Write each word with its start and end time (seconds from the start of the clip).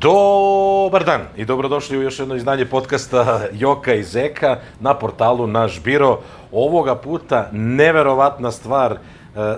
Dobar 0.00 1.04
dan 1.04 1.20
i 1.36 1.44
dobrodošli 1.44 1.98
u 1.98 2.02
još 2.02 2.18
jedno 2.18 2.34
izdanje 2.34 2.66
podcasta 2.66 3.48
Joka 3.52 3.94
i 3.94 4.02
Zeka 4.02 4.58
na 4.80 4.94
portalu 4.94 5.46
Naš 5.46 5.82
biro. 5.82 6.20
Ovoga 6.52 6.94
puta 6.94 7.48
neverovatna 7.52 8.50
stvar, 8.50 8.92
e, 8.92 8.98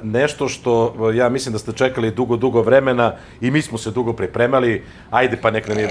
nešto 0.03 0.49
što 0.49 0.95
e, 1.13 1.17
ja 1.17 1.29
mislim 1.29 1.53
da 1.53 1.59
ste 1.59 1.73
čekali 1.73 2.11
dugo, 2.11 2.37
dugo 2.37 2.63
vremena 2.63 3.15
i 3.41 3.51
mi 3.51 3.63
smo 3.63 3.79
se 3.79 3.91
dugo 3.91 4.13
pripremali. 4.13 4.85
Ajde 5.11 5.39
pa 5.43 5.51
nek 5.51 5.69
nam 5.69 5.79
je 5.79 5.89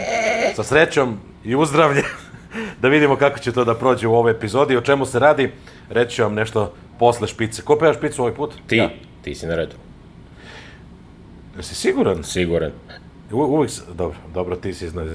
sa 0.55 0.63
srećom 0.63 1.17
i 1.43 1.55
uzdravlje 1.55 2.03
da 2.81 2.87
vidimo 2.87 3.15
kako 3.15 3.39
će 3.39 3.51
to 3.51 3.65
da 3.65 3.75
prođe 3.75 4.07
u 4.07 4.15
ovoj 4.15 4.31
epizodi. 4.31 4.77
O 4.77 4.81
čemu 4.81 5.05
se 5.05 5.19
radi, 5.19 5.51
reći 5.89 6.21
vam 6.21 6.33
nešto 6.33 6.73
posle 6.99 7.27
špice. 7.27 7.61
Ko 7.61 7.75
peva 7.75 7.93
špicu 7.93 8.21
ovaj 8.21 8.33
put? 8.33 8.53
Ti, 8.67 8.75
Ja. 8.77 8.89
ti 9.21 9.35
si 9.35 9.45
na 9.45 9.55
redu. 9.55 9.75
Jesi 11.57 11.75
siguran? 11.75 12.23
Siguran. 12.23 12.71
Uvijek, 13.33 13.71
dobro, 13.95 14.17
dobro, 14.33 14.55
ti 14.55 14.73
si 14.73 14.85
iznad... 14.85 15.07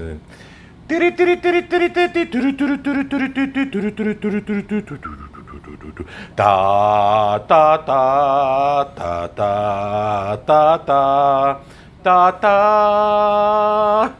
Ta 6.36 7.38
ta 7.48 7.78
ta 7.86 8.84
ta 8.96 9.28
ta 9.36 10.38
ta 10.46 10.78
ta 10.86 11.60
ta 12.02 12.30
ta 12.40 14.10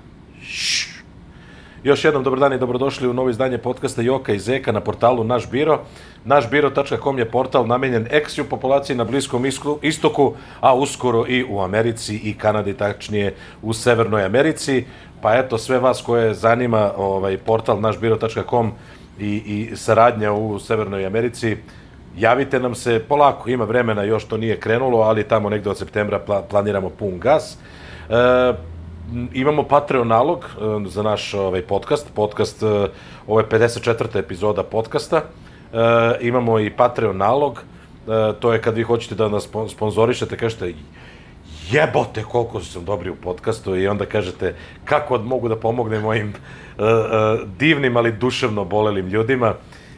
Još 1.86 2.04
jednom 2.04 2.22
dobar 2.22 2.40
dan 2.40 2.52
i 2.52 2.58
dobrodošli 2.58 3.08
u 3.08 3.12
novo 3.12 3.30
izdanje 3.30 3.58
podcasta 3.58 4.02
Joka 4.02 4.32
i 4.32 4.38
Zeka 4.38 4.72
na 4.72 4.80
portalu 4.80 5.24
Naš 5.24 5.50
biro. 5.50 5.80
Našbiro.com 6.24 7.18
je 7.18 7.30
portal 7.30 7.66
namenjen 7.66 8.06
eksiju 8.10 8.44
populaciji 8.44 8.96
na 8.96 9.04
Bliskom 9.04 9.44
istoku, 9.82 10.34
a 10.60 10.74
uskoro 10.74 11.24
i 11.28 11.44
u 11.48 11.60
Americi 11.60 12.16
i 12.16 12.34
Kanadi, 12.34 12.74
tačnije 12.74 13.34
u 13.62 13.72
Severnoj 13.72 14.24
Americi. 14.24 14.84
Pa 15.22 15.34
eto, 15.34 15.58
sve 15.58 15.78
vas 15.78 16.02
koje 16.02 16.34
zanima 16.34 16.92
ovaj 16.96 17.38
portal 17.38 17.80
našbiro.com 17.80 18.72
i, 19.20 19.30
i 19.46 19.76
saradnja 19.76 20.32
u 20.32 20.58
Severnoj 20.58 21.06
Americi, 21.06 21.56
javite 22.18 22.60
nam 22.60 22.74
se 22.74 22.98
polako, 23.08 23.50
ima 23.50 23.64
vremena, 23.64 24.02
još 24.02 24.24
to 24.24 24.36
nije 24.36 24.60
krenulo, 24.60 25.00
ali 25.00 25.28
tamo 25.28 25.50
negde 25.50 25.70
od 25.70 25.78
septembra 25.78 26.20
pla- 26.26 26.42
planiramo 26.50 26.90
pun 26.90 27.18
gas. 27.18 27.58
E, 28.10 28.75
imamo 29.32 29.62
Patreon 29.62 30.08
nalog 30.08 30.44
e, 30.44 30.88
za 30.88 31.02
naš 31.02 31.34
ovaj 31.34 31.62
podcast. 31.62 32.06
Podcast 32.14 32.62
e, 32.62 32.66
ovo 33.26 33.40
je 33.40 33.46
54. 33.46 34.18
epizoda 34.18 34.62
podcasta. 34.62 35.16
E, 35.16 35.26
imamo 36.20 36.58
i 36.60 36.70
Patreon 36.70 37.16
nalog. 37.16 37.58
E, 37.58 38.32
to 38.40 38.52
je 38.52 38.62
kad 38.62 38.76
vi 38.76 38.82
hoćete 38.82 39.14
da 39.14 39.28
nas 39.28 39.48
spo- 39.52 39.68
sponzorišete, 39.68 40.36
kažete 40.36 40.74
jebote 41.70 42.22
koliko 42.22 42.60
sam 42.60 42.84
dobri 42.84 43.10
u 43.10 43.14
podcastu 43.16 43.76
i 43.76 43.88
onda 43.88 44.06
kažete 44.06 44.54
kako 44.84 45.18
mogu 45.18 45.48
da 45.48 45.56
pomognem 45.56 46.02
mojim 46.02 46.28
e, 46.28 46.32
e, 46.82 46.86
divnim 47.58 47.96
ali 47.96 48.12
duševno 48.12 48.64
bolelim 48.64 49.08
ljudima 49.08 49.54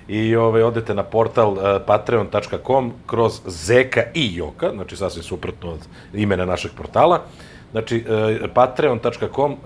i 0.09 0.37
ovaj, 0.37 0.63
odete 0.63 0.95
na 0.95 1.03
portal 1.03 1.57
e, 1.59 1.81
patreon.com 1.87 2.93
kroz 3.07 3.41
Zeka 3.47 4.03
i 4.15 4.37
Joka, 4.37 4.71
znači 4.75 4.97
sasvim 4.97 5.23
suprotno 5.23 5.71
od 5.71 5.81
imena 6.15 6.45
našeg 6.45 6.71
portala. 6.77 7.21
Znači, 7.73 8.05
e, 8.09 8.49
patreon.com 8.55 9.53
e, 9.53 9.57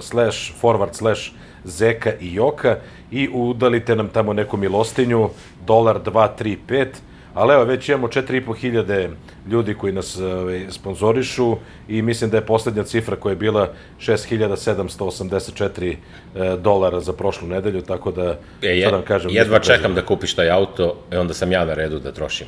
slash 0.00 0.52
forward 0.62 0.92
slash 0.92 1.30
Zeka 1.64 2.12
i 2.20 2.34
Joka 2.34 2.76
i 3.10 3.28
udalite 3.32 3.96
nam 3.96 4.08
tamo 4.08 4.32
neku 4.32 4.56
milostinju, 4.56 5.28
dolar, 5.66 6.02
dva, 6.02 6.28
tri, 6.28 6.58
pet, 6.68 7.02
ali 7.34 7.54
evo, 7.54 7.64
već 7.64 7.88
imamo 7.88 8.08
4,5 8.08 8.56
hiljade 8.56 9.10
ljudi 9.50 9.74
koji 9.74 9.92
nas 9.92 10.18
ovaj, 10.18 10.66
sponzorišu 10.70 11.56
i 11.88 12.02
mislim 12.02 12.30
da 12.30 12.36
je 12.36 12.46
poslednja 12.46 12.84
cifra 12.84 13.16
koja 13.16 13.30
je 13.30 13.36
bila 13.36 13.72
6784 14.00 15.94
e, 16.34 16.56
dolara 16.56 17.00
za 17.00 17.12
prošlu 17.12 17.48
nedelju, 17.48 17.82
tako 17.82 18.10
da, 18.10 18.22
E, 18.30 18.36
šta 18.58 18.68
je, 18.68 18.84
da 18.84 18.96
vam 18.96 19.02
kažem, 19.02 19.30
jedva 19.30 19.58
nismo 19.58 19.74
čekam 19.74 19.94
da 19.94 20.06
kupiš 20.06 20.34
taj 20.34 20.50
auto, 20.50 20.96
e 21.10 21.18
onda 21.18 21.34
sam 21.34 21.52
ja 21.52 21.64
na 21.64 21.74
redu 21.74 21.98
da 21.98 22.12
trošim. 22.12 22.46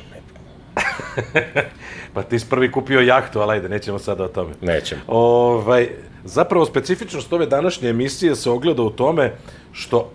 Pa 2.13 2.23
ti 2.23 2.39
si 2.39 2.49
prvi 2.49 2.71
kupio 2.71 2.99
jahtu, 2.99 3.39
ali 3.39 3.51
ajde, 3.51 3.69
nećemo 3.69 3.99
sada 3.99 4.23
o 4.23 4.27
tome. 4.27 4.53
Nećem. 4.61 4.99
Ovaj, 5.07 5.89
zapravo, 6.23 6.65
specifičnost 6.65 7.33
ove 7.33 7.45
današnje 7.45 7.89
emisije 7.89 8.35
se 8.35 8.49
ogleda 8.49 8.81
u 8.81 8.89
tome 8.89 9.33
što 9.71 10.11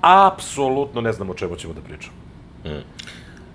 apsolutno 0.00 1.00
ne 1.00 1.12
znam 1.12 1.30
o 1.30 1.34
čemu 1.34 1.56
ćemo 1.56 1.74
da 1.74 1.80
pričamo. 1.80 2.16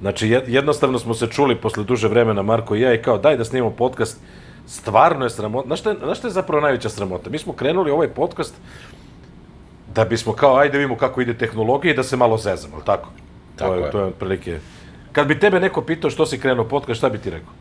Znači, 0.02 0.28
jed- 0.28 0.48
jednostavno 0.48 1.00
smo 1.00 1.14
se 1.14 1.28
čuli 1.28 1.56
posle 1.56 1.84
duže 1.84 2.08
vremena, 2.08 2.42
Marko 2.42 2.76
i 2.76 2.82
ja, 2.82 2.94
i 2.94 3.02
kao, 3.02 3.18
daj 3.18 3.38
da 3.38 3.46
snimamo 3.46 3.76
podcast, 3.76 4.20
stvarno 4.68 5.26
je 5.26 5.30
sramota. 5.30 5.68
Znaš 5.68 5.80
šta, 5.80 5.96
znaš 6.04 6.18
šta 6.18 6.28
je 6.28 6.32
zapravo 6.32 6.62
najveća 6.62 6.90
sramota? 6.90 7.30
Mi 7.30 7.38
smo 7.38 7.54
krenuli 7.54 7.92
ovaj 7.92 8.08
podcast 8.08 8.56
da 9.96 10.06
bismo 10.06 10.34
kao, 10.34 10.58
ajde 10.58 10.78
vidimo 10.78 10.98
kako 10.98 11.22
ide 11.22 11.38
tehnologija 11.38 11.94
i 11.94 11.96
da 11.96 12.04
se 12.04 12.18
malo 12.18 12.38
zezamo, 12.38 12.76
ali 12.76 12.86
tako? 12.86 13.10
Tako 13.56 13.74
to 13.74 13.80
je, 13.80 13.86
je. 13.86 13.92
To 13.92 14.00
je 14.00 14.06
otprilike... 14.06 14.60
Kad 15.18 15.28
bi 15.28 15.40
tebe 15.40 15.60
neko 15.60 15.82
pitao 15.82 16.10
što 16.10 16.26
si 16.26 16.38
krenuo 16.38 16.66
podcast, 16.66 16.98
šta 16.98 17.10
bi 17.10 17.18
ti 17.18 17.30
rekao? 17.30 17.54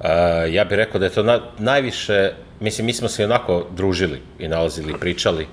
Uh, 0.00 0.54
ja 0.54 0.64
bih 0.64 0.76
rekao 0.76 0.98
da 0.98 1.06
je 1.06 1.12
to 1.12 1.22
na, 1.22 1.40
najviše, 1.58 2.32
mislim, 2.60 2.86
mi 2.86 2.92
smo 2.92 3.08
se 3.08 3.24
onako 3.24 3.66
družili 3.76 4.20
i 4.38 4.48
nalazili 4.48 4.92
i 4.92 5.00
pričali 5.00 5.46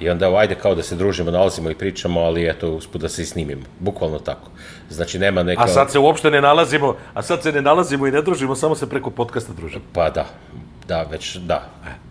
i 0.00 0.10
onda 0.10 0.26
evo, 0.26 0.36
ajde 0.36 0.54
kao 0.54 0.74
da 0.74 0.82
se 0.82 0.96
družimo, 0.96 1.30
nalazimo 1.30 1.70
i 1.70 1.74
pričamo, 1.74 2.20
ali 2.20 2.48
eto, 2.48 2.70
usput 2.70 3.00
da 3.00 3.08
se 3.08 3.22
i 3.22 3.26
snimimo. 3.26 3.62
Bukvalno 3.80 4.18
tako. 4.18 4.50
Znači, 4.90 5.18
nema 5.18 5.42
neka... 5.42 5.62
A 5.62 5.68
sad 5.68 5.90
se 5.90 5.98
uopšte 5.98 6.30
ne 6.30 6.40
nalazimo, 6.40 6.96
a 7.14 7.22
sad 7.22 7.42
se 7.42 7.52
ne 7.52 7.62
nalazimo 7.62 8.06
i 8.06 8.12
ne 8.12 8.22
družimo, 8.22 8.54
samo 8.54 8.74
se 8.74 8.90
preko 8.90 9.10
podcasta 9.10 9.52
družimo. 9.52 9.84
Pa 9.92 10.10
da, 10.10 10.26
da, 10.88 11.02
već, 11.02 11.36
da. 11.36 11.70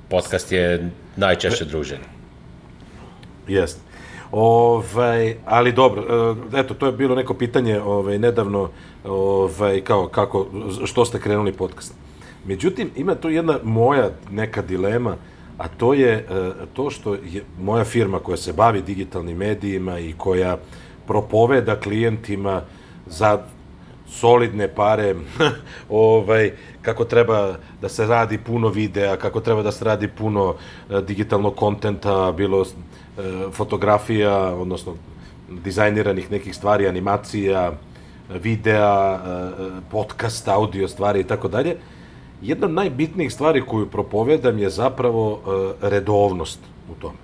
Podcast 0.09 0.51
je 0.51 0.89
najčešće 1.15 1.65
druženje. 1.65 2.09
Jeste. 3.47 3.92
Ovaj, 4.35 5.35
ali 5.45 5.71
dobro, 5.71 6.01
e, 6.01 6.59
eto, 6.59 6.73
to 6.73 6.85
je 6.85 6.91
bilo 6.91 7.15
neko 7.15 7.33
pitanje 7.33 7.81
ovaj, 7.81 8.19
nedavno, 8.19 8.69
ovaj, 9.05 9.81
kao, 9.81 10.07
kako, 10.07 10.47
što 10.85 11.05
ste 11.05 11.19
krenuli 11.19 11.53
podcast. 11.53 11.93
Međutim, 12.45 12.89
ima 12.95 13.15
tu 13.15 13.29
jedna 13.29 13.59
moja 13.63 14.09
neka 14.31 14.61
dilema, 14.61 15.15
a 15.57 15.67
to 15.67 15.93
je 15.93 16.13
e, 16.13 16.25
to 16.73 16.89
što 16.89 17.13
je 17.13 17.43
moja 17.59 17.83
firma 17.83 18.19
koja 18.19 18.37
se 18.37 18.53
bavi 18.53 18.81
digitalnim 18.81 19.37
medijima 19.37 19.99
i 19.99 20.13
koja 20.17 20.57
propoveda 21.07 21.79
klijentima 21.79 22.61
za 23.05 23.43
solidne 24.07 24.67
pare, 24.67 25.15
ovaj, 25.89 26.51
kako 26.81 27.05
treba 27.05 27.55
da 27.81 27.89
se 27.89 28.07
radi 28.07 28.37
puno 28.37 28.67
videa, 28.67 29.15
kako 29.17 29.39
treba 29.39 29.61
da 29.61 29.71
se 29.71 29.85
radi 29.85 30.07
puno 30.07 30.55
e, 30.89 31.01
digitalnog 31.01 31.55
kontenta, 31.55 32.33
bilo 32.37 32.65
fotografija, 33.51 34.55
odnosno 34.55 34.93
dizajniranih 35.63 36.31
nekih 36.31 36.55
stvari, 36.55 36.87
animacija, 36.87 37.71
videa, 38.29 39.13
e, 39.13 39.63
e, 39.63 39.69
podcast, 39.91 40.47
audio 40.47 40.87
stvari 40.87 41.19
i 41.19 41.23
tako 41.23 41.47
dalje. 41.47 41.75
Jedna 42.41 42.67
od 42.67 42.73
najbitnijih 42.73 43.33
stvari 43.33 43.63
koju 43.67 43.89
propovedam 43.89 44.57
je 44.59 44.69
zapravo 44.69 45.39
e, 45.81 45.89
redovnost 45.89 46.59
u 46.91 47.01
tome. 47.01 47.17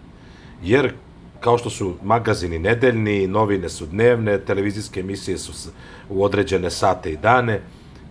Jer 0.63 0.93
kao 1.39 1.57
što 1.57 1.69
su 1.69 1.93
magazini 2.03 2.59
nedeljni, 2.59 3.27
novine 3.27 3.69
su 3.69 3.85
dnevne, 3.85 4.39
televizijske 4.39 4.99
emisije 4.99 5.37
su 5.37 5.69
u 6.09 6.23
određene 6.23 6.69
sate 6.69 7.11
i 7.11 7.17
dane, 7.17 7.61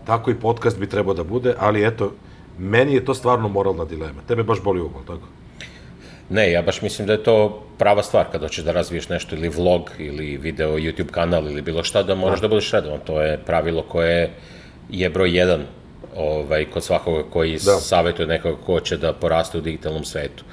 tako 0.06 0.30
i 0.30 0.34
podcast 0.34 0.78
bi 0.78 0.88
trebao 0.88 1.14
da 1.14 1.24
bude, 1.24 1.54
ali 1.58 1.86
eto, 1.86 2.12
meni 2.58 2.94
je 2.94 3.04
to 3.04 3.14
stvarno 3.14 3.48
moralna 3.48 3.84
dilema. 3.84 4.20
Tebe 4.28 4.42
baš 4.42 4.62
boli 4.62 4.80
ugol, 4.80 5.02
tako? 5.06 5.37
Ne, 6.30 6.52
ja 6.52 6.62
baš 6.62 6.82
mislim 6.82 7.06
da 7.06 7.12
je 7.12 7.22
to 7.22 7.38
prava 7.78 8.02
stvar 8.02 8.26
kad 8.32 8.40
hoćeš 8.40 8.64
da 8.64 8.72
razviješ 8.72 9.08
nešto 9.08 9.36
ili 9.36 9.48
vlog 9.48 9.90
ili 9.98 10.36
video 10.36 10.68
YouTube 10.70 11.10
kanal 11.10 11.44
ili 11.44 11.62
bilo 11.62 11.82
šta 11.82 12.02
da 12.02 12.14
moraš 12.14 12.40
da 12.40 12.48
budeš 12.48 12.70
redovan. 12.72 13.00
To 13.00 13.22
je 13.22 13.38
pravilo 13.38 13.82
koje 13.82 14.30
je 14.90 15.10
broj 15.10 15.30
jedan 15.30 15.60
ovaj, 16.16 16.64
kod 16.64 16.84
svakoga 16.84 17.22
koji 17.22 17.52
Da. 17.54 17.64
da. 17.64 17.80
savjetuje 17.80 18.26
nekoga 18.28 18.56
ko 18.58 18.80
će 18.80 18.96
da 18.96 19.12
poraste 19.12 19.58
u 19.58 19.62
digitalnom 19.62 20.04
svetu. 20.04 20.44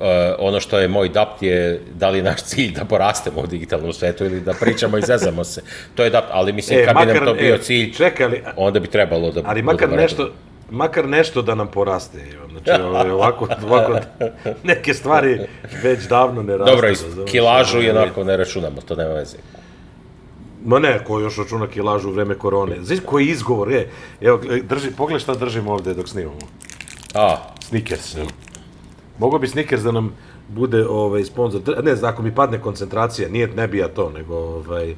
E, 0.00 0.04
ono 0.38 0.60
što 0.60 0.78
je 0.78 0.88
moj 0.88 1.08
dapt 1.08 1.42
je 1.42 1.80
da 1.94 2.10
li 2.10 2.18
je 2.18 2.22
naš 2.24 2.42
cilj 2.42 2.72
da 2.72 2.84
porastemo 2.84 3.40
u 3.40 3.46
digitalnom 3.46 3.92
svetu 3.92 4.24
ili 4.24 4.40
da 4.40 4.52
pričamo 4.54 4.98
i 4.98 5.02
zezamo 5.02 5.44
se. 5.44 5.62
To 5.94 6.04
je 6.04 6.10
dapt, 6.10 6.28
ali 6.30 6.52
mislim 6.52 6.80
E, 6.80 6.84
kad 6.84 6.96
bi 6.96 7.06
nam 7.06 7.16
makar- 7.16 7.24
to 7.26 7.34
bio 7.34 7.54
e, 7.54 7.58
cilj, 7.58 7.92
čekaj, 7.92 8.26
ali- 8.26 8.42
onda 8.56 8.80
bi 8.80 8.88
trebalo 8.88 9.30
da 9.30 9.42
Ali 9.44 9.62
makar 9.62 9.80
redovni. 9.80 10.02
nešto, 10.02 10.32
makar 10.72 11.08
nešto 11.08 11.42
da 11.42 11.54
nam 11.54 11.66
poraste. 11.66 12.18
Znači, 12.50 12.82
ovaj, 12.82 13.10
ovako, 13.10 13.48
ovako, 13.64 13.98
neke 14.70 14.94
stvari 14.94 15.40
već 15.82 16.08
davno 16.08 16.42
ne 16.42 16.56
rastu. 16.56 16.74
Dobro, 16.74 16.88
i 16.88 16.90
razumeš? 16.90 17.30
kilažu 17.30 17.82
i 17.82 17.90
Ovaj, 17.90 18.02
onako 18.02 18.24
ne 18.24 18.36
računamo, 18.36 18.80
to 18.80 18.96
nema 18.96 19.14
veze. 19.14 19.36
Ma 20.64 20.78
ne, 20.78 21.04
ko 21.04 21.20
još 21.20 21.36
računa 21.38 21.66
kilažu 21.66 22.08
u 22.08 22.12
vreme 22.12 22.34
korone. 22.34 22.76
Znaš 22.82 22.98
koji 23.06 23.26
izgovor 23.26 23.72
je? 23.72 23.90
Evo, 24.20 24.40
drži, 24.62 24.90
pogledaj 24.96 25.20
šta 25.20 25.34
držimo 25.34 25.72
ovde 25.72 25.94
dok 25.94 26.08
snimamo. 26.08 26.38
A, 27.14 27.36
Snickers. 27.60 28.16
Evo. 28.16 28.28
Mogu 29.18 29.38
bi 29.38 29.48
Snickers 29.48 29.82
da 29.82 29.92
nam 29.92 30.14
bude 30.48 30.86
ovaj 30.88 31.24
sponsor. 31.24 31.60
Ne, 31.84 31.96
znam, 31.96 32.12
ako 32.12 32.22
mi 32.22 32.34
padne 32.34 32.60
koncentracija, 32.60 33.28
nije 33.28 33.46
ne 33.46 33.68
bi 33.68 33.78
ja 33.78 33.88
to, 33.88 34.10
nego 34.10 34.36
ovaj 34.36 34.94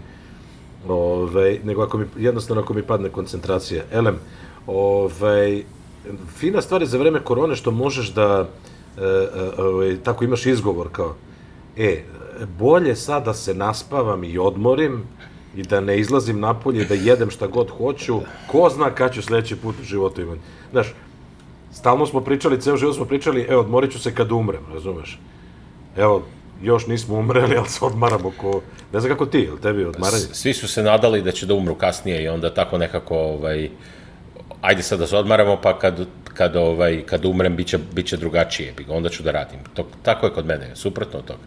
ovaj 0.88 1.58
nego 1.64 1.82
ako 1.82 1.98
mi 1.98 2.06
jednostavno 2.16 2.62
ako 2.62 2.74
mi 2.74 2.82
padne 2.82 3.08
koncentracija. 3.08 3.82
Elem, 3.92 4.18
ovaj 4.66 5.62
fina 6.36 6.62
stvar 6.62 6.82
je 6.82 6.86
za 6.86 6.98
vreme 6.98 7.20
korone 7.24 7.56
što 7.56 7.70
možeš 7.70 8.12
da 8.12 8.48
e, 8.98 9.02
e, 9.02 9.62
ovaj, 9.62 9.96
tako 10.04 10.24
imaš 10.24 10.46
izgovor 10.46 10.88
kao, 10.92 11.14
e, 11.76 12.02
bolje 12.58 12.96
sad 12.96 13.24
da 13.24 13.34
se 13.34 13.54
naspavam 13.54 14.24
i 14.24 14.38
odmorim 14.38 15.02
i 15.56 15.62
da 15.62 15.80
ne 15.80 15.98
izlazim 15.98 16.40
napolje 16.40 16.84
da 16.84 16.94
jedem 16.94 17.30
šta 17.30 17.46
god 17.46 17.70
hoću, 17.70 18.20
ko 18.46 18.70
zna 18.74 18.90
kad 18.90 19.14
ću 19.14 19.22
sledeći 19.22 19.56
put 19.56 19.74
u 19.80 19.84
životu 19.84 20.20
imati. 20.20 20.40
Znaš, 20.70 20.94
stalno 21.72 22.06
smo 22.06 22.20
pričali, 22.20 22.60
ceo 22.60 22.76
život 22.76 22.96
smo 22.96 23.04
pričali, 23.04 23.46
e, 23.48 23.56
odmorit 23.56 23.92
ću 23.92 23.98
se 23.98 24.14
kad 24.14 24.32
umrem, 24.32 24.62
razumeš? 24.72 25.18
Evo, 25.96 26.22
još 26.62 26.86
nismo 26.86 27.18
umreli, 27.18 27.56
ali 27.58 27.68
se 27.68 27.84
odmaramo 27.84 28.32
ko... 28.40 28.60
Ne 28.92 29.00
znam 29.00 29.12
kako 29.12 29.26
ti, 29.26 29.38
jel 29.38 29.56
tebi 29.58 29.84
odmaranje? 29.84 30.22
Svi 30.32 30.54
su 30.54 30.68
se 30.68 30.82
nadali 30.82 31.22
da 31.22 31.32
će 31.32 31.46
da 31.46 31.54
umru 31.54 31.74
kasnije 31.74 32.24
i 32.24 32.28
onda 32.28 32.54
tako 32.54 32.78
nekako, 32.78 33.16
ovaj, 33.16 33.70
ajde 34.64 34.82
sad 34.82 34.98
da 34.98 35.06
se 35.06 35.16
odmaramo, 35.16 35.58
pa 35.62 35.78
kad, 35.78 36.06
kad, 36.34 36.56
ovaj, 36.56 37.02
kad 37.06 37.24
umrem, 37.24 37.56
bit 37.56 37.66
će, 37.66 37.78
bit 37.92 38.06
će 38.06 38.16
drugačije, 38.16 38.74
onda 38.88 39.08
ću 39.08 39.22
da 39.22 39.30
radim. 39.30 39.58
To, 39.74 39.86
tako 40.02 40.26
je 40.26 40.32
kod 40.32 40.46
mene, 40.46 40.70
suprotno 40.74 41.18
od 41.18 41.24
toga. 41.24 41.44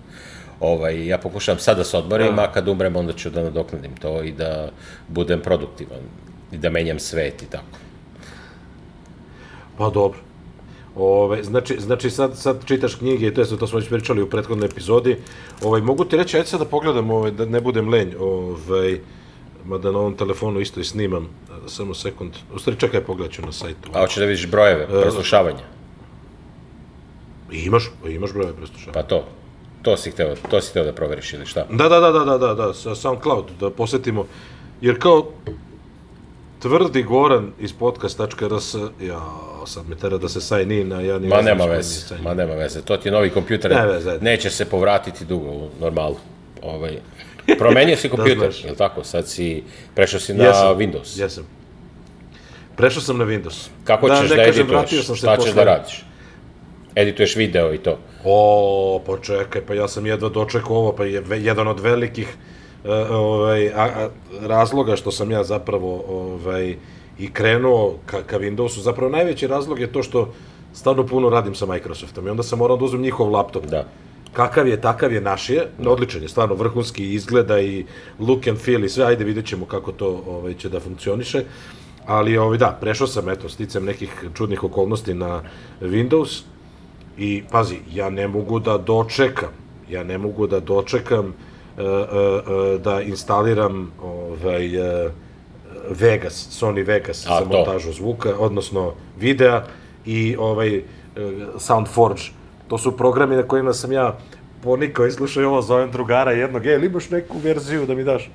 Ovaj, 0.60 1.08
ja 1.08 1.18
pokušavam 1.18 1.60
sad 1.60 1.78
da 1.78 1.84
se 1.84 1.98
odmorim, 1.98 2.40
a 2.40 2.52
kad 2.52 2.68
umrem, 2.68 2.96
onda 2.96 3.14
ću 3.14 3.30
da 3.30 3.44
nadoknadim 3.44 3.98
to 4.02 4.24
i 4.24 4.32
da 4.32 4.70
budem 5.08 5.42
produktivan 5.42 6.06
i 6.52 6.58
da 6.58 6.70
menjam 6.70 7.00
svet 7.00 7.44
i 7.44 7.50
tako. 7.50 7.78
Pa 9.78 9.90
dobro. 9.90 10.20
Ove, 10.96 11.44
znači, 11.44 11.80
znači 11.80 12.10
sad, 12.10 12.38
sad 12.38 12.66
čitaš 12.66 12.96
knjige 12.96 13.28
i 13.28 13.34
to, 13.34 13.42
je, 13.42 13.58
to 13.58 13.68
smo 13.68 13.80
već 13.80 13.90
pričali 13.90 14.22
u 14.22 14.30
prethodnoj 14.30 14.66
epizodi. 14.66 15.18
Ovaj, 15.64 15.82
mogu 15.82 16.06
ti 16.06 16.18
reći, 16.18 16.38
ajde 16.38 16.50
sad 16.50 16.60
da 16.60 16.66
pogledam, 16.66 17.12
ovaj, 17.12 17.32
da 17.32 17.46
ne 17.46 17.62
budem 17.62 17.90
lenj, 17.90 18.16
ovaj, 18.20 19.00
mada 19.66 19.92
na 19.92 20.00
ovom 20.00 20.18
telefonu 20.18 20.60
isto 20.60 20.80
i 20.80 20.84
snimam, 20.84 21.30
samo 21.68 21.94
sekund. 21.94 22.32
U 22.54 22.60
stvari, 22.60 22.80
čekaj, 22.80 23.04
pogledat 23.04 23.34
ću 23.34 23.42
na 23.42 23.52
sajtu. 23.52 23.90
A 23.94 24.00
hoćeš 24.00 24.18
da 24.18 24.26
vidiš 24.26 24.48
brojeve, 24.48 24.88
preslušavanja? 25.02 25.64
I 27.52 27.58
imaš, 27.60 27.92
imaš 28.10 28.34
brojeve 28.34 28.54
preslušanja. 28.56 28.92
Pa 28.94 29.04
to, 29.04 29.26
to 29.82 29.98
si 29.98 30.12
hteo, 30.12 30.36
to 30.50 30.62
si 30.62 30.70
hteo 30.70 30.84
da 30.84 30.94
proveriš 30.94 31.34
ili 31.34 31.46
šta? 31.46 31.66
Da, 31.70 31.90
da, 31.90 32.00
da, 32.00 32.12
da, 32.12 32.26
da, 32.26 32.38
da, 32.38 32.54
da, 32.54 32.74
sa 32.74 32.96
SoundCloud, 32.96 33.46
da 33.60 33.70
posetimo. 33.70 34.26
Jer 34.82 35.00
kao 35.00 35.32
tvrdi 36.60 37.04
Goran 37.04 37.52
iz 37.60 37.74
podcast.rs, 37.74 38.76
ja, 39.02 39.22
sad 39.66 39.90
me 39.90 39.96
tera 39.96 40.18
da 40.18 40.30
se 40.30 40.42
sign 40.42 40.72
in, 40.72 40.94
a 40.94 41.02
ja 41.02 41.20
ni 41.20 41.28
Ma 41.28 41.42
nema 41.42 41.66
veze, 41.66 42.16
ma 42.24 42.34
nema 42.34 42.54
veze. 42.54 42.82
To 42.82 42.98
ti 42.98 43.08
je 43.08 43.12
novi 43.12 43.30
kompjuter, 43.30 43.72
Ne 43.72 43.86
veze. 43.88 44.18
neće 44.22 44.50
se 44.50 44.66
povratiti 44.66 45.26
dugo 45.26 45.50
u 45.50 45.70
normalu. 45.80 46.16
Ovaj, 46.62 46.98
promenio 47.58 47.98
si 47.98 48.10
kompjuter, 48.10 48.52
znaš. 48.52 48.64
je 48.64 48.72
li 48.72 48.78
tako? 48.78 49.04
Sad 49.04 49.28
si, 49.28 49.64
prešao 49.96 50.20
si 50.20 50.34
na 50.34 50.44
Jesam, 50.44 50.78
Windows. 50.78 51.20
Jesam. 51.20 51.44
Prešao 52.76 53.02
sam 53.02 53.18
na 53.18 53.26
Windows. 53.26 53.68
Kako 53.84 54.10
ćeš 54.10 54.30
da, 54.30 54.36
ne 54.36 54.46
kažem, 54.46 54.66
edituješ? 54.66 55.06
sam 55.06 55.16
se 55.16 55.20
Šta 55.20 55.38
ćeš 55.38 55.46
posle- 55.46 55.54
da 55.56 55.64
radiš? 55.64 56.06
Edituješ 56.96 57.36
video 57.36 57.74
i 57.74 57.78
to. 57.78 57.98
O, 58.24 59.02
pa 59.06 59.18
čekaj, 59.22 59.62
pa 59.62 59.74
ja 59.74 59.88
sam 59.88 60.06
jedva 60.06 60.30
dočekao 60.30 60.76
ovo, 60.76 60.92
pa 60.92 61.06
je 61.06 61.24
jedan 61.30 61.68
od 61.68 61.80
velikih 61.80 62.28
e, 62.86 62.92
ovaj, 62.94 63.68
a, 63.68 63.84
a, 63.84 64.10
razloga 64.42 64.96
što 64.96 65.12
sam 65.12 65.32
ja 65.32 65.44
zapravo 65.44 66.04
ovaj, 66.10 66.76
i 67.20 67.34
krenuo 67.34 67.98
ka, 68.06 68.24
ka 68.24 68.40
Windowsu, 68.40 68.80
zapravo 68.80 69.12
najveći 69.12 69.48
razlog 69.48 69.80
je 69.80 69.92
to 69.92 70.04
što 70.04 70.34
stvarno 70.74 71.08
puno 71.08 71.30
radim 71.30 71.56
sa 71.56 71.66
Microsoftom 71.66 72.28
i 72.28 72.30
onda 72.30 72.44
sam 72.44 72.60
morao 72.60 72.78
da 72.78 72.86
uzmem 72.86 73.02
njihov 73.02 73.32
laptop. 73.32 73.66
Da. 73.66 73.86
Kakav 74.38 74.68
je, 74.68 74.82
takav 74.82 75.14
je 75.14 75.22
naš 75.22 75.50
je, 75.50 75.64
odličan 75.86 76.22
je, 76.22 76.30
stvarno 76.30 76.56
vrhunski 76.56 77.14
izgleda 77.14 77.60
i 77.60 77.86
look 78.20 78.48
and 78.48 78.58
feel 78.58 78.84
i 78.84 78.90
sve, 78.90 79.06
ajde 79.06 79.24
vidjet 79.24 79.46
ćemo 79.46 79.66
kako 79.66 79.92
to 79.92 80.24
ovaj, 80.28 80.54
će 80.54 80.70
da 80.70 80.80
funkcioniše. 80.80 81.44
Ali 82.06 82.38
ovaj, 82.38 82.58
da, 82.58 82.78
prešao 82.82 83.08
sam, 83.08 83.30
eto, 83.30 83.50
sticam 83.50 83.86
nekih 83.86 84.30
čudnih 84.34 84.64
okolnosti 84.64 85.14
na 85.14 85.42
Windows 85.82 86.44
i 87.18 87.44
pazi, 87.52 87.80
ja 87.94 88.10
ne 88.10 88.28
mogu 88.28 88.60
da 88.60 88.78
dočekam, 88.78 89.50
ja 89.90 90.04
ne 90.04 90.18
mogu 90.18 90.48
da 90.48 90.60
dočekam 90.60 91.34
e, 91.78 91.82
e, 91.82 91.86
e, 91.86 92.78
da 92.78 93.02
instaliram 93.02 93.92
ovaj, 94.02 94.76
e, 94.76 95.12
Vegas, 95.90 96.62
Sony 96.62 96.86
Vegas 96.86 97.26
A, 97.26 97.40
za 97.40 97.50
to. 97.50 97.58
montažu 97.58 97.92
zvuka, 97.92 98.36
odnosno 98.40 98.94
videa 99.20 99.64
i 100.06 100.36
ovaj 100.40 100.78
e, 100.78 100.84
Soundforge. 101.58 102.37
To 102.68 102.78
su 102.78 102.98
programi 102.98 103.36
na 103.36 103.44
kojima 103.44 103.74
sam 103.74 103.92
ja 103.92 104.18
ponikao 104.64 105.06
i 105.06 105.12
slušao 105.12 105.48
ovo, 105.48 105.62
zovem 105.62 105.92
drugara 105.92 106.32
jednog, 106.32 106.66
e, 106.66 106.80
imaš 106.86 107.10
neku 107.10 107.38
verziju 107.38 107.86
da 107.86 107.96
mi 107.96 108.04
daš? 108.04 108.30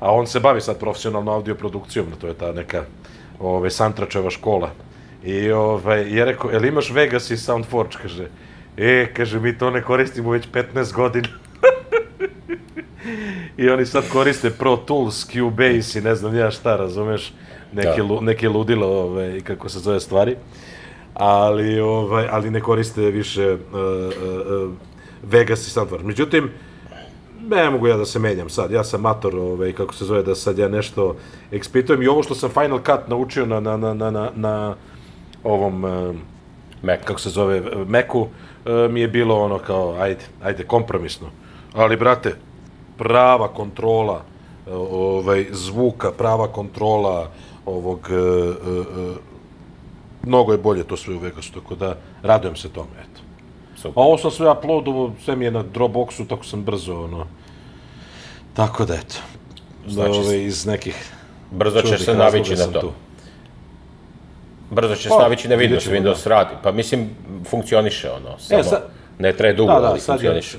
A 0.00 0.12
on 0.12 0.26
se 0.26 0.40
bavi 0.40 0.60
sad 0.60 0.78
profesionalno 0.78 1.32
audio 1.32 1.54
produkcijom, 1.54 2.06
to 2.20 2.26
je 2.26 2.34
ta 2.34 2.52
neka 2.52 2.84
ovaj, 3.40 3.70
Santračeva 3.70 4.30
škola. 4.30 4.70
I 5.24 5.50
ovaj, 5.50 6.16
je 6.16 6.24
rekao, 6.24 6.50
jel 6.50 6.64
imaš 6.64 6.90
Vegas 6.90 7.30
i 7.30 7.36
Soundforge? 7.36 7.96
Kaže, 8.02 8.28
e, 8.76 9.06
kaže, 9.16 9.40
mi 9.40 9.58
to 9.58 9.70
ne 9.70 9.82
koristimo 9.82 10.30
već 10.30 10.48
15 10.52 10.92
godina. 10.92 11.28
I 13.56 13.68
oni 13.68 13.86
sad 13.86 14.08
koriste 14.12 14.50
Pro 14.50 14.76
Tools, 14.76 15.26
Cubase 15.26 15.98
i 15.98 16.02
ne 16.02 16.14
znam 16.14 16.36
ja 16.36 16.50
šta, 16.50 16.76
razumeš, 16.76 17.32
neke, 17.72 17.96
Da. 17.96 18.02
lu, 18.02 18.20
neke 18.20 18.48
ludilo, 18.48 18.86
ovaj, 18.86 19.40
kako 19.40 19.68
se 19.68 19.78
zove 19.78 20.00
stvari. 20.00 20.36
Ali, 21.14 21.80
ovaj, 21.80 22.28
ali 22.30 22.50
ne 22.50 22.60
koriste 22.60 23.00
više 23.00 23.52
uh, 23.52 23.58
uh, 23.72 24.68
uh, 24.68 24.72
Vegas 25.22 25.66
i 25.66 25.70
Soundforge. 25.70 26.06
Međutim, 26.06 26.50
ne 27.48 27.70
mogu 27.70 27.86
ja 27.86 27.96
da 27.96 28.04
se 28.04 28.18
menjam 28.18 28.48
sad, 28.48 28.70
ja 28.70 28.84
sam 28.84 29.00
mator, 29.00 29.36
ovaj, 29.36 29.72
kako 29.72 29.94
se 29.94 30.04
zove, 30.04 30.22
da 30.22 30.34
sad 30.34 30.58
ja 30.58 30.68
nešto 30.68 31.16
ekspitujem 31.52 32.02
i 32.02 32.06
ovo 32.06 32.22
što 32.22 32.34
sam 32.34 32.50
Final 32.50 32.78
Cut 32.78 33.08
naučio 33.08 33.46
na, 33.46 33.60
na, 33.60 33.76
na, 33.76 33.94
na, 33.94 34.30
na, 34.34 34.74
ovom, 35.44 35.84
eh, 35.84 36.14
Mac. 36.82 37.00
kako 37.04 37.20
se 37.20 37.30
zove, 37.30 37.62
Meku, 37.88 38.26
eh, 38.66 38.88
mi 38.90 39.00
je 39.00 39.08
bilo 39.08 39.40
ono 39.40 39.58
kao, 39.58 39.94
ajde, 39.98 40.24
ajde, 40.42 40.64
kompromisno. 40.64 41.28
Ali, 41.74 41.96
brate, 41.96 42.36
prava 42.98 43.48
kontrola 43.48 44.22
eh, 44.66 44.70
ovaj, 44.72 45.46
zvuka, 45.50 46.12
prava 46.12 46.48
kontrola 46.48 47.30
ovog, 47.66 48.08
eh, 48.10 48.14
eh, 48.14 48.80
eh, 48.80 49.33
mnogo 50.26 50.52
je 50.52 50.58
bolje 50.58 50.84
to 50.84 50.96
sve 50.96 51.14
u 51.14 51.18
Vegasu, 51.18 51.52
tako 51.52 51.74
da 51.74 51.96
radujem 52.22 52.56
se 52.56 52.68
tome, 52.68 52.90
eto. 53.00 53.20
Super. 53.76 53.92
A 53.96 54.06
ovo 54.06 54.18
sam 54.18 54.30
sve 54.30 54.50
uploadovo, 54.50 55.12
sve 55.24 55.36
mi 55.36 55.44
je 55.44 55.50
na 55.50 55.64
Dropboxu, 55.64 56.26
tako 56.28 56.44
sam 56.44 56.62
brzo, 56.64 57.04
ono... 57.04 57.26
Tako 58.54 58.84
da, 58.84 58.94
eto. 58.94 59.14
Znači, 59.88 60.10
da, 60.12 60.18
ove, 60.18 60.44
iz 60.44 60.66
nekih 60.66 61.12
Brzo 61.50 61.82
ćeš 61.82 62.04
se 62.04 62.14
navići 62.14 62.54
na 62.54 62.66
to. 62.66 62.80
tu. 62.80 62.92
Brzo 64.70 64.94
ćeš 64.94 65.08
Pa, 65.08 65.18
navići 65.18 65.48
na 65.48 65.56
Windows, 65.56 65.90
Windows 65.90 66.28
radi. 66.28 66.54
Pa 66.62 66.72
mislim, 66.72 67.10
funkcioniše 67.50 68.10
ono, 68.10 68.38
samo 68.38 68.62
sad- 68.62 68.88
ne 69.18 69.32
traje 69.32 69.54
dugo, 69.54 69.72
Da, 69.72 69.80
da, 69.80 69.86
ali 69.88 70.00
sad 70.00 70.22
je, 70.22 70.30
funkcioniše. 70.30 70.58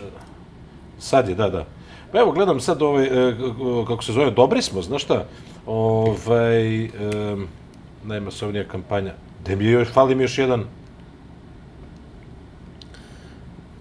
sad 1.00 1.30
je, 1.30 1.36
da, 1.36 1.50
da. 1.50 1.66
Pa 2.12 2.20
evo, 2.20 2.32
gledam 2.32 2.60
sad 2.60 2.82
ovaj, 2.82 3.06
e, 3.06 3.36
kako 3.88 4.04
se 4.04 4.12
zove, 4.14 4.32
dobri 4.32 4.62
smo, 4.62 4.82
znaš 4.82 5.04
šta? 5.04 5.26
Ovaj, 5.66 6.84
e, 6.84 6.90
najmasovnija 8.04 8.64
kampanja. 8.64 9.14
Da 9.46 9.56
mi 9.56 9.66
je 9.66 9.72
još, 9.72 9.88
fali 9.88 10.16
mi 10.16 10.24
još 10.24 10.38
jedan, 10.38 10.66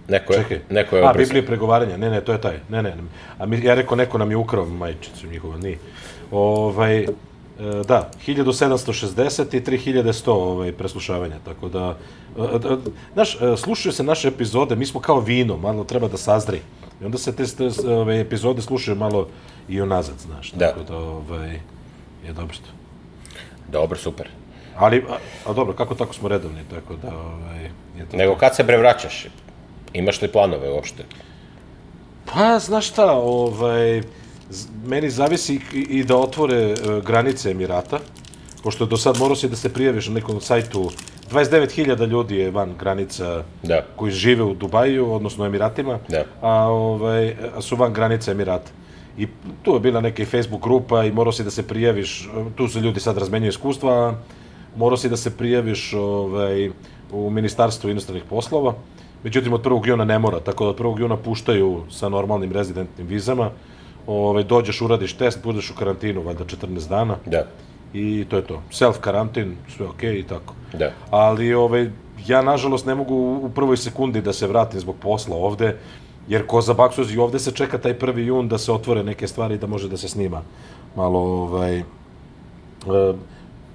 Neko 0.08 0.32
je, 0.32 0.38
čekaj. 0.38 0.60
neko 0.70 0.96
je 0.96 1.02
A. 1.08 1.12
Biblije 1.12 1.46
pregovaranja, 1.46 1.96
ne, 1.96 2.10
ne, 2.10 2.20
to 2.20 2.32
je 2.32 2.40
taj, 2.40 2.60
ne, 2.68 2.82
ne, 2.82 2.94
a 3.38 3.46
mi, 3.46 3.60
ja 3.64 3.74
rekao, 3.74 3.96
neko 3.96 4.18
nam 4.18 4.30
je 4.30 4.36
ukrao 4.36 4.66
majčicu 4.66 5.26
njihova, 5.26 5.56
nije. 5.58 5.78
Ovaj, 6.30 6.98
e, 6.98 7.06
da, 7.88 8.10
1760 8.26 9.56
i 9.56 9.60
3100 9.60 10.30
ovaj, 10.30 10.72
preslušavanja, 10.72 11.36
tako 11.44 11.68
da, 11.68 11.96
e, 12.38 12.42
e, 12.42 12.76
znaš, 13.14 13.36
slušaju 13.56 13.92
se 13.92 14.02
naše 14.02 14.28
epizode, 14.28 14.76
mi 14.76 14.86
smo 14.86 15.00
kao 15.00 15.20
vino, 15.20 15.56
malo 15.56 15.84
treba 15.84 16.08
da 16.08 16.16
sazri. 16.16 16.60
I 17.02 17.04
onda 17.04 17.18
se 17.18 17.36
te, 17.36 17.44
te 17.46 17.88
ove, 17.88 18.20
epizode 18.20 18.62
slušaju 18.62 18.96
malo 18.96 19.28
i 19.68 19.80
unazad, 19.80 20.14
znaš, 20.18 20.52
Da. 20.52 20.66
tako 20.66 20.82
da, 20.82 20.96
ovaj, 20.96 21.60
je 22.26 22.32
dobro 22.32 22.54
što. 22.54 22.68
Dobro, 23.72 23.98
super. 23.98 24.28
Ali, 24.76 25.04
a, 25.10 25.16
a 25.50 25.52
dobro, 25.52 25.74
kako 25.74 25.94
tako 25.94 26.14
smo 26.14 26.28
redovni, 26.28 26.60
tako 26.70 26.94
da, 27.02 27.08
ovaj, 27.18 27.64
je 27.98 28.06
to 28.10 28.16
Nego 28.16 28.34
kad 28.34 28.56
se 28.56 28.64
bre 28.64 28.76
vraćaš? 28.76 29.26
Imaš 29.92 30.22
li 30.22 30.28
planove 30.32 30.70
uopšte? 30.70 31.04
Pa, 32.32 32.58
znaš 32.58 32.88
šta, 32.88 33.12
ovaj, 33.12 34.02
meni 34.86 35.10
zavisi 35.10 35.60
i, 35.72 35.78
i 35.78 36.04
da 36.04 36.16
otvore 36.16 36.56
e, 36.56 36.74
granice 37.06 37.50
Emirata, 37.50 37.98
pošto 38.62 38.86
do 38.86 38.96
sad 38.96 39.18
morao 39.18 39.36
si 39.36 39.48
da 39.48 39.56
se 39.56 39.72
prijaviš 39.72 40.08
na 40.08 40.14
nekom 40.14 40.40
sajtu, 40.40 40.90
29.000 41.30 42.06
ljudi 42.06 42.36
je 42.36 42.50
van 42.50 42.74
granica 42.78 43.42
Da. 43.62 43.82
koji 43.96 44.12
žive 44.12 44.42
u 44.42 44.54
Dubaju, 44.54 45.12
odnosno 45.12 45.46
Emiratima, 45.46 45.98
Da. 46.08 46.24
a, 46.40 46.52
ovaj, 46.68 47.36
a 47.56 47.60
su 47.62 47.76
van 47.76 47.92
granice 47.92 48.30
Emirata. 48.30 48.70
I 49.18 49.26
tu 49.62 49.74
je 49.74 49.80
bila 49.80 50.00
neka 50.00 50.24
Facebook 50.24 50.62
grupa 50.62 51.04
i 51.04 51.12
morao 51.12 51.32
si 51.32 51.44
da 51.44 51.50
se 51.50 51.62
prijaviš, 51.62 52.28
tu 52.56 52.68
se 52.68 52.80
ljudi 52.80 53.00
sad 53.00 53.18
razmenjuju 53.18 53.48
iskustva, 53.48 54.14
morao 54.76 54.96
si 54.96 55.08
da 55.08 55.16
se 55.16 55.36
prijaviš 55.36 55.92
ovaj, 55.94 56.70
u 57.12 57.30
Ministarstvu 57.30 57.90
inostranih 57.90 58.22
poslova, 58.30 58.74
međutim 59.24 59.52
od 59.52 59.62
1. 59.64 59.88
juna 59.88 60.04
ne 60.04 60.18
mora, 60.18 60.40
tako 60.40 60.64
da 60.64 60.70
od 60.70 60.78
1. 60.78 61.00
juna 61.00 61.16
puštaju 61.16 61.82
sa 61.90 62.08
normalnim 62.08 62.52
rezidentnim 62.52 63.06
vizama, 63.06 63.50
ovaj, 64.06 64.44
dođeš, 64.44 64.80
uradiš 64.80 65.12
test, 65.12 65.42
budeš 65.44 65.70
u 65.70 65.74
karantinu, 65.74 66.22
valjda 66.22 66.44
14 66.44 66.88
dana, 66.88 67.16
Da. 67.26 67.46
i 67.92 68.24
to 68.28 68.36
je 68.36 68.42
to. 68.44 68.62
Self 68.70 68.98
karantin, 69.00 69.56
sve 69.76 69.86
okej 69.86 70.18
i 70.18 70.22
tako. 70.22 70.54
Da. 70.72 70.90
Ali 71.10 71.54
ovaj, 71.54 71.90
ja 72.26 72.42
nažalost 72.42 72.86
ne 72.86 72.94
mogu 72.94 73.14
u 73.42 73.50
prvoj 73.54 73.76
sekundi 73.76 74.20
da 74.22 74.32
se 74.32 74.46
vratim 74.46 74.80
zbog 74.80 74.96
posla 75.00 75.36
ovde, 75.36 75.76
jer 76.28 76.46
ko 76.46 76.60
za 76.60 76.74
Baksuz 76.74 77.14
i 77.14 77.18
ovde 77.18 77.38
se 77.38 77.52
čeka 77.52 77.78
taj 77.78 77.94
1. 77.98 78.18
jun 78.18 78.48
da 78.48 78.58
se 78.58 78.72
otvore 78.72 79.02
neke 79.02 79.26
stvari 79.28 79.58
da 79.58 79.66
može 79.66 79.88
da 79.88 79.96
se 79.96 80.08
snima 80.08 80.42
malo 80.96 81.18
ovaj, 81.18 81.78
e, 81.78 81.84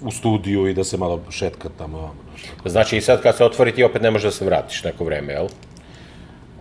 u 0.02 0.12
studiju 0.12 0.68
i 0.68 0.74
da 0.74 0.84
se 0.84 0.98
malo 0.98 1.22
šetka 1.30 1.70
tamo. 1.78 2.16
Znači 2.66 2.98
i 2.98 3.02
sad 3.02 3.22
kad 3.22 3.38
se 3.38 3.46
otvori 3.46 3.72
ti 3.72 3.84
opet 3.84 4.02
ne 4.02 4.12
možeš 4.12 4.24
da 4.24 4.32
se 4.32 4.46
vratiš 4.46 4.84
neko 4.84 5.04
vreme, 5.04 5.34
jel? 5.34 5.48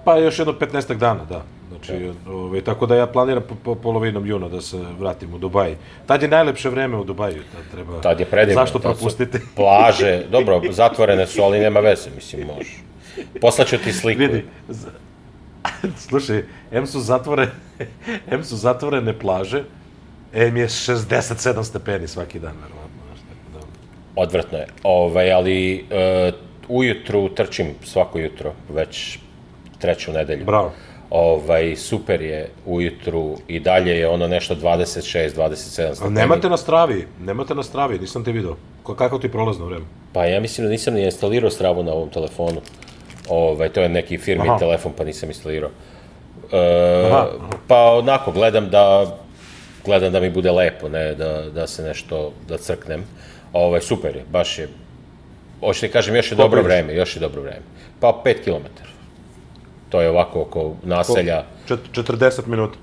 Pa 0.04 0.16
još 0.16 0.38
jedno 0.38 0.52
15 0.52 0.94
dana, 0.94 1.24
da. 1.24 1.42
Znači, 1.68 2.10
ovaj, 2.28 2.60
tako 2.60 2.86
da 2.86 2.96
ja 2.96 3.06
planiram 3.06 3.42
po, 3.48 3.54
po 3.54 3.74
polovinom 3.74 4.26
juna 4.26 4.48
da 4.48 4.60
se 4.60 4.78
vratim 4.98 5.34
u 5.34 5.38
Dubaj. 5.38 5.76
Tad 6.06 6.22
je 6.22 6.28
najlepše 6.28 6.68
vreme 6.68 6.96
u 6.96 7.04
Dubaju, 7.04 7.42
tad 7.54 7.62
treba... 7.72 8.00
Tad 8.00 8.20
je 8.20 8.26
predivno. 8.26 8.62
Zašto 8.62 8.78
propustiti? 8.78 9.38
Plaže, 9.56 10.24
dobro, 10.30 10.60
zatvorene 10.70 11.26
su, 11.26 11.42
ali 11.42 11.60
nema 11.60 11.80
veze, 11.80 12.10
mislim, 12.14 12.46
može. 12.46 12.70
Poslaću 13.40 13.78
ti 13.78 13.92
sliku. 13.92 14.18
Vidi, 14.18 14.44
z- 14.68 14.86
slušaj, 16.08 16.42
M 16.72 16.86
su 16.86 17.00
zatvorene, 17.00 17.52
M 18.30 18.44
su 18.44 18.56
zatvorene 18.56 19.18
plaže, 19.18 19.64
M 20.32 20.56
je 20.56 20.68
67 20.68 21.64
stepeni 21.64 22.08
svaki 22.08 22.38
dan, 22.38 22.54
verovatno. 22.56 22.87
Odvratno 24.18 24.58
je. 24.58 24.66
Ovaj, 24.82 25.32
ali 25.32 25.56
e, 25.90 26.32
ujutru 26.68 27.28
trčim 27.28 27.74
svako 27.84 28.18
jutro, 28.18 28.52
već 28.68 29.18
treću 29.78 30.12
nedelju. 30.12 30.44
Bravo. 30.44 30.72
Ovaj, 31.10 31.76
super 31.76 32.22
je 32.22 32.48
ujutru 32.66 33.36
i 33.48 33.60
dalje 33.60 33.92
je 33.92 34.08
ono 34.08 34.28
nešto 34.28 34.54
26, 34.54 35.30
27 35.30 35.50
A 35.82 35.94
stepeni. 35.94 36.14
nemate 36.14 36.48
na 36.48 36.56
stravi, 36.56 37.06
nemate 37.20 37.54
na 37.54 37.62
stravi, 37.62 37.98
nisam 37.98 38.24
te 38.24 38.32
video. 38.32 38.56
Ko- 38.82 38.94
Kako 38.94 39.18
ti 39.18 39.28
prolazno 39.28 39.66
vreme? 39.66 39.84
Pa 40.12 40.24
ja 40.24 40.40
mislim 40.40 40.66
da 40.66 40.70
nisam 40.70 40.94
ni 40.94 41.04
instalirao 41.04 41.50
stravu 41.50 41.82
na 41.82 41.92
ovom 41.92 42.08
telefonu. 42.08 42.60
Ovaj, 43.28 43.68
to 43.68 43.80
je 43.80 43.88
neki 43.88 44.18
firmi 44.18 44.48
Aha. 44.48 44.58
telefon, 44.58 44.92
pa 44.92 45.04
nisam 45.04 45.28
instalirao. 45.28 45.70
E, 46.52 47.06
Aha, 47.06 47.26
Pa 47.68 47.92
onako, 47.92 48.32
gledam 48.32 48.68
da 48.68 49.16
gledam 49.84 50.12
da 50.12 50.20
mi 50.20 50.30
bude 50.30 50.50
lepo, 50.52 50.88
ne 50.88 51.14
da, 51.14 51.42
da 51.44 51.66
se 51.66 51.82
nešto, 51.82 52.32
da 52.48 52.56
crknem. 52.58 53.04
Ovaj, 53.52 53.80
super 53.80 54.16
je, 54.16 54.24
baš 54.30 54.58
je, 54.58 54.68
hoćete 55.60 55.86
ti 55.86 55.92
kažem, 55.92 56.16
još 56.16 56.30
je 56.30 56.36
dobro 56.36 56.62
vreme, 56.62 56.94
još 56.94 57.16
je 57.16 57.20
dobro 57.20 57.42
vreme. 57.42 57.62
Pa 58.00 58.22
5 58.24 58.34
km. 58.44 58.66
To 59.88 60.00
je 60.00 60.08
ovako 60.10 60.40
oko 60.40 60.74
naselja, 60.82 61.44
Čet- 61.68 61.78
40 61.92 62.46
minuta. 62.46 62.78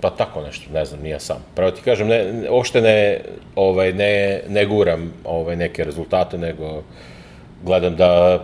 pa 0.00 0.10
tako 0.10 0.40
nešto, 0.42 0.72
ne 0.72 0.84
znam, 0.84 1.00
nije 1.02 1.20
sam. 1.20 1.44
Pravo 1.54 1.70
ti 1.70 1.82
kažem, 1.82 2.08
ne, 2.08 2.20
uopšte 2.50 2.80
ne, 2.80 3.20
ovaj, 3.56 3.92
ne, 3.92 4.40
ne 4.48 4.66
guram 4.66 5.12
ovaj, 5.24 5.56
neke 5.56 5.84
rezultate, 5.84 6.38
nego 6.38 6.82
gledam 7.62 7.96
da, 7.96 8.40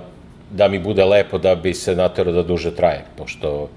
da 0.50 0.68
mi 0.68 0.78
bude 0.78 1.04
lepo 1.04 1.38
da 1.38 1.54
bi 1.54 1.74
se 1.74 1.96
naterao 1.96 2.32
da 2.32 2.42
duže 2.42 2.74
traje, 2.74 3.04
pošto 3.16 3.68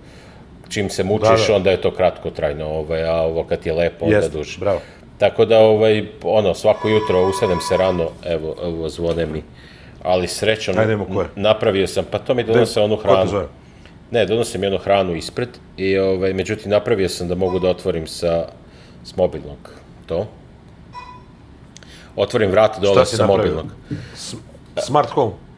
čim 0.69 0.89
se 0.89 1.03
mučiš, 1.03 1.41
Da, 1.41 1.47
da. 1.47 1.55
onda 1.55 1.71
je 1.71 1.81
to 1.81 1.91
kratko 1.91 2.29
trajno, 2.29 2.65
ovaj, 2.67 3.03
a 3.03 3.15
ovo 3.15 3.43
kad 3.43 3.65
je 3.65 3.73
lepo, 3.73 4.05
onda 4.05 4.17
Jeste, 4.17 4.37
duže. 4.37 4.59
bravo. 4.59 4.79
Tako 5.19 5.45
da, 5.45 5.59
ovaj, 5.59 6.07
ono, 6.23 6.53
svako 6.53 6.89
jutro 6.89 7.29
usedem 7.29 7.59
se 7.61 7.77
rano, 7.77 8.09
evo, 8.25 8.55
evo 8.63 8.89
zvone 8.89 9.25
mi, 9.25 9.43
ali 10.03 10.27
srećom, 10.27 10.75
napravio 11.35 11.87
sam, 11.87 12.05
pa 12.11 12.19
to 12.19 12.33
mi 12.33 12.43
donose 12.43 12.81
onu 12.81 12.95
hranu. 12.95 13.47
Ne, 14.11 14.25
donosim 14.25 14.63
jednu 14.63 14.77
hranu 14.77 15.15
ispred 15.15 15.49
i 15.77 15.97
ovaj, 15.97 16.33
međutim 16.33 16.71
napravio 16.71 17.09
sam 17.09 17.27
da 17.27 17.35
mogu 17.35 17.59
da 17.59 17.69
otvorim 17.69 18.07
sa, 18.07 18.45
s 19.03 19.15
mobilnog 19.15 19.57
to. 20.05 20.27
Otvorim 22.15 22.51
vrat 22.51 22.79
dole 22.81 23.05
sa 23.05 23.27
napravio? 23.27 23.53
mobilnog. 23.53 23.71
Smart 24.77 25.09
home. 25.09 25.48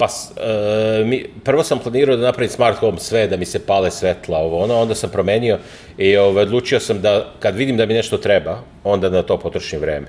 Pa, 0.00 0.06
e, 0.06 1.04
mi, 1.04 1.24
prvo 1.44 1.62
sam 1.62 1.78
planirao 1.78 2.16
da 2.16 2.22
napravim 2.22 2.50
smart 2.50 2.78
home 2.78 2.98
sve, 2.98 3.26
da 3.26 3.36
mi 3.36 3.44
se 3.44 3.58
pale 3.66 3.90
svetla, 3.90 4.38
ovo 4.38 4.62
ono, 4.64 4.80
onda 4.80 4.94
sam 4.94 5.10
promenio 5.10 5.58
i 5.98 6.16
ovaj, 6.16 6.42
odlučio 6.42 6.80
sam 6.80 7.00
da 7.00 7.32
kad 7.38 7.56
vidim 7.56 7.76
da 7.76 7.86
mi 7.86 7.94
nešto 7.94 8.18
treba, 8.18 8.62
onda 8.84 9.10
na 9.10 9.22
to 9.22 9.36
potrošim 9.38 9.80
vreme. 9.80 10.06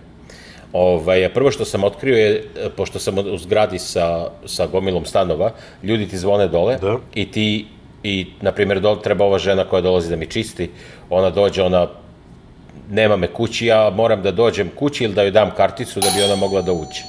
Ovaj, 0.74 1.30
prvo 1.34 1.52
što 1.52 1.66
sam 1.66 1.84
otkrio 1.84 2.18
je, 2.18 2.32
e, 2.36 2.70
pošto 2.78 3.00
sam 3.00 3.18
u 3.18 3.38
zgradi 3.38 3.80
sa, 3.80 4.30
sa 4.46 4.68
gomilom 4.68 5.06
stanova, 5.06 5.52
ljudi 5.84 6.08
ti 6.08 6.18
zvone 6.18 6.48
dole 6.48 6.78
Da. 6.82 6.98
i 7.14 7.32
ti, 7.32 7.66
i, 8.04 8.26
na 8.42 8.52
primjer, 8.52 8.80
dole 8.80 9.02
treba 9.02 9.26
ova 9.26 9.40
žena 9.40 9.64
koja 9.64 9.82
dolazi 9.82 10.10
da 10.10 10.16
mi 10.16 10.28
čisti, 10.28 10.70
ona 11.10 11.30
dođe, 11.30 11.64
ona 11.64 11.88
nema 12.90 13.16
me 13.16 13.28
kući, 13.28 13.66
ja 13.66 13.90
moram 13.90 14.22
da 14.22 14.32
dođem 14.32 14.72
kući 14.76 15.04
ili 15.04 15.14
da 15.14 15.22
joj 15.22 15.32
dam 15.32 15.52
karticu 15.58 16.00
da 16.00 16.08
bi 16.16 16.24
ona 16.24 16.36
mogla 16.36 16.62
da 16.62 16.72
uđe. 16.72 17.04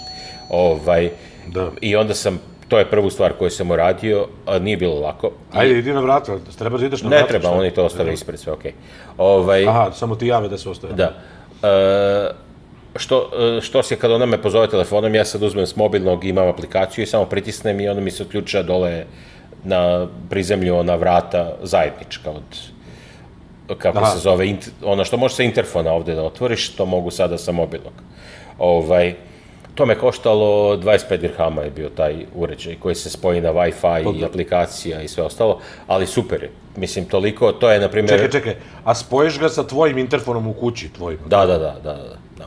Ovaj, 0.51 1.11
Da. 1.47 1.71
I 1.81 1.97
onda 1.97 2.15
sam, 2.15 2.41
to 2.73 2.79
je 2.79 2.91
prvu 2.91 3.11
stvar 3.11 3.33
koju 3.38 3.50
sam 3.50 3.71
uradio, 3.71 4.26
a 4.47 4.59
nije 4.59 4.76
bilo 4.76 5.00
lako. 5.00 5.31
Ajde, 5.52 5.79
idi 5.79 5.93
na 5.93 6.00
vrata, 6.00 6.38
treba 6.59 6.79
da 6.79 6.87
ideš 6.87 7.02
na 7.02 7.11
Ne 7.11 7.17
vrata. 7.17 7.29
treba, 7.29 7.49
šta? 7.49 7.59
oni 7.59 7.71
to 7.71 7.85
ostave 7.85 8.12
ispred, 8.12 8.41
sve 8.41 8.52
okej. 8.52 8.73
Ovaj, 9.19 9.69
Aha, 9.69 9.91
samo 9.93 10.14
ti 10.17 10.26
jave 10.26 10.49
da 10.49 10.59
se 10.59 10.71
ostaje. 10.71 10.95
Da. 10.95 11.12
E, 11.62 12.31
što, 12.97 13.31
e, 13.59 13.61
što 13.61 13.83
se 13.83 13.97
kad 13.97 14.11
ona 14.11 14.26
me 14.26 14.43
pozove 14.43 14.71
telefonom, 14.71 15.14
ja 15.14 15.25
sad 15.25 15.43
uzmem 15.43 15.67
s 15.67 15.76
mobilnog, 15.76 16.25
imam 16.25 16.49
aplikaciju 16.49 17.02
i 17.02 17.07
samo 17.07 17.25
pritisnem 17.25 17.81
i 17.81 17.88
onda 17.88 18.00
mi 18.00 18.11
se 18.11 18.23
uključa 18.23 18.62
dole 18.62 19.05
na 19.64 20.09
prizemlju 20.31 20.76
ona 20.76 20.95
vrata 20.95 21.57
zajednička 21.62 22.31
od 22.31 23.76
kako 23.79 23.99
Aha. 23.99 24.07
se 24.07 24.19
zove, 24.19 24.49
int, 24.49 24.71
ono 24.85 25.05
što 25.05 25.17
može 25.17 25.35
sa 25.35 25.43
interfona 25.43 25.93
ovde 25.93 26.14
da 26.14 26.23
otvoriš, 26.23 26.71
to 26.76 26.87
mogu 26.87 27.11
sada 27.11 27.38
sa 27.38 27.52
mobilnog. 27.52 27.93
Ovaj, 28.59 29.14
to 29.75 29.87
me 29.87 29.95
koštalo 29.95 30.76
25 30.76 31.17
dirhama 31.17 31.62
je 31.62 31.71
bio 31.71 31.88
taj 31.88 32.26
uređaj 32.35 32.75
koji 32.75 32.95
se 32.95 33.11
spoji 33.11 33.41
na 33.41 33.52
Wi-Fi 33.52 34.21
i 34.21 34.25
aplikacija 34.25 35.02
i 35.02 35.09
sve 35.09 35.25
ostalo, 35.25 35.61
ali 35.87 36.07
super 36.07 36.43
je. 36.43 36.50
Mislim, 36.76 37.05
toliko, 37.05 37.52
to 37.52 37.71
je, 37.71 37.81
na 37.81 37.88
primjer... 37.88 38.14
Čekaj, 38.14 38.31
čekaj, 38.31 38.57
a 38.85 38.95
spojiš 38.95 39.38
ga 39.38 39.49
sa 39.49 39.67
tvojim 39.67 39.99
interfonom 39.99 40.47
u 40.47 40.52
kući, 40.52 40.88
tvojim? 40.88 41.19
Da, 41.26 41.47
da, 41.47 41.59
da, 41.59 41.76
da, 41.85 41.93
da. 41.93 42.17
da. 42.38 42.45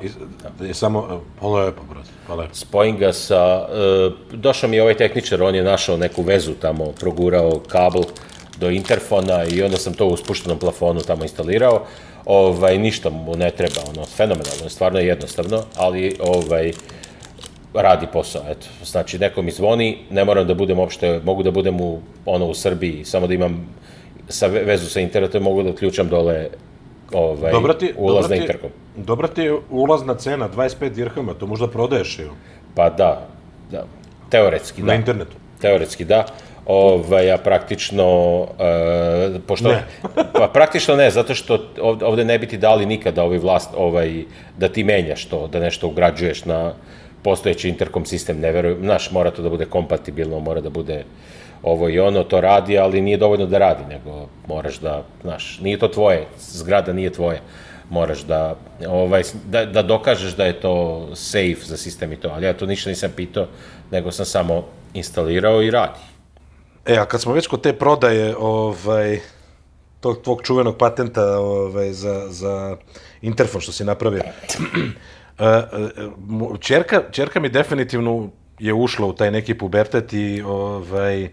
I, 0.64 0.68
je 0.68 0.74
samo, 0.74 1.22
pa 1.42 1.48
lepo, 1.48 1.82
brate, 1.90 2.10
pa 2.28 2.36
lepo. 2.36 2.56
spojim 2.56 2.98
ga 2.98 3.14
sa... 3.14 3.68
E, 3.72 4.36
došao 4.38 4.70
mi 4.70 4.76
je 4.76 4.82
ovaj 4.82 4.98
tehničar, 4.98 5.44
on 5.44 5.56
je 5.56 5.64
našao 5.64 5.98
neku 5.98 6.22
vezu 6.22 6.54
tamo, 6.54 6.92
progurao 7.00 7.60
kabel 7.68 8.04
do 8.60 8.70
interfona 8.70 9.46
i 9.46 9.64
onda 9.64 9.78
sam 9.78 9.94
to 9.94 10.08
u 10.08 10.18
spuštenom 10.18 10.60
plafonu 10.60 11.02
tamo 11.02 11.24
instalirao. 11.24 11.86
Ovaj, 12.26 12.78
ništa 12.78 13.10
mu 13.10 13.36
ne 13.36 13.52
treba, 13.52 13.82
ono, 13.90 14.06
fenomenalno, 14.06 14.70
stvarno 14.70 15.00
je 15.00 15.08
jednostavno, 15.08 15.64
ali 15.76 16.18
ovaj, 16.20 16.72
radi 17.76 18.08
posao, 18.14 18.42
eto. 18.50 18.68
Znači, 18.84 19.20
neko 19.20 19.42
mi 19.42 19.52
zvoni, 19.52 19.98
ne 20.10 20.26
moram 20.26 20.48
da 20.48 20.54
budem 20.54 20.80
uopšte, 20.80 21.20
mogu 21.24 21.44
da 21.44 21.52
budem 21.52 21.82
u, 21.82 22.00
ono, 22.26 22.46
u 22.46 22.54
Srbiji, 22.54 23.06
samo 23.06 23.28
da 23.28 23.34
imam 23.34 23.70
sa 24.30 24.48
ve- 24.48 24.64
vezu 24.64 24.90
sa 24.90 25.00
internetom, 25.00 25.44
mogu 25.44 25.64
da 25.64 25.70
uključam 25.70 26.08
dole 26.08 26.48
ovaj, 27.14 27.52
Dobra 27.52 27.74
ti, 27.74 27.94
ulaz 27.98 28.16
dobra 28.16 28.30
na 28.30 28.36
ti, 28.36 28.42
interkom. 28.42 28.70
dobra 28.96 29.28
ti 29.28 29.42
je 29.42 29.56
ulazna 29.70 30.16
cena, 30.16 30.50
25 30.50 30.90
dirhama, 30.90 31.34
to 31.34 31.48
možda 31.48 31.68
prodaješ 31.68 32.20
je 32.20 32.30
Pa 32.76 32.90
da, 32.90 33.28
da, 33.72 33.86
teoretski, 34.30 34.82
na 34.82 34.88
da. 34.88 34.94
internetu. 34.94 35.36
Teoretski 35.62 36.06
da. 36.06 36.26
Ovaj, 36.66 37.32
a 37.32 37.38
praktično, 37.38 38.08
e, 38.60 39.40
pošto, 39.48 39.70
Ne. 39.70 39.84
pa 40.40 40.48
praktično 40.48 40.96
ne, 40.96 41.12
zato 41.12 41.36
što 41.36 41.60
ovde, 41.82 42.06
ovde 42.06 42.26
ne 42.26 42.40
bi 42.40 42.48
ti 42.48 42.58
dali 42.58 42.86
nikada 42.86 43.24
ovaj 43.24 43.38
vlast, 43.38 43.70
ovaj, 43.78 44.24
da 44.58 44.68
ti 44.68 44.84
menjaš 44.84 45.26
to, 45.26 45.48
da 45.48 45.60
nešto 45.60 45.88
ugrađuješ 45.88 46.46
na 46.46 46.74
postojeći 47.26 47.70
interkom 47.70 48.06
sistem, 48.06 48.40
ne 48.40 48.52
verujem, 48.52 48.84
znaš, 48.86 49.12
mora 49.12 49.32
to 49.32 49.42
da 49.42 49.50
bude 49.50 49.66
kompatibilno, 49.66 50.40
mora 50.40 50.62
da 50.62 50.70
bude 50.70 51.04
ovo 51.64 51.90
i 51.90 52.00
ono, 52.00 52.24
to 52.24 52.42
radi, 52.42 52.78
ali 52.78 53.02
nije 53.02 53.18
dovoljno 53.18 53.46
da 53.50 53.58
radi, 53.58 53.86
nego 53.90 54.28
moraš 54.48 54.78
da, 54.80 55.04
znaš, 55.22 55.60
nije 55.62 55.80
to 55.82 55.88
tvoje, 55.88 56.28
zgrada 56.38 56.94
nije 56.94 57.10
tvoja, 57.10 57.40
moraš 57.90 58.22
da, 58.30 58.56
ovaj, 58.88 59.24
da, 59.46 59.66
da 59.66 59.82
dokažeš 59.82 60.36
da 60.38 60.46
je 60.46 60.60
to 60.60 60.76
safe 61.16 61.66
za 61.66 61.78
sistem 61.78 62.14
i 62.14 62.20
to, 62.22 62.30
ali 62.30 62.46
ja 62.46 62.54
to 62.54 62.66
ništa 62.66 62.90
nisam 62.90 63.12
pitao, 63.16 63.48
nego 63.92 64.12
sam 64.12 64.26
samo 64.26 64.64
instalirao 64.94 65.64
i 65.64 65.72
radi. 65.72 66.00
E, 66.86 66.98
a 66.98 67.06
kad 67.06 67.22
smo 67.22 67.34
već 67.34 67.48
kod 67.48 67.62
te 67.62 67.74
prodaje, 67.74 68.36
ovaj, 68.38 69.20
tog 70.00 70.22
tvog 70.22 70.44
čuvenog 70.44 70.78
patenta 70.78 71.40
ovaj, 71.40 71.94
za, 71.94 72.28
za 72.30 72.78
interfon 73.22 73.62
što 73.62 73.72
si 73.72 73.84
napravio, 73.84 74.24
e, 75.40 75.46
e, 75.46 76.60
čerka, 76.60 77.04
čerka 77.12 77.40
mi 77.40 77.50
definitivno 77.50 78.30
je 78.60 78.74
ušla 78.74 79.08
u 79.08 79.14
taj 79.14 79.32
neki 79.32 79.54
pubertet 79.54 80.14
i 80.14 80.42
ovaj, 80.42 81.30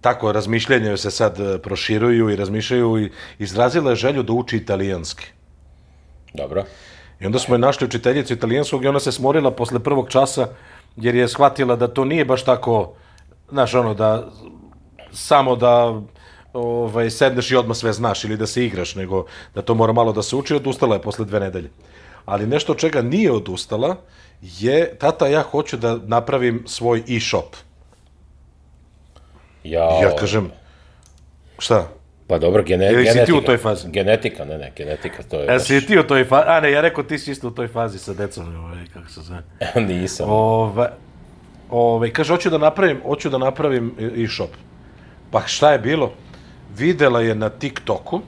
tako 0.00 0.32
razmišljanje 0.32 0.88
joj 0.88 0.98
se 0.98 1.10
sad 1.10 1.40
e, 1.40 1.58
proširuju 1.58 2.30
i 2.30 2.36
razmišljaju 2.36 2.98
i 3.00 3.10
izrazila 3.38 3.90
je 3.90 3.96
želju 3.96 4.22
da 4.22 4.32
uči 4.32 4.56
italijanski. 4.56 5.26
Dobro. 6.34 6.64
I 7.20 7.26
onda 7.26 7.38
smo 7.38 7.54
je 7.54 7.58
našli 7.58 7.86
učiteljicu 7.86 8.32
italijanskog 8.32 8.84
i 8.84 8.88
ona 8.88 9.00
se 9.00 9.12
smorila 9.12 9.50
posle 9.50 9.78
prvog 9.78 10.08
časa 10.10 10.48
jer 10.96 11.14
je 11.14 11.28
shvatila 11.28 11.76
da 11.76 11.88
to 11.88 12.04
nije 12.04 12.24
baš 12.24 12.44
tako, 12.44 12.94
znaš, 13.50 13.74
ono, 13.74 13.94
da 13.94 14.30
samo 15.12 15.56
da 15.56 16.00
ovaj, 16.52 17.10
sedneš 17.10 17.50
i 17.50 17.56
odmah 17.56 17.76
sve 17.76 17.92
znaš 17.92 18.24
ili 18.24 18.36
da 18.36 18.46
se 18.46 18.64
igraš, 18.64 18.94
nego 18.94 19.26
da 19.54 19.62
to 19.62 19.74
mora 19.74 19.92
malo 19.92 20.12
da 20.12 20.22
se 20.22 20.36
uči, 20.36 20.54
odustala 20.54 20.94
je 20.94 21.02
posle 21.02 21.24
dve 21.24 21.40
nedelje. 21.40 21.70
Ali 22.24 22.46
nešto 22.46 22.72
od 22.72 22.78
čega 22.78 23.02
nije 23.02 23.32
odustala 23.32 23.96
je, 24.42 24.94
tata, 24.98 25.26
ja 25.26 25.42
hoću 25.42 25.76
da 25.76 25.98
napravim 26.06 26.64
svoj 26.66 27.02
e-shop. 27.08 27.56
Ja, 29.64 29.84
Ja 30.02 30.16
kažem, 30.16 30.50
šta? 31.58 31.88
Pa 32.26 32.38
dobro, 32.38 32.62
gene, 32.62 32.84
Jel 32.84 33.04
si 33.04 33.04
ti 33.04 33.12
genetika. 33.14 33.38
u 33.38 33.40
toj 33.40 33.58
fazi? 33.58 33.90
Genetika, 33.90 34.44
ne, 34.44 34.58
ne, 34.58 34.72
genetika, 34.76 35.22
to 35.22 35.40
je 35.40 35.46
baš... 35.46 35.62
si 35.62 35.86
ti 35.86 35.98
u 35.98 36.02
toj 36.02 36.24
fazi? 36.24 36.44
A 36.48 36.60
ne, 36.60 36.70
ja 36.72 36.80
rekao 36.80 37.04
ti 37.04 37.18
si 37.18 37.30
isto 37.30 37.48
u 37.48 37.50
toj 37.50 37.68
fazi 37.68 37.98
sa 37.98 38.14
decom, 38.14 38.56
ovaj, 38.64 38.86
kako 38.94 39.08
se 39.08 39.20
zove. 39.20 39.42
Nisam. 39.88 40.26
Ove, 40.30 40.88
ove, 41.70 42.12
kaže, 42.12 42.32
hoću 42.32 42.50
da 42.50 42.58
napravim, 42.58 43.00
hoću 43.04 43.30
da 43.30 43.38
napravim 43.38 43.94
e-shop. 44.24 44.50
Pa 45.30 45.42
šta 45.46 45.72
je 45.72 45.78
bilo? 45.78 46.12
Videla 46.76 47.20
je 47.20 47.34
na 47.34 47.48
TikToku, 47.48 48.20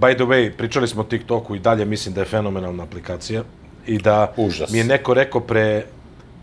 by 0.00 0.14
the 0.14 0.24
way, 0.24 0.50
pričali 0.56 0.88
smo 0.88 1.00
o 1.00 1.04
TikToku 1.04 1.56
i 1.56 1.58
dalje 1.58 1.84
mislim 1.84 2.14
da 2.14 2.20
je 2.20 2.26
fenomenalna 2.26 2.82
aplikacija 2.82 3.42
i 3.86 3.98
da 3.98 4.32
Užas. 4.36 4.70
mi 4.70 4.78
je 4.78 4.84
neko 4.84 5.14
rekao 5.14 5.40
pre, 5.40 5.84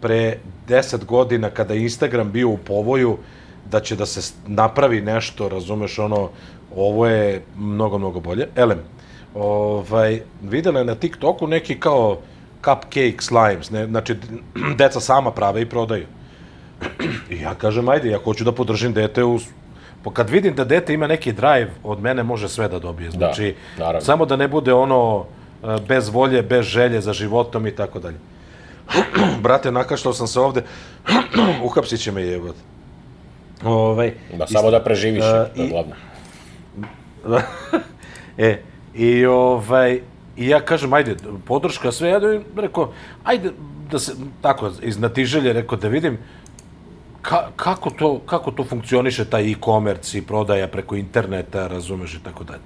pre 0.02 0.38
10 0.68 1.06
godina 1.06 1.50
kada 1.50 1.74
je 1.74 1.82
Instagram 1.82 2.32
bio 2.32 2.50
u 2.50 2.58
povoju 2.58 3.18
da 3.72 3.80
će 3.80 3.96
da 3.96 4.06
se 4.06 4.34
napravi 4.48 5.02
nešto, 5.02 5.50
razumeš, 5.50 6.00
ono, 6.00 6.30
ovo 6.76 7.08
je 7.08 7.42
mnogo, 7.58 7.98
mnogo 7.98 8.20
bolje. 8.20 8.48
Elem, 8.56 8.80
ovaj, 9.34 10.22
videla 10.44 10.80
je 10.80 10.86
na 10.86 10.96
TikToku 10.96 11.48
neki 11.48 11.80
kao 11.80 12.20
cupcake 12.64 13.18
slimes, 13.20 13.70
ne, 13.70 13.86
znači 13.86 14.16
deca 14.80 15.00
sama 15.00 15.32
prave 15.32 15.62
i 15.62 15.70
prodaju. 15.70 16.06
I 17.32 17.42
ja 17.42 17.56
kažem, 17.56 17.90
ajde, 17.90 18.10
ja 18.10 18.20
hoću 18.24 18.44
da 18.44 18.52
podržim 18.52 18.94
dete 18.94 19.24
u... 19.24 19.40
Po 20.08 20.12
kad 20.12 20.30
vidim 20.30 20.56
da 20.56 20.64
dete 20.64 20.94
ima 20.94 21.08
neki 21.08 21.32
drive, 21.32 21.72
od 21.84 22.02
mene 22.02 22.24
može 22.24 22.50
sve 22.50 22.68
da 22.68 22.80
dobije. 22.80 23.12
Znači, 23.12 23.56
naravno. 23.78 24.02
samo 24.02 24.26
da 24.26 24.36
ne 24.36 24.48
bude 24.48 24.74
ono 24.74 25.26
e, 25.64 25.68
bez 25.88 26.10
volje, 26.10 26.42
bez 26.42 26.66
želje 26.66 27.02
za 27.02 27.14
životom 27.14 27.68
i 27.68 27.72
tako 27.72 28.00
dalje. 28.00 28.16
Brate, 29.44 29.72
nakašlao 29.72 30.14
sam 30.14 30.28
se 30.28 30.40
ovde, 30.40 30.64
uhapsit 31.66 32.00
će 32.00 32.12
me 32.12 32.22
jebot. 32.22 32.56
Ovaj, 33.64 34.14
Ma, 34.38 34.48
samo 34.48 34.72
da 34.72 34.80
preživiš, 34.84 35.24
E, 35.24 35.46
to 35.56 35.62
je 35.62 35.70
glavno. 35.70 35.96
e, 38.38 38.62
i 38.96 39.26
ovaj, 39.26 40.00
i 40.38 40.48
ja 40.48 40.60
kažem, 40.60 40.94
ajde, 40.94 41.16
podrška 41.46 41.92
sve, 41.92 42.10
ja 42.10 42.20
da 42.20 42.40
rekao, 42.56 42.94
ajde, 43.24 43.52
da 43.92 44.00
se, 44.00 44.14
tako, 44.42 44.72
iz 44.82 45.00
natiželje, 45.00 45.54
rekao, 45.54 45.78
da 45.78 45.88
vidim, 45.88 46.18
ka, 47.28 47.50
kako, 47.56 47.90
to, 47.90 48.20
kako 48.26 48.52
to 48.52 48.64
funkcioniše, 48.64 49.26
taj 49.26 49.52
e-commerce 49.52 50.18
i 50.18 50.22
prodaja 50.22 50.68
preko 50.68 50.96
interneta, 50.96 51.68
razumeš 51.68 52.14
i 52.14 52.24
tako 52.24 52.44
dalje. 52.44 52.64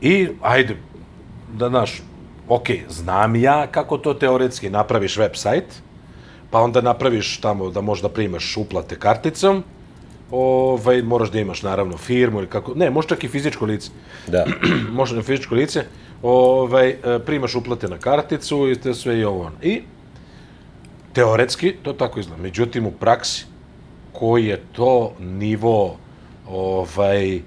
I, 0.00 0.28
ajde, 0.42 0.76
da, 1.52 1.68
znaš, 1.68 2.02
ok, 2.48 2.68
znam 2.88 3.36
ja 3.36 3.66
kako 3.66 3.98
to 3.98 4.14
teoretski, 4.14 4.70
napraviš 4.70 5.16
website, 5.16 5.82
pa 6.50 6.60
onda 6.60 6.80
napraviš 6.80 7.40
tamo 7.40 7.70
da 7.70 7.80
možeš 7.80 8.02
da 8.02 8.08
primaš 8.08 8.56
uplate 8.56 8.98
karticom, 8.98 9.64
ovaj, 10.30 11.02
moraš 11.02 11.30
da 11.30 11.40
imaš 11.40 11.62
naravno 11.62 11.98
firmu 11.98 12.38
ili 12.38 12.46
kako, 12.46 12.74
ne, 12.74 12.90
možeš 12.90 13.08
čak 13.08 13.24
i 13.24 13.28
fizičko 13.28 13.66
lice, 13.66 13.90
Da. 14.26 14.46
može 15.00 15.16
na 15.16 15.22
fizičko 15.22 15.54
lice, 15.54 15.84
ovaj, 16.22 16.88
e, 16.88 17.18
primaš 17.26 17.54
uplate 17.54 17.88
na 17.88 17.98
karticu 17.98 18.68
i 18.70 18.78
te 18.80 18.94
sve 18.94 19.18
i 19.18 19.24
ovo. 19.24 19.50
I 19.62 19.82
teoretski 21.12 21.74
to 21.82 21.92
tako 21.92 22.20
izgleda. 22.20 22.42
Međutim, 22.42 22.86
u 22.86 22.90
praksi, 22.90 23.51
koji 24.12 24.46
je 24.46 24.62
to 24.72 25.12
nivo 25.20 25.96
ovaj, 26.48 27.36
e, 27.36 27.40
e, 27.40 27.42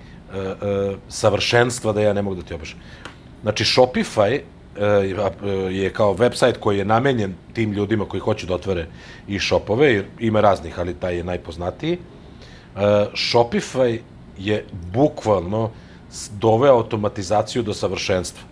savršenstva 1.09 1.93
da 1.93 2.01
ja 2.01 2.13
ne 2.13 2.21
mogu 2.21 2.35
da 2.35 2.41
ti 2.41 2.53
opišem. 2.53 2.79
Znači, 3.41 3.63
Shopify 3.63 4.39
e, 4.39 4.85
je 5.71 5.93
kao 5.93 6.13
website 6.13 6.59
koji 6.59 6.77
je 6.77 6.85
namenjen 6.85 7.33
tim 7.53 7.71
ljudima 7.71 8.05
koji 8.05 8.21
hoće 8.21 8.47
da 8.47 8.55
otvore 8.55 8.87
i 9.27 9.39
shopove, 9.39 9.93
jer 9.93 10.05
ima 10.19 10.41
raznih, 10.41 10.79
ali 10.79 10.93
taj 10.93 11.17
je 11.17 11.23
najpoznatiji. 11.23 11.97
Uh, 12.75 12.81
Shopify 13.13 13.99
je 14.37 14.65
bukvalno 14.93 15.71
doveo 16.31 16.73
automatizaciju 16.73 17.63
do 17.63 17.73
savršenstva. 17.73 18.43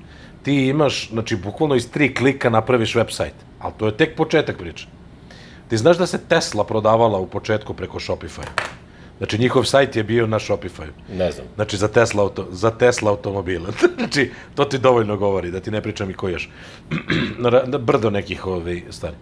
Ti 0.43 0.67
imaš, 0.67 1.09
znači, 1.09 1.35
bukvalno 1.35 1.75
iz 1.75 1.91
tri 1.91 2.13
klika 2.13 2.49
napraviš 2.49 2.95
website, 2.95 3.43
ali 3.59 3.73
to 3.77 3.85
je 3.85 3.97
tek 3.97 4.15
početak 4.15 4.57
priče. 4.57 4.87
Ti 5.69 5.77
znaš 5.77 5.97
da 5.97 6.07
se 6.07 6.19
Tesla 6.29 6.63
prodavala 6.63 7.19
u 7.19 7.27
početku 7.27 7.73
preko 7.73 7.99
Shopify? 7.99 8.45
Znači, 9.17 9.37
njihov 9.37 9.63
sajt 9.63 9.95
je 9.95 10.03
bio 10.03 10.27
na 10.27 10.39
Shopify. 10.39 10.87
Ne 11.13 11.31
znam. 11.31 11.47
Znači, 11.55 11.77
za 11.77 11.87
Tesla, 11.87 12.23
auto, 12.23 12.47
za 12.51 12.71
Tesla 12.71 13.11
automobile. 13.11 13.71
znači, 13.97 14.31
to 14.55 14.65
ti 14.65 14.77
dovoljno 14.77 15.17
govori, 15.17 15.51
da 15.51 15.59
ti 15.59 15.71
ne 15.71 15.81
pričam 15.81 16.09
i 16.09 16.13
ko 16.13 16.29
još. 16.29 16.49
Brdo 17.87 18.09
nekih 18.09 18.45
ovaj, 18.45 18.81
stvari. 18.89 19.15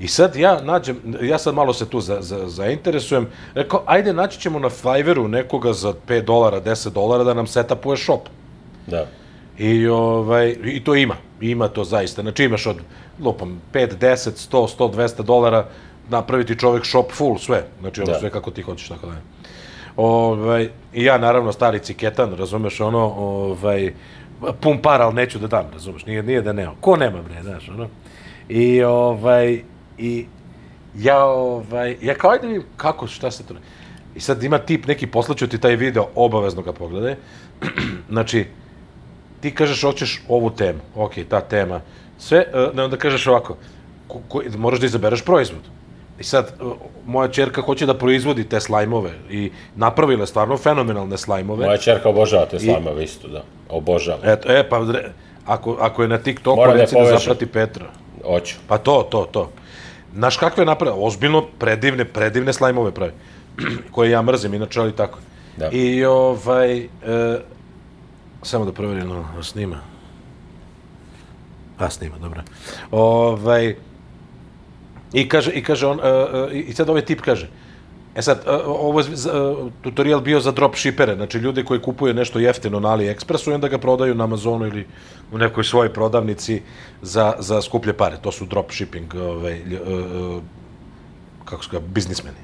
I 0.00 0.08
sad 0.08 0.36
ja 0.36 0.60
nađem, 0.62 0.96
ja 1.22 1.38
sad 1.38 1.54
malo 1.54 1.72
se 1.72 1.88
tu 1.88 2.00
za, 2.00 2.18
za, 2.20 2.48
zainteresujem, 2.48 3.26
rekao, 3.54 3.82
ajde 3.86 4.12
naći 4.12 4.40
ćemo 4.40 4.58
na 4.58 4.70
Fiverru 4.70 5.28
nekoga 5.28 5.72
za 5.72 5.94
5 6.08 6.24
dolara, 6.24 6.60
10 6.60 6.90
dolara 6.90 7.24
da 7.24 7.34
nam 7.34 7.46
setapuje 7.46 7.96
shop. 7.96 8.28
Da. 8.86 9.06
I, 9.58 9.88
ovaj, 9.88 10.56
I 10.64 10.84
to 10.84 10.94
ima, 10.94 11.16
ima 11.40 11.68
to 11.68 11.84
zaista. 11.84 12.22
Znači 12.22 12.44
imaš 12.44 12.66
od, 12.66 12.76
lupam, 13.20 13.60
5, 13.72 13.96
10, 14.00 14.50
100, 14.52 14.76
100, 14.78 14.94
200 14.94 15.22
dolara, 15.22 15.66
napraviti 16.08 16.58
čovek 16.58 16.86
shop 16.86 17.12
full, 17.12 17.38
sve. 17.38 17.66
Znači 17.80 18.00
ono 18.00 18.12
Da. 18.12 18.18
sve 18.18 18.30
kako 18.30 18.50
ti 18.50 18.62
hoćeš, 18.62 18.88
tako 18.88 19.06
da 19.06 19.12
je. 19.12 19.22
Ovaj, 19.96 20.68
I 20.94 21.04
ja 21.04 21.18
naravno 21.18 21.52
stari 21.52 21.78
ciketan, 21.78 22.34
razumeš, 22.36 22.80
ono, 22.80 22.98
ovaj, 23.16 23.92
pun 24.60 24.78
para, 24.82 25.04
ali 25.04 25.14
neću 25.14 25.38
da 25.38 25.46
dam, 25.46 25.66
razumeš, 25.72 26.06
nije, 26.06 26.22
nije 26.22 26.42
da 26.42 26.52
nema. 26.52 26.72
Ko 26.80 26.96
nema, 26.96 27.22
bre, 27.22 27.42
znaš, 27.42 27.68
ono. 27.68 27.88
I, 28.48 28.82
ovaj, 28.82 29.62
i 29.98 30.26
ja, 30.94 31.24
ovaj, 31.24 31.96
ja 32.02 32.14
kao, 32.14 32.30
ajde 32.30 32.46
vidim 32.46 32.64
kako, 32.76 33.06
šta 33.06 33.30
se 33.30 33.46
to... 33.46 33.54
I 34.14 34.20
sad 34.20 34.42
ima 34.42 34.58
tip, 34.58 34.86
neki 34.86 35.06
poslaću 35.06 35.46
ti 35.46 35.60
taj 35.60 35.76
video, 35.76 36.08
obavezno 36.14 36.62
ga 36.62 36.72
pogledaj. 36.72 37.16
znači, 38.10 38.46
ti 39.40 39.54
kažeš 39.54 39.82
hoćeš 39.82 40.22
ovu 40.28 40.50
temu, 40.50 40.78
ok, 40.94 41.12
ta 41.28 41.40
tema, 41.40 41.80
sve, 42.18 42.38
e, 42.38 42.68
ne 42.74 42.84
onda 42.84 42.96
kažeš 42.96 43.26
ovako, 43.26 43.56
ko, 44.08 44.20
ko, 44.28 44.42
moraš 44.56 44.80
da 44.80 44.86
izabereš 44.86 45.24
proizvod. 45.24 45.62
I 46.20 46.24
sad, 46.24 46.46
e, 46.60 46.64
moja 47.06 47.28
čerka 47.28 47.62
hoće 47.62 47.86
da 47.86 47.94
proizvodi 47.94 48.48
te 48.48 48.60
slajmove 48.60 49.10
i 49.30 49.50
napravila 49.76 50.22
je 50.22 50.26
stvarno 50.26 50.56
fenomenalne 50.56 51.18
slajmove. 51.18 51.66
Moja 51.66 51.78
čerka 51.78 52.08
obožava 52.08 52.46
te 52.46 52.60
slajmove 52.60 53.04
isto, 53.04 53.28
da. 53.28 53.42
Obožava. 53.68 54.18
Eto, 54.24 54.52
e, 54.52 54.68
pa, 54.68 54.78
re- 54.92 55.12
ako, 55.46 55.76
ako 55.80 56.02
je 56.02 56.08
na 56.08 56.18
TikToku, 56.18 56.56
Moram 56.56 56.76
da 56.76 56.80
reci 56.80 56.94
da, 56.94 56.98
povežem. 57.00 57.18
zaprati 57.18 57.46
Petra. 57.46 57.86
Hoću. 58.24 58.54
Pa 58.68 58.78
to, 58.78 59.02
to, 59.10 59.24
to. 59.24 59.50
Znaš 60.14 60.36
kakve 60.36 60.62
je 60.62 60.66
napravila? 60.66 61.06
Ozbiljno 61.06 61.44
predivne, 61.58 62.04
predivne 62.04 62.52
slajmove 62.52 62.90
pravi. 62.90 63.12
koje 63.92 64.10
ja 64.10 64.22
mrzim, 64.22 64.54
inače, 64.54 64.80
ali 64.80 64.92
tako. 64.92 65.18
Da. 65.56 65.68
I 65.72 66.04
ovaj... 66.04 66.78
E, 66.80 66.88
samo 68.42 68.64
da 68.64 68.72
proverim, 68.72 69.08
no, 69.08 69.42
snima. 69.42 69.80
A, 71.78 71.90
snima, 71.90 72.18
dobro. 72.18 72.42
Ovaj... 72.90 73.76
I 75.12 75.28
kaže, 75.28 75.52
i 75.52 75.62
kaže 75.62 75.86
on, 75.86 76.00
e, 76.00 76.08
e, 76.08 76.58
i 76.58 76.72
sad 76.72 76.88
ovaj 76.90 77.04
tip 77.04 77.20
kaže, 77.20 77.48
E 78.16 78.22
sad, 78.22 78.38
e, 78.46 78.50
ovo 78.66 79.00
je 79.00 79.06
tutorial 79.82 80.20
bio 80.20 80.40
za 80.40 80.52
dropshippere, 80.52 81.14
znači 81.14 81.38
ljude 81.38 81.64
koji 81.64 81.80
kupuju 81.80 82.14
nešto 82.14 82.38
jeftino 82.38 82.80
na 82.80 82.88
AliExpressu 82.88 83.50
i 83.50 83.54
onda 83.54 83.68
ga 83.68 83.78
prodaju 83.78 84.14
na 84.14 84.24
Amazonu 84.24 84.66
ili 84.66 84.86
u 85.32 85.38
nekoj 85.38 85.64
svojoj 85.64 85.92
prodavnici 85.92 86.62
za, 87.02 87.34
za 87.38 87.62
skuplje 87.62 87.92
pare. 87.92 88.16
To 88.22 88.32
su 88.32 88.46
dropshipping, 88.46 89.14
ovaj, 89.14 89.60
kako 91.44 91.64
se 91.64 91.70
kaže, 91.70 91.84
biznismeni. 91.86 92.40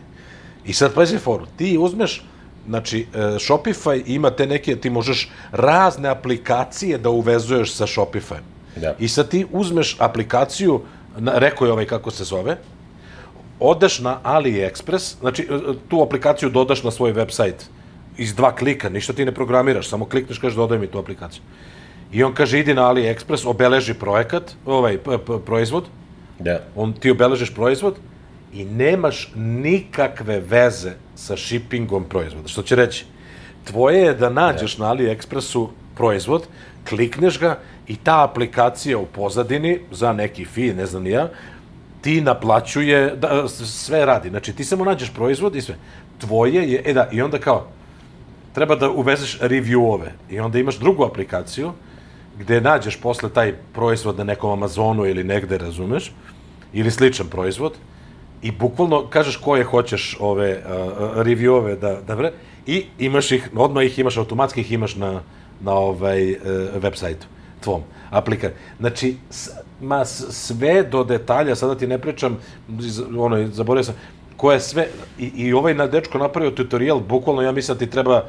I 0.65 0.73
sad, 0.73 0.95
pazi 0.95 1.19
foru, 1.19 1.47
ti 1.57 1.79
uzmeš, 1.81 2.25
znači, 2.69 3.07
e, 3.15 3.19
Shopify 3.19 4.03
ima 4.07 4.31
te 4.31 4.47
neke, 4.47 4.77
ti 4.77 4.91
možeš 4.91 5.31
razne 5.53 6.09
aplikacije 6.09 6.99
da 6.99 7.11
uvezuješ 7.11 7.75
sa 7.75 7.87
Shopify. 7.87 8.39
Da. 8.77 8.95
I 8.99 9.09
sad 9.09 9.29
ti 9.29 9.47
uzmeš 9.53 9.97
aplikaciju, 9.99 10.81
rekao 11.27 11.67
je 11.67 11.73
ovaj 11.73 11.87
kako 11.87 12.11
se 12.11 12.25
zove, 12.25 12.57
odeš 13.61 14.01
na 14.01 14.19
AliExpress, 14.25 15.15
znači 15.21 15.43
e, 15.43 15.59
tu 15.89 16.03
aplikaciju 16.03 16.51
dodaš 16.51 16.83
na 16.83 16.91
svoj 16.91 17.13
website 17.15 17.69
iz 18.19 18.35
dva 18.35 18.57
klika, 18.57 18.89
ništa 18.89 19.13
ti 19.13 19.25
ne 19.25 19.33
programiraš, 19.33 19.89
samo 19.89 20.05
klikneš, 20.05 20.39
kažeš 20.39 20.57
dodaj 20.57 20.79
mi 20.79 20.87
tu 20.87 20.99
aplikaciju. 20.99 21.43
I 22.13 22.23
on 22.25 22.35
kaže 22.35 22.59
idi 22.61 22.75
na 22.75 22.83
AliExpress, 22.83 23.47
obeleži 23.47 23.95
projekat, 23.95 24.53
ovaj 24.67 24.99
proizvod, 25.47 25.85
Da. 26.39 26.61
on 26.77 26.93
ti 26.93 27.11
obeležiš 27.11 27.55
proizvod 27.55 27.97
i 28.53 28.65
nemaš 28.65 29.33
nikakve 29.37 30.41
veze 30.41 30.93
sa 31.15 31.37
shippingom 31.37 32.05
proizvoda. 32.05 32.49
Što 32.49 32.63
će 32.63 32.77
reći, 32.77 33.05
tvoje 33.65 34.01
je 34.01 34.15
da 34.15 34.31
nađeš 34.31 34.79
na 34.79 34.95
AliExpressu 34.95 35.69
proizvod, 35.95 36.47
klikneš 36.89 37.39
ga 37.41 37.59
i 37.87 37.97
ta 37.97 38.25
aplikacija 38.25 38.99
u 38.99 39.07
pozadini 39.07 39.81
za 39.91 40.13
neki 40.13 40.45
fi, 40.45 40.75
ne 40.75 40.87
znam 40.87 41.07
ja, 41.07 41.29
ti 42.01 42.21
naplaćuje, 42.21 43.17
da, 43.17 43.49
sve 43.49 44.07
radi. 44.07 44.29
Znači, 44.29 44.53
ti 44.53 44.65
samo 44.65 44.85
nađeš 44.85 45.13
proizvod 45.15 45.57
i 45.57 45.61
sve. 45.61 45.75
Tvoje 46.19 46.71
je, 46.73 46.83
e 46.85 46.93
da, 46.93 47.09
i 47.13 47.23
onda 47.23 47.39
kao, 47.39 47.67
treba 48.53 48.77
da 48.77 48.91
uvezeš 48.91 49.39
reviewove 49.41 50.11
i 50.31 50.41
onda 50.41 50.59
imaš 50.59 50.79
drugu 50.79 51.05
aplikaciju 51.05 51.73
gde 52.39 52.61
nađeš 52.61 52.97
posle 52.97 53.31
taj 53.31 53.55
proizvod 53.73 54.19
na 54.19 54.25
nekom 54.25 54.51
Amazonu 54.51 55.07
ili 55.07 55.25
negde, 55.25 55.59
razumeš, 55.59 56.13
ili 56.73 56.91
sličan 56.91 57.27
proizvod, 57.27 57.73
i 58.43 58.51
bukvalno 58.51 59.07
kažeš 59.11 59.37
koje 59.37 59.65
hoćeš 59.65 60.17
ove 60.21 60.59
uh, 60.59 60.65
reviewove 61.17 61.77
da, 61.79 62.01
da 62.07 62.15
vre, 62.15 62.33
i 62.67 62.85
imaš 62.99 63.33
ih, 63.33 63.49
odmah 63.57 63.85
ih 63.85 63.99
imaš, 63.99 64.17
automatski 64.17 64.61
ih 64.61 64.73
imaš 64.73 64.97
na, 64.97 65.21
na 65.61 65.73
ovaj 65.73 66.33
uh, 66.33 66.39
web 66.83 66.95
sajtu 66.95 67.27
tvom, 67.61 67.83
aplika. 68.11 68.51
Znači, 68.81 69.17
s, 69.31 69.51
ma 69.81 70.05
sve 70.05 70.83
do 70.83 71.05
detalja, 71.05 71.55
sada 71.55 71.75
ti 71.75 71.87
ne 71.87 71.99
pričam, 71.99 72.39
iz- 72.81 73.03
ono, 73.19 73.47
zaboravio 73.47 73.85
sam, 73.85 73.95
koje 74.37 74.61
sve, 74.61 74.89
i, 75.19 75.27
i 75.37 75.53
ovaj 75.53 75.75
na 75.75 75.87
dečko 75.87 76.19
napravio 76.19 76.51
tutorial, 76.51 77.01
bukvalno 77.01 77.43
ja 77.43 77.53
mislim 77.53 77.75
da 77.75 77.85
ti 77.85 77.91
treba 77.91 78.25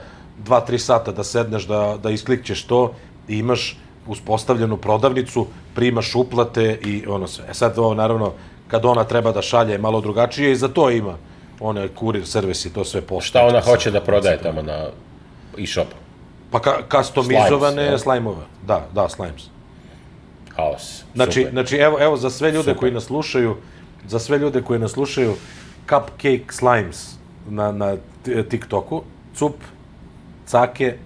2-3 0.45 0.78
sata 0.78 1.12
da 1.12 1.23
sedneš, 1.23 1.67
da, 1.67 1.97
da 2.04 2.10
isklikćeš 2.10 2.63
to 2.63 2.93
i 3.28 3.38
imaš 3.38 3.78
uspostavljenu 4.08 4.78
prodavnicu, 4.78 5.47
primaš 5.76 6.15
uplate 6.15 6.80
i 6.86 7.04
ono 7.08 7.28
sve. 7.28 7.45
E 7.49 7.54
sad 7.54 7.80
ovo 7.80 7.93
naravno, 7.93 8.34
kad 8.67 8.86
ona 8.86 9.04
treba 9.04 9.32
da 9.32 9.41
šalje 9.41 9.78
malo 9.78 10.02
drugačije 10.02 10.52
i 10.52 10.56
za 10.56 10.67
to 10.67 10.89
ima 10.89 11.17
one 11.60 11.88
kurir 11.88 12.28
servis 12.28 12.65
i 12.65 12.73
to 12.73 12.86
sve 12.86 13.02
postoje. 13.02 13.30
Šta 13.30 13.47
ona 13.47 13.62
hoće 13.62 13.91
da 13.91 14.02
prodaje 14.02 14.41
tamo 14.41 14.62
na 14.62 14.88
e-shopu? 15.58 15.95
Pa 16.52 16.60
ka, 16.60 16.73
customizovane 16.91 17.84
Slimes, 17.84 18.02
slajmove. 18.02 18.45
Da, 18.67 18.88
da, 18.93 19.10
slimes. 19.10 19.43
Haos. 20.56 21.04
Znači, 21.15 21.39
Super. 21.39 21.52
znači 21.52 21.76
evo, 21.76 21.97
evo 22.02 22.17
za 22.17 22.30
sve 22.30 22.52
ljude 22.52 22.63
Super. 22.63 22.78
koji 22.78 22.91
nas 22.91 23.04
slušaju, 23.04 23.56
za 24.08 24.19
sve 24.19 24.38
ljude 24.38 24.62
koji 24.62 24.80
nas 24.80 24.91
slušaju, 24.91 25.36
Cupcake 25.89 26.45
Slimes 26.52 27.15
na, 27.49 27.71
na 27.71 27.95
TikToku, 28.49 29.04
cup, 29.36 29.56
cake, 30.45 30.97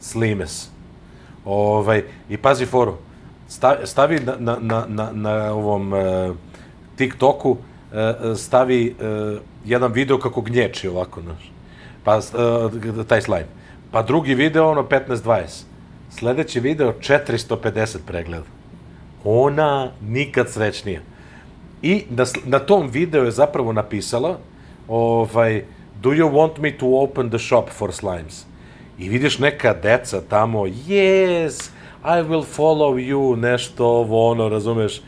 slimes. 0.00 0.68
Ovaj, 1.44 2.04
I 2.28 2.36
pazi 2.36 2.66
foru, 2.66 2.96
stavi, 3.48 3.86
stavi 3.86 4.20
na, 4.20 4.36
na, 4.38 4.56
na, 4.60 4.84
na, 4.88 5.10
na 5.12 5.52
ovom 5.52 5.92
uh, 5.92 6.36
TikToku, 7.00 7.50
uh, 7.50 7.58
stavi 8.36 8.94
uh, 9.00 9.40
jedan 9.64 9.92
video 9.92 10.18
kako 10.18 10.40
gnječi 10.40 10.88
ovako, 10.88 11.22
znaš. 11.22 11.52
Pa, 12.04 12.20
taj 13.08 13.22
slime. 13.22 13.46
Pa 13.90 14.02
drugi 14.02 14.34
video, 14.34 14.70
ono, 14.70 14.82
15-20. 14.82 15.62
Sledeći 16.10 16.60
video, 16.60 16.92
450 16.92 17.98
pregleda. 18.06 18.44
Ona 19.24 19.90
nikad 20.02 20.50
srećnija. 20.50 21.00
I 21.82 22.04
na, 22.10 22.24
na 22.44 22.58
tom 22.58 22.88
videu 22.88 23.24
je 23.24 23.30
zapravo 23.30 23.72
napisala 23.72 24.38
ovaj, 24.88 25.64
Do 26.02 26.10
you 26.10 26.30
want 26.30 26.58
me 26.58 26.78
to 26.78 26.86
open 26.86 27.30
the 27.30 27.38
shop 27.38 27.70
for 27.70 27.92
slimes? 27.92 28.44
I 28.98 29.08
vidiš 29.08 29.38
neka 29.38 29.74
deca 29.74 30.20
tamo, 30.28 30.66
yes, 30.66 31.70
I 32.04 32.22
will 32.22 32.44
follow 32.56 32.96
you, 32.96 33.36
nešto 33.36 33.86
ovo, 33.86 34.30
ono, 34.30 34.48
razumeš? 34.48 35.00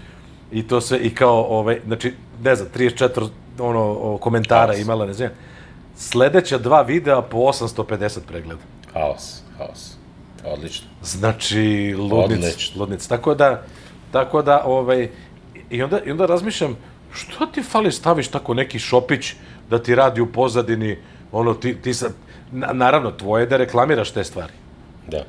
I 0.52 0.66
to 0.68 0.80
sve, 0.80 0.98
i 0.98 1.14
kao, 1.14 1.42
ovaj, 1.48 1.80
znači, 1.86 2.14
ne 2.42 2.54
znam, 2.54 2.68
34 2.76 3.28
ono, 3.58 3.80
o, 3.80 4.18
komentara 4.18 4.72
Haos. 4.72 4.78
imala, 4.78 5.06
ne 5.06 5.12
znam. 5.12 5.30
Sledeća 5.96 6.58
dva 6.58 6.82
videa 6.82 7.22
po 7.22 7.38
850 7.38 8.18
pregleda. 8.28 8.60
Haos, 8.92 9.42
haos. 9.58 9.96
Odlično. 10.44 10.88
Znači, 11.02 11.94
ludnic, 11.98 12.38
Odlično. 12.38 12.80
ludnic. 12.80 13.06
Tako 13.06 13.34
da, 13.34 13.62
tako 14.12 14.42
da, 14.42 14.62
ovaj, 14.64 15.08
i 15.70 15.82
onda, 15.82 16.00
i 16.06 16.10
onda 16.10 16.26
razmišljam, 16.26 16.76
što 17.12 17.46
ti 17.46 17.62
fali 17.62 17.92
staviš 17.92 18.28
tako 18.28 18.54
neki 18.54 18.78
šopić 18.78 19.34
da 19.70 19.82
ti 19.82 19.94
radi 19.94 20.20
u 20.20 20.32
pozadini, 20.32 20.98
ono, 21.32 21.54
ti, 21.54 21.74
ti 21.82 21.94
sa, 21.94 22.10
na, 22.52 22.72
naravno, 22.72 23.10
tvoje 23.10 23.42
je 23.42 23.46
da 23.46 23.56
reklamiraš 23.56 24.10
te 24.10 24.24
stvari. 24.24 24.52
Da. 25.08 25.24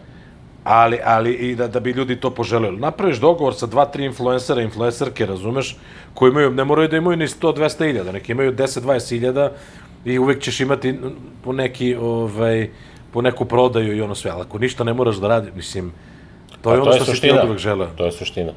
Ali, 0.63 0.99
ali 1.03 1.33
i 1.33 1.55
da, 1.55 1.67
da 1.67 1.79
bi 1.79 1.91
ljudi 1.91 2.15
to 2.19 2.29
poželjeli. 2.29 2.77
Napraviš 2.77 3.17
dogovor 3.17 3.55
sa 3.55 3.65
dva, 3.65 3.85
tri 3.85 4.05
influencera, 4.05 4.61
influencerke, 4.61 5.25
razumeš, 5.25 5.75
koji 6.13 6.29
imaju, 6.29 6.51
ne 6.51 6.63
moraju 6.63 6.87
da 6.87 6.97
imaju 6.97 7.17
ni 7.17 7.27
100-200 7.27 7.89
iljada, 7.89 8.11
neki 8.11 8.31
imaju 8.31 8.53
10-20 8.53 9.15
iljada 9.15 9.51
i 10.05 10.19
uvek 10.19 10.41
ćeš 10.41 10.59
imati 10.59 10.99
po 11.43 11.53
neki, 11.53 11.95
ovaj, 11.95 12.69
po 13.11 13.21
neku 13.21 13.45
prodaju 13.45 13.97
i 13.97 14.01
ono 14.01 14.15
sve, 14.15 14.31
ali 14.31 14.41
ako 14.41 14.59
ništa 14.59 14.83
ne 14.83 14.93
moraš 14.93 15.15
da 15.15 15.27
radi, 15.27 15.51
mislim, 15.55 15.91
to 16.61 16.73
je 16.73 16.77
Pa 16.77 16.83
ono 16.83 16.93
što 16.93 17.05
si 17.05 17.21
ti 17.21 17.31
od 17.31 17.45
uvek 17.45 17.59
želeo. 17.59 17.87
To 17.97 18.05
je 18.05 18.11
suština. 18.11 18.51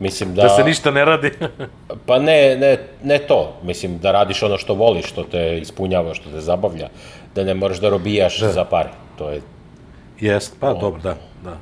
Mislim 0.00 0.34
da... 0.34 0.42
Da 0.42 0.48
se 0.48 0.64
ništa 0.64 0.90
ne 0.90 1.04
radi. 1.04 1.30
Pa 2.06 2.18
ne, 2.18 2.56
ne, 2.56 2.76
ne 3.02 3.18
to. 3.18 3.56
Mislim, 3.62 3.98
da 3.98 4.12
radiš 4.12 4.42
ono 4.42 4.58
što 4.58 4.74
voliš, 4.74 5.06
što 5.06 5.24
te 5.24 5.58
ispunjava, 5.58 6.14
što 6.14 6.30
te 6.30 6.40
zabavlja. 6.40 6.88
Da 7.34 7.44
ne 7.44 7.54
moraš 7.54 7.80
da 7.80 7.88
robijaš 7.88 8.40
za 8.40 8.64
pare. 8.64 8.88
To 9.18 9.30
je... 9.30 9.40
Jest, 10.20 10.56
pa 10.60 10.74
dobro, 10.74 11.00
da, 11.02 11.16
da. 11.44 11.58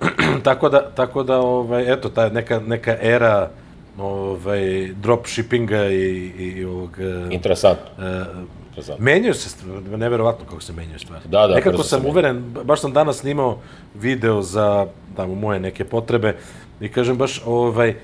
tako 0.42 0.68
da, 0.68 0.90
tako 0.90 1.22
da, 1.22 1.38
ovaj, 1.38 1.92
eto, 1.92 2.08
ta 2.08 2.28
neka, 2.28 2.60
neka 2.60 2.96
era 3.02 3.50
ovaj, 3.98 4.60
dropshippinga 4.94 5.84
i, 5.84 6.04
i 6.38 6.64
ovog... 6.64 6.90
eh, 7.00 7.28
Interesantno. 7.30 7.86
eh, 7.98 8.24
Interesantno. 8.68 9.04
Menjaju 9.04 9.34
se, 9.34 9.48
stvar- 9.50 9.98
neverovatno 9.98 10.46
kako 10.46 10.60
se 10.60 10.72
menjaju 10.72 10.98
stvari. 10.98 11.22
Da, 11.24 11.46
da, 11.46 11.54
Nekako 11.54 11.82
sam 11.82 11.98
menjaju. 11.98 12.12
uveren, 12.12 12.44
baš 12.64 12.80
sam 12.80 12.92
danas 12.92 13.16
snimao 13.16 13.58
video 13.94 14.42
za 14.42 14.86
tamo 15.16 15.34
moje 15.34 15.60
neke 15.60 15.84
potrebe 15.84 16.36
i 16.80 16.88
kažem 16.88 17.16
baš 17.16 17.42
ovaj 17.46 17.94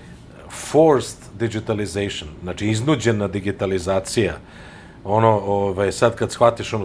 forced 0.50 1.18
digitalization, 1.34 2.30
znači 2.42 2.66
iznuđena 2.66 3.28
digitalizacija. 3.28 4.34
Ono, 5.04 5.28
ovaj, 5.38 5.92
sad 5.92 6.14
kad 6.14 6.32
shvatiš 6.32 6.72
ono, 6.72 6.84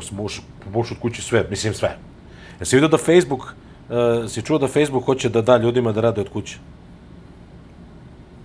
buš 0.66 0.92
od 0.92 1.00
kući 1.00 1.22
sve, 1.22 1.46
mislim 1.50 1.74
sve. 1.74 1.98
Jesi 2.62 2.76
vidio 2.76 2.88
da 2.88 2.98
Facebook, 2.98 3.42
uh, 3.42 4.30
si 4.30 4.42
čuo 4.42 4.58
da 4.58 4.68
Facebook 4.68 5.06
hoće 5.06 5.30
da 5.30 5.42
da 5.42 5.58
ljudima 5.58 5.92
da 5.92 6.02
rade 6.02 6.22
od 6.22 6.30
kuće? 6.30 6.58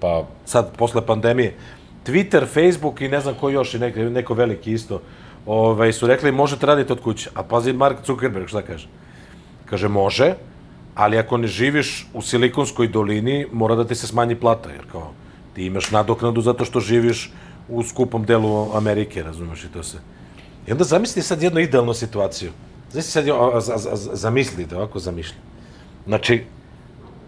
Pa, 0.01 0.25
sad 0.45 0.77
posle 0.77 1.07
pandemije, 1.07 1.57
Twitter, 2.07 2.47
Facebook 2.47 3.01
i 3.01 3.09
ne 3.09 3.21
znam 3.21 3.35
ko 3.35 3.51
još 3.51 3.75
i 3.75 3.79
neko, 3.79 4.01
neko 4.01 4.35
veliki 4.35 4.73
isto, 4.73 5.03
ovaj, 5.47 5.93
su 5.93 6.07
rekli 6.07 6.33
možete 6.33 6.67
raditi 6.67 6.93
od 6.93 7.01
kuće. 7.01 7.31
A 7.35 7.43
pazi 7.43 7.73
Mark 7.73 7.99
Zuckerberg 8.07 8.49
šta 8.49 8.63
kaže? 8.63 8.89
Kaže 9.67 9.89
može, 9.89 10.35
ali 10.95 11.19
ako 11.19 11.37
ne 11.37 11.47
živiš 11.47 12.09
u 12.15 12.23
Silikonskoj 12.23 12.89
dolini, 12.89 13.47
mora 13.53 13.75
da 13.75 13.85
ti 13.85 13.95
se 13.95 14.07
smanji 14.07 14.35
plata, 14.35 14.71
jer 14.71 14.85
kao 14.93 15.13
ti 15.55 15.67
imaš 15.67 15.91
nadoknadu 15.91 16.41
zato 16.41 16.65
što 16.65 16.81
živiš 16.81 17.33
u 17.69 17.83
skupom 17.83 18.25
delu 18.25 18.77
Amerike, 18.77 19.23
razumeš 19.23 19.65
i 19.65 19.69
to 19.69 19.83
se. 19.83 19.99
I 20.67 20.73
onda 20.73 20.85
zamisli 20.85 21.23
sad 21.23 21.43
jednu 21.43 21.61
idealnu 21.61 21.95
situaciju. 21.95 22.53
Zamisli 22.93 23.13
sad, 23.13 23.29
a, 23.29 23.57
a, 23.57 23.97
zamislite, 23.97 24.77
ovako 24.77 24.99
zamišljam. 24.99 25.41
Znači, 26.07 26.45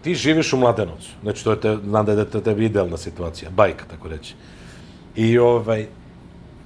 ti 0.01 0.15
živiš 0.15 0.53
u 0.53 0.57
Mladenovcu, 0.57 1.09
znači 1.21 1.43
to 1.43 1.51
je 1.51 1.61
te, 1.61 1.77
znam 1.83 2.05
da 2.05 2.11
je 2.11 2.29
te, 2.29 2.41
tebi 2.41 2.65
idealna 2.65 2.97
situacija, 2.97 3.51
bajka, 3.51 3.85
tako 3.85 4.07
reći. 4.07 4.35
I 5.15 5.37
ovaj, 5.37 5.87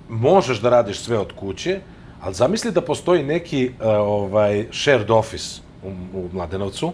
možeš 0.10 0.62
da 0.62 0.70
radiš 0.70 1.00
sve 1.00 1.18
od 1.18 1.34
kuće, 1.36 1.80
ali 2.22 2.34
zamisli 2.34 2.72
da 2.72 2.82
postoji 2.82 3.24
neki 3.24 3.68
uh, 3.70 3.86
ovaj, 3.86 4.68
shared 4.72 5.12
office 5.12 5.62
u, 5.84 5.90
u 6.14 6.30
Mladenovcu, 6.34 6.94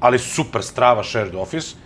ali 0.00 0.18
super 0.18 0.62
strava 0.62 1.04
shared 1.04 1.34
office, 1.34 1.76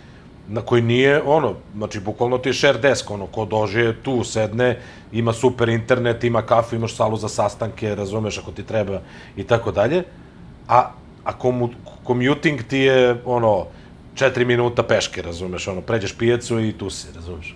na 0.47 0.61
koji 0.61 0.81
nije 0.81 1.21
ono, 1.25 1.53
znači 1.77 1.99
bukvalno 1.99 2.37
ti 2.37 2.49
je 2.49 2.53
share 2.53 2.77
desk, 2.77 3.11
ono, 3.11 3.27
ko 3.27 3.45
dođe 3.45 3.93
tu, 4.03 4.23
sedne, 4.23 4.79
ima 5.11 5.33
super 5.33 5.69
internet, 5.69 6.23
ima 6.23 6.41
kafu, 6.41 6.75
imaš 6.75 6.95
salu 6.95 7.17
za 7.17 7.29
sastanke, 7.29 7.95
razumeš 7.95 8.37
ako 8.37 8.51
ti 8.51 8.63
treba 8.63 9.01
i 9.37 9.43
tako 9.43 9.71
dalje, 9.71 10.03
a, 10.67 10.91
a 11.23 11.37
komu, 11.37 11.69
commuting 12.07 12.63
ti 12.63 12.77
je 12.77 13.21
ono, 13.25 13.65
četiri 14.15 14.45
minuta 14.45 14.83
peške, 14.83 15.21
razumeš, 15.21 15.67
ono, 15.67 15.81
pređeš 15.81 16.17
pijecu 16.17 16.59
i 16.59 16.73
tu 16.73 16.89
si, 16.89 17.07
razumeš. 17.15 17.55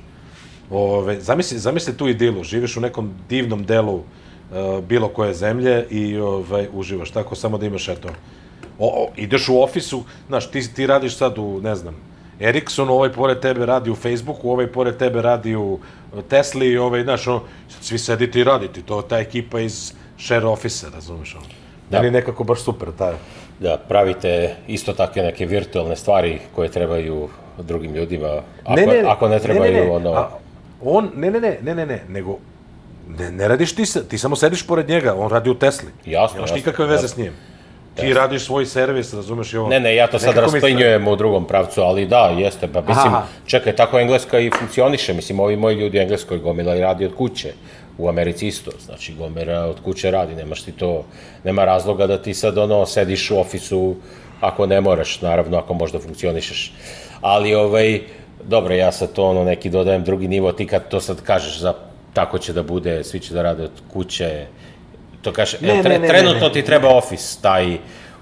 Ove, 0.69 1.19
zamisli, 1.21 1.60
zamisli 1.60 1.97
tu 1.97 2.08
idilu, 2.08 2.43
živiš 2.43 2.78
u 2.78 2.82
nekom 2.82 3.13
divnom 3.30 3.65
delu 3.65 3.95
uh, 3.95 4.84
bilo 4.84 5.08
koje 5.08 5.34
zemlje 5.34 5.86
i 5.89 6.17
ovaj, 6.17 6.67
uživaš, 6.73 7.12
tako 7.12 7.36
samo 7.36 7.58
da 7.58 7.65
imaš 7.65 7.88
eto. 7.89 8.10
O, 8.80 9.04
o, 9.04 9.10
ideš 9.15 9.50
u 9.50 9.62
ofisu, 9.62 10.04
znaš, 10.28 10.52
ti, 10.52 10.73
ti 10.73 10.88
radiš 10.88 11.17
sad 11.17 11.38
u, 11.38 11.60
ne 11.63 11.76
znam, 11.76 11.95
Ericsson, 12.39 12.89
ovaj 12.89 13.12
pored 13.12 13.39
tebe 13.39 13.65
radi 13.65 13.89
u 13.89 13.95
Facebooku, 13.95 14.52
ovaj 14.52 14.67
pored 14.67 14.97
tebe 14.97 15.21
radi 15.21 15.56
u 15.56 15.80
Tesli, 16.30 16.78
ovaj, 16.78 17.04
znaš, 17.04 17.23
sad 17.23 17.41
svi 17.82 17.97
sedite 17.97 18.39
i 18.39 18.43
radite, 18.43 18.82
to 18.82 19.02
ta 19.02 19.19
ekipa 19.19 19.60
iz 19.60 19.93
share 20.17 20.45
office, 20.45 20.88
razumeš, 20.93 21.36
ono. 21.36 21.45
Da. 21.89 22.02
Meni 22.02 22.12
nekako 22.12 22.43
baš 22.43 22.60
super, 22.60 22.88
ta, 22.97 23.13
da 23.60 23.78
pravite 23.88 24.56
isto 24.67 24.93
takve 24.93 25.21
neke 25.23 25.45
virtualne 25.45 25.95
stvari 25.95 26.39
koje 26.56 26.71
trebaju 26.71 27.30
drugim 27.58 27.93
ljudima. 27.93 28.41
Ako 28.63 28.76
ne, 28.76 28.86
ne, 28.86 29.04
ako 29.08 29.28
ne 29.28 29.39
trebaju, 29.39 29.73
ne, 29.73 29.80
ne, 29.80 29.86
ne. 29.86 29.91
ono... 29.91 30.12
A, 30.13 30.30
on, 30.82 31.12
ne, 31.15 31.32
ne, 31.32 31.39
ne, 31.39 31.58
ne, 31.62 31.76
ne, 31.76 31.86
ne, 31.86 32.04
nego, 32.10 32.38
ne, 33.19 33.32
ne 33.32 33.47
radiš 33.47 33.76
ti, 33.76 33.84
ti 34.10 34.17
samo 34.17 34.36
sediš 34.36 34.67
pored 34.67 34.89
njega, 34.89 35.15
on 35.15 35.30
radi 35.30 35.50
u 35.50 35.56
Tesli. 35.56 35.89
Jasno, 36.06 36.36
Nemaš 36.36 36.50
jasno, 36.50 36.56
nikakve 36.56 36.86
veze 36.86 37.04
jasno. 37.04 37.08
s 37.08 37.17
njim. 37.17 37.34
Ti 37.99 38.13
radiš 38.13 38.45
svoj 38.45 38.65
servis, 38.65 39.13
razumeš 39.13 39.53
i 39.53 39.57
ovo. 39.57 39.69
Ne, 39.69 39.79
ne, 39.79 39.95
ja 39.95 40.07
to 40.07 40.19
sad 40.19 40.38
rasplinjujem 40.38 41.07
u 41.07 41.15
drugom 41.15 41.45
pravcu, 41.45 41.81
ali 41.81 42.05
da, 42.05 42.36
jeste, 42.38 42.67
pa 42.73 42.81
mislim, 42.81 43.13
Aha. 43.13 43.23
čekaj, 43.45 43.75
tako 43.75 43.99
Engleska 43.99 44.39
i 44.39 44.51
funkcioniše, 44.60 45.13
mislim, 45.13 45.39
ovi 45.39 45.55
moji 45.55 45.75
ljudi 45.75 45.97
u 45.97 46.01
Engleskoj 46.01 46.38
gomila 46.38 46.75
i 46.75 46.81
radi 46.81 47.05
od 47.05 47.15
kuće, 47.15 47.53
U 47.97 48.10
Americi 48.10 48.47
isto, 48.47 48.71
znači 48.86 49.13
gomera 49.13 49.60
od 49.60 49.79
kuće 49.81 50.12
radi, 50.12 50.36
nemaš 50.36 50.62
ti 50.63 50.71
to, 50.71 51.05
nema 51.43 51.65
razloga 51.65 52.07
da 52.07 52.21
ti 52.21 52.33
sad 52.33 52.57
ono 52.57 52.86
sediš 52.86 53.31
u 53.31 53.39
ofisu 53.39 53.95
ako 54.41 54.65
ne 54.65 54.81
moraš, 54.81 55.21
naravno 55.21 55.57
ako 55.57 55.73
možda 55.73 55.99
funkcionišeš. 55.99 56.73
Ali 57.21 57.55
ovaj, 57.55 58.01
dobro, 58.43 58.75
ja 58.75 58.91
sad 58.91 59.13
to 59.13 59.25
ono 59.25 59.43
neki 59.43 59.69
dodajem 59.69 60.03
drugi 60.03 60.27
nivo, 60.27 60.51
ti 60.51 60.67
kad 60.67 60.88
to 60.89 61.01
sad 61.01 61.21
kažeš 61.21 61.60
za 61.60 61.73
tako 62.13 62.38
će 62.38 62.53
da 62.53 62.63
bude, 62.63 63.03
svi 63.03 63.19
će 63.19 63.33
da 63.33 63.41
rade 63.41 63.63
od 63.63 63.81
kuće, 63.93 64.45
to 65.21 65.32
kaže, 65.32 65.58
Ne, 65.62 65.84
ne, 65.84 65.89
ne, 65.89 65.99
ne, 65.99 66.08
trenutno 66.08 66.39
ne, 66.39 66.47
ne. 66.47 66.53
ti 66.53 66.62
treba 66.62 66.88
ofis, 66.95 67.38
taj 67.41 67.77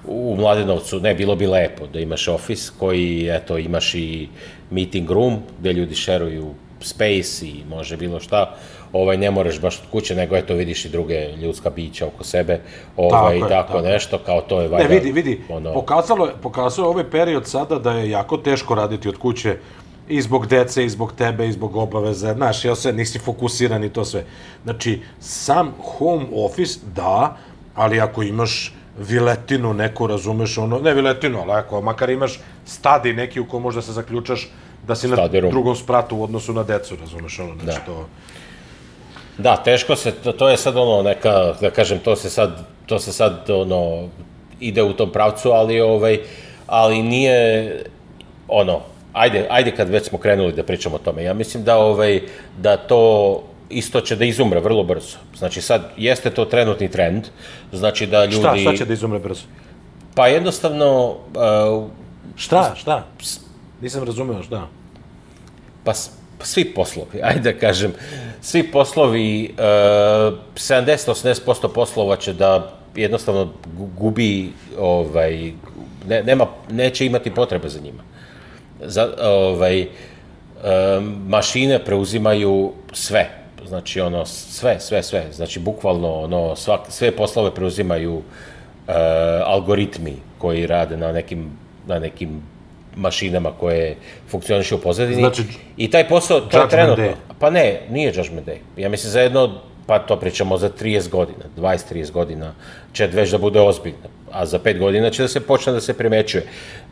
u 0.08 0.36
Mladenovcu, 0.40 1.00
ne, 1.00 1.16
bilo 1.16 1.36
bi 1.36 1.48
lepo 1.48 1.88
da 1.88 2.00
imaš 2.00 2.28
ofis 2.28 2.70
koji, 2.80 3.30
eto, 3.32 3.58
imaš 3.58 3.96
i 3.96 4.28
meeting 4.72 5.12
room 5.12 5.40
gde 5.60 5.74
ljudi 5.74 5.96
šeruju 5.96 6.54
space 6.82 7.46
i 7.46 7.64
može 7.70 7.98
bilo 7.98 8.20
šta, 8.20 8.56
ovaj, 8.94 9.18
ne 9.18 9.32
moraš 9.32 9.62
baš 9.62 9.80
od 9.80 9.92
kuće, 9.92 10.16
nego 10.16 10.36
eto 10.36 10.54
vidiš 10.54 10.86
i 10.86 10.90
druge 10.90 11.32
ljudska 11.42 11.70
bića 11.70 12.08
oko 12.08 12.24
sebe, 12.24 12.60
ovaj, 12.98 13.40
Tako 13.40 13.50
tako, 13.50 13.56
je, 13.56 13.68
tako, 13.68 13.82
nešto, 13.82 14.18
kao 14.18 14.42
to 14.42 14.62
je 14.62 14.70
Ne, 14.70 14.76
valjda... 14.78 14.88
vidi, 14.88 15.12
vidi, 15.12 15.42
Ono, 15.50 15.74
pokazalo 15.74 16.26
je, 16.26 16.32
pokazao 16.42 16.84
je 16.84 16.90
ovaj 16.90 17.10
period 17.10 17.48
sada 17.48 17.80
da 17.80 17.92
je 17.92 18.10
jako 18.10 18.38
teško 18.38 18.76
raditi 18.76 19.10
od 19.10 19.18
kuće 19.18 19.58
i 20.08 20.22
zbog 20.22 20.48
dece, 20.48 20.86
i 20.86 20.90
zbog 20.90 21.14
tebe, 21.14 21.48
i 21.48 21.52
zbog 21.52 21.76
obaveza, 21.76 22.34
znaš, 22.34 22.66
ja 22.66 22.76
se 22.76 22.94
nisi 22.94 23.20
fokusiran 23.20 23.84
i 23.84 23.90
to 23.90 24.06
sve. 24.06 24.26
Znači, 24.64 25.02
sam 25.20 25.74
home 25.84 26.26
office, 26.34 26.80
da, 26.96 27.38
ali 27.76 28.00
ako 28.02 28.24
imaš 28.24 28.74
viletinu 29.00 29.74
neku, 29.74 30.08
razumeš, 30.08 30.58
ono, 30.58 30.80
ne 30.80 30.94
viletinu, 30.94 31.40
ali 31.42 31.52
ako 31.52 31.82
makar 31.82 32.10
imaš 32.10 32.40
stadi 32.66 33.14
neki 33.14 33.40
u 33.40 33.48
kom 33.48 33.62
možda 33.62 33.82
se 33.82 33.92
zaključaš 33.92 34.50
da 34.88 34.96
si 34.96 35.08
na 35.08 35.16
Study 35.16 35.40
room. 35.40 35.52
drugom 35.52 35.76
spratu 35.76 36.18
u 36.18 36.24
odnosu 36.24 36.54
na 36.54 36.64
decu, 36.64 36.96
razumeš, 36.96 37.40
ono, 37.40 37.54
znači 37.64 37.80
Da. 37.80 37.86
to... 37.86 38.08
Da, 39.38 39.58
teško 39.58 39.96
se, 39.96 40.12
to, 40.12 40.32
to 40.32 40.50
je 40.50 40.58
sad 40.58 40.78
ono 40.78 41.04
neka, 41.04 41.54
da 41.62 41.70
kažem, 41.70 42.00
to 42.00 42.16
se 42.16 42.30
sad, 42.30 42.68
to 42.86 43.00
se 43.00 43.14
sad 43.14 43.50
ono, 43.50 44.10
ide 44.60 44.84
u 44.84 44.94
tom 44.94 45.12
pravcu, 45.12 45.50
ali 45.52 45.82
ovaj, 45.82 46.20
ali 46.68 47.04
nije, 47.04 47.84
ono, 48.48 48.82
ajde, 49.16 49.48
ajde 49.50 49.72
kad 49.72 49.90
već 49.90 50.08
smo 50.08 50.18
krenuli 50.18 50.54
da 50.54 50.64
pričamo 50.64 50.96
o 50.96 51.00
tome, 51.00 51.24
ja 51.24 51.34
mislim 51.34 51.64
da 51.64 51.78
ovaj, 51.78 52.22
da 52.58 52.78
to 52.78 53.44
isto 53.70 54.02
će 54.02 54.16
da 54.16 54.26
izumre 54.26 54.60
vrlo 54.60 54.84
brzo. 54.84 55.18
Znači 55.38 55.62
sad, 55.62 55.92
jeste 55.98 56.30
to 56.30 56.46
trenutni 56.46 56.92
trend, 56.92 57.28
znači 57.74 58.06
da 58.08 58.26
ljudi... 58.26 58.38
Šta, 58.38 58.58
šta 58.58 58.76
će 58.76 58.86
da 58.86 58.94
izumre 58.94 59.20
brzo? 59.20 59.44
Pa 60.16 60.28
jednostavno, 60.28 61.10
uh, 61.10 61.90
Šta, 62.36 62.76
šta? 62.76 63.06
Nisam 63.82 64.04
razumeo, 64.04 64.44
šta? 64.44 64.68
Pa, 65.84 65.94
pa 66.40 66.46
svi 66.46 66.74
poslovi, 66.74 67.22
ajde 67.28 67.54
da 67.54 67.60
kažem, 67.60 67.94
svi 68.42 68.72
poslovi, 68.72 69.54
e, 69.58 69.62
70-80% 70.56 71.74
poslova 71.74 72.16
će 72.16 72.34
da 72.34 72.74
jednostavno 72.96 73.54
gu- 73.78 73.90
gubi, 73.98 74.50
ovaj, 74.80 75.52
ne, 76.08 76.24
nema, 76.24 76.48
neće 76.72 77.06
imati 77.06 77.32
potrebe 77.32 77.70
za 77.70 77.80
njima. 77.80 78.04
Za, 78.82 79.14
ovaj, 79.22 79.88
mašine 81.28 81.80
preuzimaju 81.86 82.72
sve, 82.94 83.30
znači 83.68 84.02
ono, 84.02 84.26
sve, 84.26 84.80
sve, 84.80 85.04
sve, 85.04 85.26
znači 85.32 85.60
bukvalno 85.60 86.14
ono, 86.14 86.56
svak, 86.56 86.82
sve 86.90 87.12
poslove 87.12 87.56
preuzimaju 87.56 88.22
e, 88.88 88.92
algoritmi 89.46 90.14
koji 90.38 90.68
rade 90.68 90.98
na 90.98 91.12
nekim, 91.12 91.50
na 91.88 92.00
nekim 92.00 92.42
mašinama 92.96 93.52
koje 93.60 93.96
funkcionišu 94.30 94.76
u 94.76 94.80
pozadini. 94.80 95.22
Znači, 95.22 95.44
I 95.78 95.92
taj 95.92 96.08
posao, 96.08 96.42
to 96.42 96.62
je 96.62 96.70
trenutno. 96.70 97.04
Day. 97.04 97.14
Pa 97.40 97.50
ne, 97.50 97.82
nije 97.90 98.14
Judgment 98.16 98.48
Day. 98.48 98.58
Ja 98.78 98.90
mislim 98.90 99.12
za 99.12 99.22
jedno, 99.22 99.62
pa 99.86 100.00
to 100.00 100.20
pričamo 100.20 100.58
za 100.58 100.70
30 100.70 101.10
godina, 101.10 101.44
20-30 101.58 102.12
godina 102.12 102.54
će 102.94 103.08
već 103.08 103.32
da 103.32 103.38
bude 103.38 103.62
ozbiljno. 103.62 104.10
A 104.32 104.46
za 104.46 104.60
5 104.60 104.80
godina 104.80 105.10
će 105.10 105.22
da 105.22 105.28
se 105.28 105.40
počne 105.40 105.74
da 105.74 105.82
se 105.82 105.94
primećuje. 105.94 106.44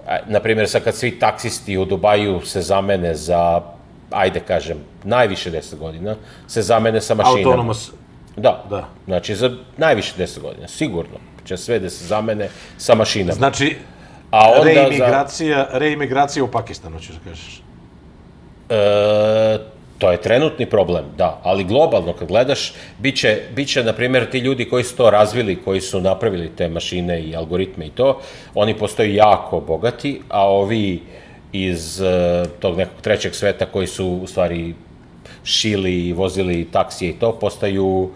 A, 0.08 0.18
Naprimjer, 0.28 0.70
sad 0.70 0.84
kad 0.84 0.96
svi 0.96 1.20
taksisti 1.20 1.78
u 1.78 1.86
Dubaju 1.86 2.42
se 2.42 2.62
zamene 2.62 3.16
za, 3.16 3.62
ajde 4.12 4.40
kažem, 4.40 4.78
najviše 5.04 5.52
10 5.52 5.76
godina, 5.76 6.16
se 6.48 6.62
zamene 6.62 7.02
sa 7.02 7.14
mašinama. 7.14 7.40
Autonomous. 7.40 7.92
Da, 8.38 8.64
Da. 8.70 8.88
Znači, 9.06 9.36
za 9.36 9.50
najviše 9.78 10.14
10 10.18 10.40
godina, 10.40 10.68
sigurno 10.68 11.16
će 11.46 11.58
sve 11.58 11.80
da 11.80 11.90
se 11.90 12.06
zamene 12.06 12.48
sa 12.78 12.96
mašinama. 12.96 13.34
Znači, 13.34 13.78
A 14.32 14.50
onda 14.52 14.64
za- 14.66 14.80
reimigracija, 14.80 15.68
reimigracija 15.72 16.44
u 16.44 16.48
Pakistanu, 16.48 17.00
ćeš 17.00 17.10
da 17.10 17.30
kažeš. 17.30 17.62
E, 18.70 19.60
to 20.04 20.12
je 20.12 20.22
trenutni 20.22 20.66
problem, 20.66 21.06
da, 21.18 21.40
ali 21.44 21.64
globalno 21.64 22.14
kad 22.14 22.28
gledaš, 22.28 22.74
biće, 23.00 23.42
biće 23.56 23.84
na 23.84 23.94
primjer, 23.94 24.30
ti 24.30 24.40
ljudi 24.40 24.66
koji 24.66 24.84
su 24.84 24.96
to 24.96 25.10
razvili, 25.10 25.56
koji 25.56 25.82
su 25.82 26.02
napravili 26.02 26.52
te 26.58 26.68
mašine 26.70 27.22
i 27.22 27.36
algoritme 27.36 27.88
i 27.88 27.90
to, 27.90 28.20
oni 28.54 28.78
postoji 28.78 29.16
jako 29.16 29.60
bogati, 29.60 30.22
a 30.30 30.50
ovi 30.50 31.00
iz 31.52 32.02
e, 32.02 32.44
tog 32.60 32.78
nekog 32.78 33.02
trećeg 33.02 33.36
sveta 33.36 33.66
koji 33.66 33.88
su 33.88 34.08
u 34.08 34.28
stvari 34.28 34.74
šili 35.44 36.08
i 36.08 36.14
vozili 36.14 36.68
taksije 36.72 37.10
i 37.10 37.20
to, 37.20 37.32
postaju 37.32 38.10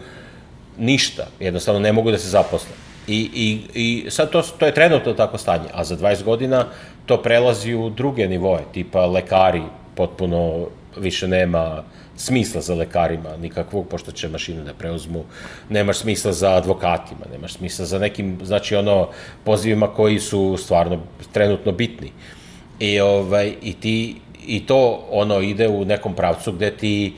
ništa, 0.77 1.27
jednostavno 1.39 1.79
ne 1.79 1.93
mogu 1.93 2.11
da 2.11 2.17
se 2.17 2.29
zaposle. 2.29 2.75
I, 3.07 3.29
i, 3.33 3.59
i 3.73 4.11
sad 4.11 4.29
to, 4.31 4.41
to 4.41 4.65
je 4.65 4.73
trenutno 4.73 5.13
tako 5.13 5.37
stanje, 5.37 5.69
a 5.73 5.83
za 5.83 5.95
20 5.95 6.23
godina 6.23 6.65
to 7.05 7.21
prelazi 7.21 7.73
u 7.73 7.89
druge 7.89 8.27
nivoe, 8.27 8.59
tipa 8.73 9.05
lekari, 9.05 9.63
potpuno 9.95 10.67
više 10.99 11.27
nema 11.27 11.83
smisla 12.15 12.61
za 12.61 12.75
lekarima 12.75 13.37
nikakvog, 13.37 13.87
pošto 13.87 14.11
će 14.11 14.29
mašine 14.29 14.63
da 14.63 14.73
preuzmu, 14.73 15.23
nemaš 15.69 15.97
smisla 15.97 16.33
za 16.33 16.55
advokatima, 16.55 17.25
nemaš 17.31 17.53
smisla 17.53 17.85
za 17.85 17.99
nekim, 17.99 18.39
znači 18.43 18.75
ono, 18.75 19.09
pozivima 19.43 19.87
koji 19.87 20.19
su 20.19 20.57
stvarno 20.57 20.99
trenutno 21.31 21.71
bitni. 21.71 22.11
I, 22.79 22.99
ovaj, 22.99 23.53
i, 23.61 23.73
ti, 23.73 24.15
i 24.47 24.65
to 24.65 25.07
ono 25.11 25.41
ide 25.41 25.67
u 25.67 25.85
nekom 25.85 26.15
pravcu 26.15 26.51
gde 26.51 26.71
ti 26.71 27.13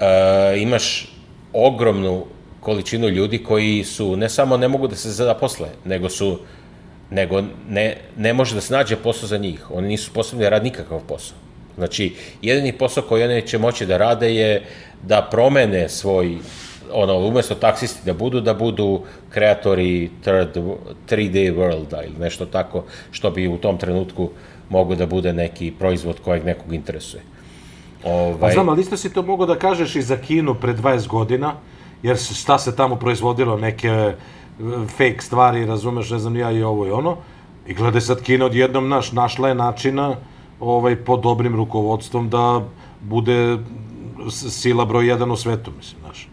e, 0.00 0.60
imaš 0.60 1.12
ogromnu 1.52 2.24
količinu 2.60 3.08
ljudi 3.08 3.38
koji 3.38 3.84
su 3.84 4.16
ne 4.16 4.28
samo 4.28 4.56
ne 4.56 4.68
mogu 4.68 4.88
da 4.88 4.96
se 4.96 5.10
zaposle, 5.10 5.68
nego 5.84 6.08
su 6.08 6.38
nego 7.10 7.42
ne, 7.68 7.96
ne 8.16 8.32
može 8.32 8.54
da 8.54 8.60
se 8.60 8.74
nađe 8.74 8.96
posao 8.96 9.28
za 9.28 9.38
njih. 9.38 9.70
Oni 9.70 9.88
nisu 9.88 10.10
sposobni 10.10 10.44
da 10.44 10.48
rade 10.48 10.64
nikakav 10.64 11.00
posao. 11.08 11.36
Znači, 11.80 12.14
jedini 12.42 12.72
posao 12.72 13.04
koji 13.08 13.24
oni 13.24 13.42
će 13.42 13.58
moći 13.58 13.86
da 13.86 13.96
rade 13.96 14.34
je 14.34 14.62
da 15.02 15.28
promene 15.30 15.88
svoj 15.88 16.38
ono, 16.92 17.18
umesto 17.18 17.54
taksisti 17.54 18.00
da 18.04 18.14
budu, 18.14 18.40
da 18.40 18.54
budu 18.54 19.00
kreatori 19.30 20.10
third, 20.20 20.56
3D 21.08 21.54
worlda 21.56 22.04
ili 22.04 22.18
nešto 22.18 22.46
tako, 22.46 22.84
što 23.10 23.30
bi 23.30 23.48
u 23.48 23.56
tom 23.58 23.78
trenutku 23.78 24.30
mogo 24.68 24.94
da 24.94 25.06
bude 25.06 25.32
neki 25.32 25.72
proizvod 25.78 26.20
kojeg 26.24 26.44
nekog 26.44 26.74
interesuje. 26.74 27.22
Ovaj, 28.04 28.52
znam, 28.52 28.68
ali 28.68 28.80
isto 28.80 28.96
si 28.96 29.12
to 29.12 29.22
mogo 29.22 29.46
da 29.46 29.58
kažeš 29.58 29.96
i 29.96 30.02
za 30.02 30.16
Kinu 30.16 30.54
pre 30.54 30.74
20 30.74 31.08
godina, 31.08 31.54
jer 32.02 32.16
šta 32.16 32.58
se 32.58 32.76
tamo 32.76 32.96
proizvodilo, 32.96 33.56
neke 33.56 33.88
e, 33.88 34.14
fake 34.86 35.20
stvari, 35.20 35.66
razumeš, 35.66 36.10
ne 36.10 36.18
znam 36.18 36.36
ja 36.36 36.50
i 36.50 36.62
ovo 36.62 36.86
i 36.86 36.90
ono. 36.90 37.16
I 37.66 37.74
gledaj 37.74 38.00
sad 38.00 38.22
Kina 38.22 38.44
odjednom 38.44 38.88
naš, 38.88 39.12
našla 39.12 39.48
je 39.48 39.54
načina 39.54 40.16
ovaj, 40.60 40.96
pod 40.96 41.20
dobrim 41.20 41.56
rukovodstvom 41.56 42.28
da 42.30 42.62
bude 43.00 43.58
sila 44.30 44.84
broj 44.84 45.08
jedan 45.08 45.30
u 45.30 45.36
svetu, 45.36 45.70
mislim, 45.76 46.00
znaš. 46.04 46.28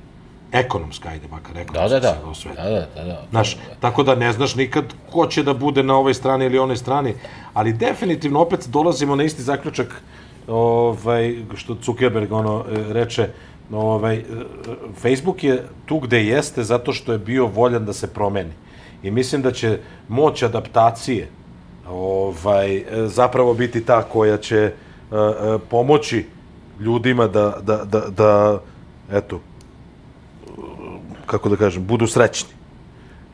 Ekonomska, 0.52 1.10
ajde, 1.10 1.28
makar 1.28 1.54
da, 1.54 1.60
ekonomska 1.60 1.90
da, 1.90 2.00
da, 2.00 2.16
sila 2.16 2.32
u 2.32 2.36
svetu. 2.36 2.56
da, 2.56 2.70
da, 2.70 2.88
da, 2.96 3.04
da. 3.04 3.24
Znaš, 3.30 3.58
tako 3.80 4.04
da 4.04 4.16
ne 4.16 4.32
znaš 4.32 4.56
nikad 4.56 4.86
ko 5.12 5.28
će 5.28 5.44
da 5.44 5.54
bude 5.54 5.84
na 5.84 5.96
ovoj 5.96 6.14
strani 6.14 6.46
ili 6.46 6.60
onoj 6.60 6.78
strani, 6.78 7.14
ali 7.54 7.74
definitivno 7.74 8.40
opet 8.42 8.68
dolazimo 8.68 9.16
na 9.16 9.24
isti 9.24 9.44
zaključak 9.44 10.02
ovaj, 10.48 11.36
što 11.56 11.78
Zuckerberg 11.84 12.32
ono 12.32 12.66
e, 12.70 12.94
reče, 12.94 13.30
ovaj, 13.72 14.16
e, 14.16 14.24
Facebook 15.02 15.44
je 15.44 15.68
tu 15.86 16.00
gde 16.00 16.24
jeste 16.26 16.64
zato 16.64 16.94
što 16.94 17.12
je 17.12 17.20
bio 17.20 17.46
voljan 17.46 17.86
da 17.86 17.94
se 17.94 18.08
promeni. 18.14 18.54
I 19.04 19.12
mislim 19.12 19.42
da 19.42 19.52
će 19.52 19.80
moć 20.08 20.44
adaptacije 20.44 21.28
ovaj, 21.90 22.78
e, 22.78 23.08
zapravo 23.08 23.54
biti 23.54 23.86
ta 23.86 24.04
koja 24.04 24.38
će 24.38 24.58
e, 24.58 24.74
pomoći 25.70 26.26
ljudima 26.80 27.28
da, 27.28 27.58
da, 27.62 27.84
da, 27.86 28.00
da 28.00 28.62
eto, 29.12 29.40
kako 31.26 31.50
da 31.50 31.56
kažem, 31.56 31.86
budu 31.86 32.08
srećni. 32.08 32.50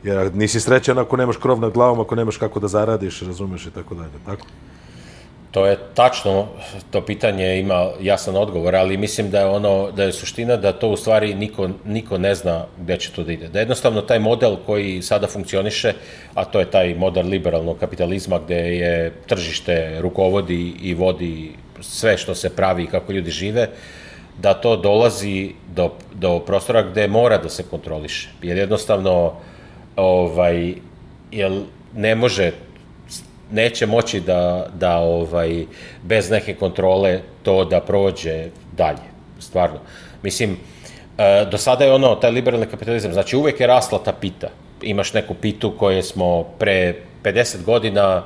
Jer 0.02 0.34
nisi 0.34 0.60
srećan 0.60 0.98
ako 0.98 1.16
nemaš 1.16 1.36
krov 1.36 1.60
nad 1.60 1.72
glavom, 1.72 2.00
ako 2.00 2.14
nemaš 2.14 2.36
kako 2.36 2.60
da 2.60 2.68
zaradiš, 2.68 3.20
razumeš 3.22 3.66
i 3.66 3.70
tako 3.70 3.94
dalje, 3.94 4.12
tako? 4.26 4.46
To 5.54 5.66
je 5.66 5.78
tačno, 5.94 6.46
to 6.90 7.00
pitanje 7.00 7.58
ima 7.58 7.90
jasan 8.00 8.36
odgovor, 8.36 8.76
ali 8.76 8.96
mislim 8.96 9.30
da 9.30 9.40
je 9.40 9.46
ono, 9.46 9.90
da 9.90 10.04
je 10.04 10.12
suština 10.12 10.56
da 10.56 10.72
to 10.72 10.88
u 10.88 10.96
stvari 10.96 11.34
niko, 11.34 11.68
niko 11.84 12.18
ne 12.18 12.34
zna 12.34 12.64
gde 12.78 12.96
će 12.96 13.12
to 13.12 13.22
da 13.22 13.32
ide. 13.32 13.48
Da 13.48 13.58
jednostavno 13.58 14.02
taj 14.02 14.18
model 14.18 14.56
koji 14.66 15.02
sada 15.02 15.26
funkcioniše, 15.26 15.92
a 16.34 16.44
to 16.44 16.58
je 16.58 16.70
taj 16.70 16.94
model 16.94 17.28
liberalnog 17.28 17.78
kapitalizma 17.78 18.38
gde 18.38 18.56
je 18.56 19.12
tržište 19.26 20.00
rukovodi 20.00 20.74
i 20.82 20.94
vodi 20.94 21.52
sve 21.80 22.18
što 22.18 22.34
se 22.34 22.50
pravi 22.50 22.82
i 22.82 22.90
kako 22.90 23.12
ljudi 23.12 23.30
žive, 23.30 23.68
da 24.42 24.54
to 24.54 24.76
dolazi 24.76 25.52
do, 25.74 25.92
do 26.14 26.40
prostora 26.40 26.82
gde 26.82 27.08
mora 27.08 27.38
da 27.38 27.48
se 27.48 27.62
kontroliše. 27.62 28.28
Jer 28.42 28.58
jednostavno, 28.58 29.32
ovaj, 29.96 30.74
jel 31.30 31.62
ne 31.94 32.14
može 32.14 32.52
neće 33.50 33.86
moći 33.86 34.20
da, 34.20 34.66
da 34.74 34.98
ovaj, 34.98 35.64
bez 36.02 36.30
neke 36.30 36.54
kontrole 36.54 37.20
to 37.42 37.64
da 37.64 37.80
prođe 37.80 38.48
dalje, 38.76 39.08
stvarno. 39.38 39.78
Mislim, 40.22 40.56
e, 41.18 41.46
do 41.50 41.58
sada 41.58 41.84
je 41.84 41.92
ono, 41.92 42.14
taj 42.14 42.30
liberalni 42.30 42.66
kapitalizam, 42.66 43.12
znači 43.12 43.36
uvek 43.36 43.60
je 43.60 43.66
rasla 43.66 43.98
ta 43.98 44.12
pita. 44.12 44.48
Imaš 44.82 45.12
neku 45.12 45.34
pitu 45.34 45.74
koje 45.78 46.02
smo 46.02 46.42
pre 46.58 46.94
50 47.22 47.64
godina 47.64 48.22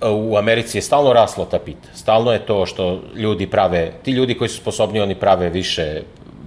e, 0.00 0.08
u 0.08 0.36
Americi 0.36 0.78
je 0.78 0.82
stalno 0.82 1.12
rasla 1.12 1.44
ta 1.44 1.58
pita. 1.58 1.88
Stalno 1.94 2.32
je 2.32 2.46
to 2.46 2.66
što 2.66 3.02
ljudi 3.16 3.46
prave, 3.46 3.92
ti 4.02 4.10
ljudi 4.10 4.34
koji 4.34 4.48
su 4.48 4.56
sposobni, 4.56 5.00
oni 5.00 5.14
prave 5.14 5.50
više 5.50 6.02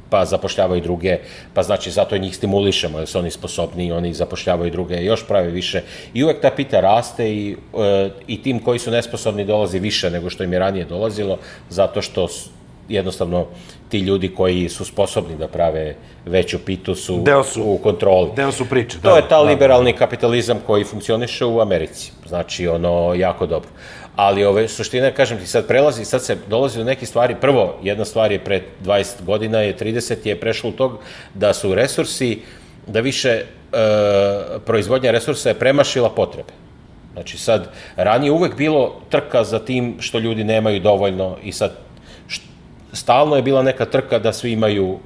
pa 0.09 0.25
zapošljavaju 0.25 0.81
druge, 0.81 1.17
pa 1.53 1.63
znači 1.63 1.91
zato 1.91 2.17
njih 2.17 2.35
stimulišemo, 2.35 2.99
jer 2.99 3.07
su 3.07 3.19
oni 3.19 3.31
sposobni, 3.31 3.91
oni 3.91 4.13
zapošljavaju 4.13 4.71
druge, 4.71 5.03
još 5.03 5.27
prave 5.27 5.49
više. 5.49 5.81
I 6.13 6.23
uvek 6.23 6.41
ta 6.41 6.51
pita 6.51 6.79
raste 6.79 7.33
i, 7.33 7.55
e, 7.77 8.09
i 8.27 8.41
tim 8.41 8.59
koji 8.59 8.79
su 8.79 8.91
nesposobni 8.91 9.45
dolazi 9.45 9.79
više 9.79 10.09
nego 10.09 10.29
što 10.29 10.43
im 10.43 10.53
je 10.53 10.59
ranije 10.59 10.85
dolazilo, 10.85 11.37
zato 11.69 12.01
što 12.01 12.27
jednostavno 12.89 13.45
ti 13.89 13.99
ljudi 13.99 14.29
koji 14.35 14.69
su 14.69 14.85
sposobni 14.85 15.37
da 15.37 15.47
prave 15.47 15.95
veću 16.25 16.59
pitu 16.65 16.95
su, 16.95 17.21
Deo 17.25 17.43
su 17.43 17.63
u 17.63 17.77
kontroli. 17.77 18.29
Deo 18.35 18.51
su 18.51 18.65
priče. 18.69 18.97
To 19.01 19.09
da, 19.09 19.15
je 19.15 19.21
ta 19.21 19.37
da, 19.37 19.41
liberalni 19.41 19.93
kapitalizam 19.93 20.59
koji 20.67 20.83
funkcioniše 20.83 21.45
u 21.45 21.61
Americi. 21.61 22.11
Znači, 22.27 22.67
ono, 22.67 23.13
jako 23.15 23.45
dobro. 23.45 23.69
Ali 24.15 24.45
ove 24.45 24.67
suštine, 24.67 25.13
kažem 25.13 25.37
ti, 25.37 25.47
sad 25.47 25.67
prelazi, 25.67 26.05
sad 26.05 26.23
se 26.23 26.37
dolazi 26.47 26.77
do 26.77 26.83
neke 26.83 27.05
stvari. 27.05 27.35
Prvo, 27.41 27.75
jedna 27.83 28.05
stvar 28.05 28.31
je 28.31 28.39
pre 28.39 28.61
20 28.83 29.23
godina, 29.25 29.59
je 29.59 29.77
30 29.77 30.27
je 30.27 30.39
prešlo 30.39 30.69
u 30.69 30.73
tog 30.73 30.99
da 31.33 31.53
su 31.53 31.75
resursi, 31.75 32.41
da 32.87 32.99
više 32.99 33.29
e, 33.29 33.43
proizvodnja 34.65 35.11
resursa 35.11 35.49
je 35.49 35.59
premašila 35.59 36.09
potrebe. 36.09 36.53
Znači 37.13 37.37
sad, 37.37 37.71
ranije 37.95 38.31
uvek 38.31 38.55
bilo 38.55 38.95
trka 39.09 39.43
za 39.43 39.59
tim 39.59 39.95
što 39.99 40.19
ljudi 40.19 40.43
nemaju 40.43 40.79
dovoljno 40.79 41.37
i 41.43 41.51
sad 41.51 41.71
stalno 42.93 43.35
je 43.35 43.41
bila 43.41 43.63
neka 43.63 43.85
trka 43.85 44.19
da 44.19 44.33
svi 44.33 44.51
imaju 44.51 44.99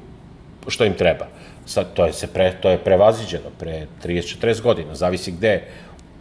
što 0.67 0.85
im 0.85 0.93
treba. 0.93 1.27
Sad, 1.65 1.93
to 1.93 2.05
je, 2.05 2.13
se 2.13 2.27
pre, 2.27 2.53
to 2.61 2.69
je 2.69 2.77
prevaziđeno 2.77 3.49
pre 3.59 3.87
30-40 4.03 4.61
godina, 4.61 4.95
zavisi 4.95 5.31
gde, 5.31 5.63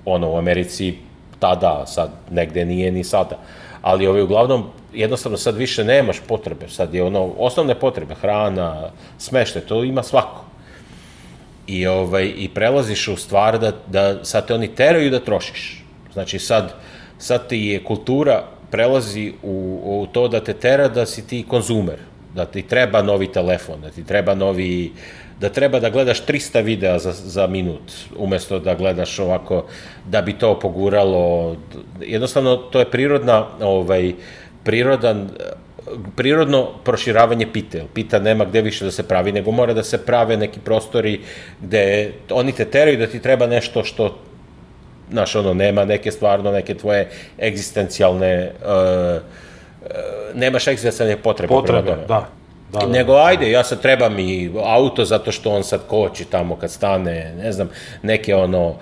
ono, 0.04 0.30
u 0.30 0.36
Americi 0.36 0.94
tada, 1.38 1.86
sad 1.86 2.10
negde 2.30 2.64
nije 2.64 2.92
ni 2.92 3.04
sada. 3.04 3.38
Ali 3.82 4.06
ovaj, 4.06 4.22
uglavnom, 4.22 4.64
jednostavno 4.94 5.38
sad 5.38 5.56
više 5.56 5.84
nemaš 5.84 6.20
potrebe, 6.28 6.68
sad 6.68 6.94
je 6.94 7.02
ono, 7.02 7.32
osnovne 7.38 7.74
potrebe, 7.74 8.14
hrana, 8.14 8.90
smešte, 9.18 9.60
to 9.60 9.84
ima 9.84 10.02
svako. 10.02 10.44
I, 11.66 11.86
ovaj, 11.86 12.32
i 12.36 12.48
prelaziš 12.54 13.08
u 13.08 13.16
stvar 13.16 13.58
da, 13.58 13.72
da 13.86 14.24
sad 14.24 14.46
te 14.46 14.54
oni 14.54 14.68
teraju 14.68 15.10
da 15.10 15.24
trošiš. 15.24 15.84
Znači 16.12 16.38
sad, 16.38 16.74
sad 17.18 17.48
ti 17.48 17.58
je 17.58 17.84
kultura 17.84 18.44
prelazi 18.72 19.32
u, 19.42 19.80
u 19.84 20.06
to 20.12 20.28
da 20.28 20.40
te 20.40 20.54
tera 20.54 20.88
da 20.88 21.06
si 21.06 21.26
ti 21.26 21.44
konzumer, 21.48 21.98
da 22.34 22.44
ti 22.44 22.62
treba 22.62 23.02
novi 23.02 23.28
telefon, 23.32 23.80
da 23.80 23.90
ti 23.90 24.04
treba 24.04 24.34
novi 24.34 24.92
da 25.42 25.48
treba 25.48 25.80
da 25.80 25.90
gledaš 25.90 26.22
300 26.26 26.62
videa 26.62 26.98
za, 26.98 27.12
za 27.12 27.46
minut, 27.46 27.92
umesto 28.16 28.58
da 28.58 28.74
gledaš 28.74 29.18
ovako, 29.18 29.64
da 30.06 30.22
bi 30.22 30.32
to 30.38 30.58
poguralo. 30.60 31.56
Jednostavno, 32.00 32.56
to 32.56 32.78
je 32.78 32.90
prirodna, 32.90 33.46
ovaj, 33.60 34.12
prirodan, 34.64 35.28
prirodno 36.16 36.68
proširavanje 36.84 37.46
pite. 37.52 37.84
Pita 37.94 38.20
nema 38.20 38.44
gde 38.44 38.62
više 38.62 38.84
da 38.84 38.90
se 38.90 39.02
pravi, 39.02 39.32
nego 39.32 39.50
mora 39.50 39.74
da 39.74 39.82
se 39.82 39.98
prave 39.98 40.36
neki 40.36 40.60
prostori 40.60 41.20
gde 41.60 42.12
oni 42.30 42.52
te 42.52 42.64
teraju 42.64 42.98
da 42.98 43.06
ti 43.06 43.22
treba 43.22 43.46
nešto 43.46 43.84
što 43.84 44.18
znaš, 45.12 45.34
ono, 45.36 45.54
nema 45.54 45.84
neke 45.84 46.10
stvarno, 46.10 46.50
neke 46.50 46.74
tvoje 46.74 47.08
egzistencijalne, 47.38 48.52
uh, 48.60 49.22
uh, 49.82 49.88
nemaš 50.34 50.66
egzistencijalne 50.66 51.16
potrebe. 51.16 51.48
Potrebe, 51.48 51.96
da. 52.08 52.28
Da, 52.72 52.78
da, 52.78 52.86
Nego, 52.86 53.16
ajde, 53.16 53.50
ja 53.50 53.64
sad 53.64 53.80
trebam 53.82 54.18
i 54.18 54.50
auto 54.64 55.04
zato 55.04 55.32
što 55.32 55.50
on 55.50 55.64
sad 55.64 55.80
koči 55.86 56.24
tamo 56.24 56.56
kad 56.56 56.70
stane, 56.70 57.34
ne 57.42 57.52
znam, 57.52 57.68
neke 58.02 58.34
ono, 58.34 58.68
uh, 58.68 58.76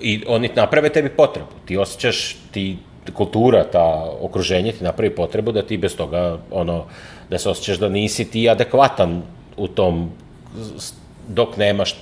i 0.00 0.24
oni 0.28 0.50
naprave 0.54 0.88
tebi 0.88 1.08
potrebu. 1.08 1.48
Ti 1.64 1.76
osjećaš, 1.76 2.36
ti 2.50 2.76
kultura, 3.14 3.64
ta 3.64 4.10
okruženje 4.20 4.72
ti 4.72 4.84
napravi 4.84 5.14
potrebu 5.14 5.52
da 5.52 5.62
ti 5.62 5.76
bez 5.76 5.96
toga, 5.96 6.38
ono, 6.50 6.84
da 7.30 7.38
se 7.38 7.48
osjećaš 7.48 7.78
da 7.78 7.88
nisi 7.88 8.30
ti 8.30 8.48
adekvatan 8.48 9.22
u 9.56 9.68
tom, 9.68 10.10
dok 11.28 11.56
nemaš 11.56 11.96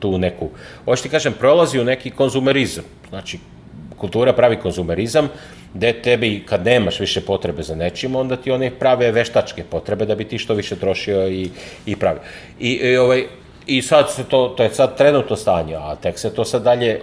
tu 0.00 0.18
neku, 0.18 0.48
hoćeš 0.84 1.02
ti 1.02 1.08
kažem, 1.08 1.32
prolazi 1.38 1.80
u 1.80 1.84
neki 1.84 2.10
konzumerizam. 2.10 2.84
Znači, 3.08 3.38
kultura 3.96 4.32
pravi 4.32 4.56
konzumerizam, 4.56 5.28
gde 5.74 5.92
tebi, 5.92 6.42
kad 6.48 6.64
nemaš 6.64 7.00
više 7.00 7.20
potrebe 7.20 7.62
za 7.62 7.74
nečim, 7.74 8.16
onda 8.16 8.36
ti 8.36 8.50
one 8.50 8.70
prave 8.70 9.12
veštačke 9.12 9.64
potrebe 9.64 10.06
da 10.06 10.14
bi 10.14 10.24
ti 10.24 10.38
što 10.38 10.54
više 10.54 10.76
trošio 10.76 11.28
i, 11.28 11.50
i 11.86 11.96
pravi. 11.96 12.18
I, 12.60 12.70
i, 12.70 12.96
ovaj, 12.96 13.24
I 13.66 13.82
sad 13.82 14.10
se 14.10 14.24
to, 14.24 14.54
to 14.56 14.62
je 14.62 14.74
sad 14.74 14.96
trenutno 14.96 15.36
stanje, 15.36 15.76
a 15.76 15.94
tek 15.96 16.18
se 16.18 16.34
to 16.34 16.44
sad 16.44 16.62
dalje, 16.62 17.00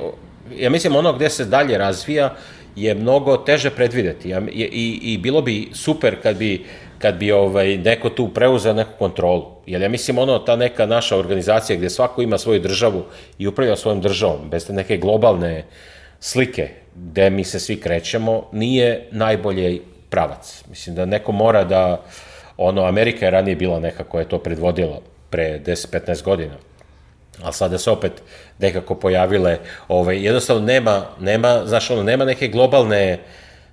ja 0.58 0.70
mislim 0.70 0.96
ono 0.96 1.14
gde 1.14 1.30
se 1.30 1.46
dalje 1.46 1.78
razvija 1.78 2.36
je 2.76 2.96
mnogo 2.96 3.38
teže 3.38 3.70
predvideti. 3.70 4.30
Ja, 4.30 4.42
i, 4.52 5.00
i, 5.02 5.18
bilo 5.18 5.42
bi 5.42 5.70
super 5.74 6.22
kad 6.24 6.38
bi 6.38 6.66
kad 7.00 7.16
bi 7.16 7.32
ovaj, 7.32 7.78
neko 7.78 8.10
tu 8.10 8.34
preuzeo 8.34 8.74
neku 8.74 8.92
kontrolu. 9.00 9.46
Jer 9.66 9.82
ja 9.82 9.90
mislim 9.90 10.18
ono, 10.18 10.40
ta 10.40 10.56
neka 10.56 10.86
naša 10.86 11.18
organizacija 11.18 11.78
gde 11.78 11.90
svako 11.90 12.22
ima 12.22 12.38
svoju 12.38 12.60
državu 12.60 13.04
i 13.40 13.48
upravlja 13.48 13.76
svojom 13.76 14.02
državom, 14.02 14.50
bez 14.50 14.68
te 14.68 14.74
neke 14.74 14.98
globalne 14.98 15.64
slike 16.20 16.70
gde 16.96 17.30
mi 17.30 17.44
se 17.44 17.60
svi 17.60 17.80
krećemo, 17.82 18.50
nije 18.52 19.08
najbolji 19.12 19.82
pravac. 20.10 20.64
Mislim 20.70 20.96
da 20.96 21.06
neko 21.06 21.32
mora 21.32 21.64
da, 21.64 22.02
ono, 22.58 22.86
Amerika 22.86 23.26
je 23.26 23.32
ranije 23.32 23.56
bila 23.56 23.80
neka 23.80 24.04
koja 24.04 24.22
je 24.22 24.30
to 24.30 24.40
predvodila 24.40 25.02
pre 25.30 25.60
10-15 25.66 26.24
godina, 26.24 26.56
ali 27.44 27.54
sada 27.54 27.78
se 27.78 27.92
opet 27.92 28.12
nekako 28.60 28.96
pojavile, 28.96 29.58
ovaj, 29.88 30.26
jednostavno 30.26 30.66
nema, 30.66 31.06
nema, 31.20 31.62
znaš, 31.66 31.92
ono, 31.92 32.04
nema 32.04 32.26
neke 32.26 32.48
globalne 32.48 33.20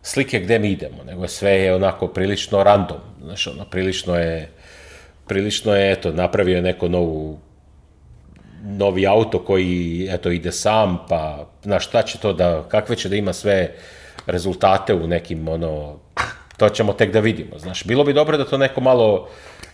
slike 0.05 0.41
gde 0.41 0.59
mi 0.59 0.71
idemo, 0.71 1.05
nego 1.07 1.29
sve 1.29 1.53
je 1.53 1.75
onako 1.75 2.09
prilično 2.09 2.63
random, 2.63 2.99
znaš, 3.23 3.47
ono, 3.47 3.65
prilično 3.65 4.17
je, 4.17 4.51
prilično 5.27 5.75
je, 5.75 5.93
eto, 5.93 6.13
napravio 6.13 6.57
je 6.57 6.63
neko 6.63 6.89
novu 6.89 7.39
novi 8.65 9.07
auto 9.07 9.45
koji 9.45 10.09
eto 10.11 10.31
ide 10.31 10.53
sam, 10.53 10.99
pa 11.09 11.47
na 11.65 11.81
šta 11.81 12.03
će 12.03 12.19
to 12.19 12.33
da, 12.33 12.65
kakve 12.69 12.97
će 12.97 13.09
da 13.09 13.17
ima 13.17 13.33
sve 13.33 13.75
rezultate 14.27 14.95
u 14.95 15.07
nekim 15.07 15.49
ono 15.49 15.97
to 16.57 16.69
ćemo 16.69 16.93
tek 16.93 17.13
da 17.13 17.21
vidimo, 17.21 17.59
znaš. 17.59 17.85
Bilo 17.85 18.05
bi 18.05 18.13
dobro 18.13 18.37
da 18.37 18.45
to 18.45 18.59
neko 18.59 18.81
malo 18.81 19.29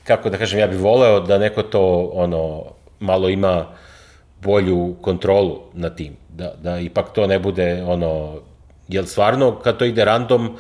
kako 0.05 0.31
da 0.31 0.39
kažem, 0.39 0.61
ja 0.61 0.67
bih 0.67 0.79
voleo 0.79 1.21
da 1.21 1.39
neko 1.39 1.63
to 1.63 2.11
ono 2.15 2.65
malo 3.01 3.29
ima 3.29 3.67
bolju 4.43 4.97
kontrolu 5.01 5.61
na 5.73 5.91
tim, 5.91 6.17
da, 6.29 6.55
da 6.63 6.79
ipak 6.79 7.13
to 7.13 7.27
ne 7.27 7.39
bude 7.39 7.83
ono, 7.87 8.41
jel 8.91 9.05
stvarno 9.05 9.59
kad 9.59 9.77
to 9.77 9.85
ide 9.85 10.05
random, 10.05 10.57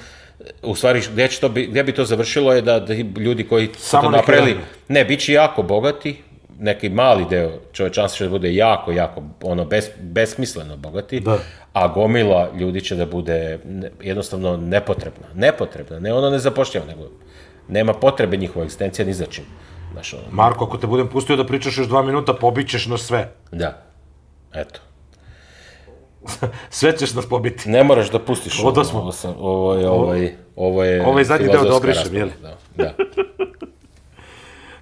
u 0.62 0.75
stvari 0.75 1.03
gde, 1.12 1.29
će 1.29 1.40
to 1.40 1.49
bi, 1.49 1.66
gde 1.66 1.83
bi 1.83 1.93
to 1.93 2.05
završilo 2.05 2.53
je 2.53 2.62
da, 2.62 2.81
da 2.81 2.95
ljudi 2.95 3.45
koji 3.49 3.69
su 3.79 3.97
to 4.01 4.11
napravili, 4.11 4.57
ne, 4.88 5.05
bit 5.05 5.21
će 5.21 5.33
jako 5.33 5.62
bogati, 5.62 6.23
neki 6.59 6.88
mali 6.88 7.27
deo 7.31 7.51
čovečanstva 7.73 8.19
će 8.19 8.25
da 8.25 8.31
bude 8.31 8.55
jako, 8.55 8.93
jako, 8.93 9.23
ono, 9.43 9.64
bes, 9.64 9.85
besmisleno 10.01 10.77
bogati, 10.77 11.21
da. 11.21 11.38
a 11.73 11.88
gomila 11.88 12.51
ljudi 12.59 12.81
će 12.81 12.97
da 12.97 13.07
bude 13.07 13.59
jednostavno 14.03 14.57
nepotrebna. 14.57 15.27
Nepotrebna, 15.35 15.99
ne 15.99 16.14
ono 16.14 16.31
ne 16.31 16.38
zapošljava, 16.38 16.87
nego 16.87 17.11
nema 17.69 17.93
potrebe 17.93 18.37
njihova 18.37 18.64
egzistencija 18.64 19.07
ni 19.07 19.14
za 19.14 19.27
čim. 19.27 19.45
Znaš, 19.93 20.14
ono, 20.14 20.23
Marko, 20.31 20.64
ako 20.64 20.79
te 20.79 20.87
budem 20.87 21.09
pustio 21.09 21.37
da 21.37 21.47
pričaš 21.47 21.79
još 21.79 21.87
dva 21.87 22.03
minuta, 22.03 22.35
pobićeš 22.35 22.87
na 22.87 22.99
sve. 22.99 23.33
Da, 23.53 23.83
eto. 24.55 24.81
sve 26.71 26.97
ćeš 26.97 27.14
nas 27.14 27.27
pobiti. 27.29 27.71
Ne 27.71 27.85
moraš 27.85 28.11
da 28.11 28.19
pustiš 28.19 28.61
ovo. 28.64 28.85
smo. 28.85 29.11
Ovo, 29.38 29.38
ovo, 29.38 29.75
je, 29.75 29.88
ovo, 29.88 30.14
je, 30.14 30.38
ovo 30.57 30.85
je... 30.85 31.07
Ovo 31.07 31.19
je 31.19 31.25
zadnji 31.25 31.47
deo 31.47 31.64
da 31.64 31.77
obrišem, 31.77 32.16
jel? 32.16 32.29
Da, 32.43 32.57
da. 32.76 32.95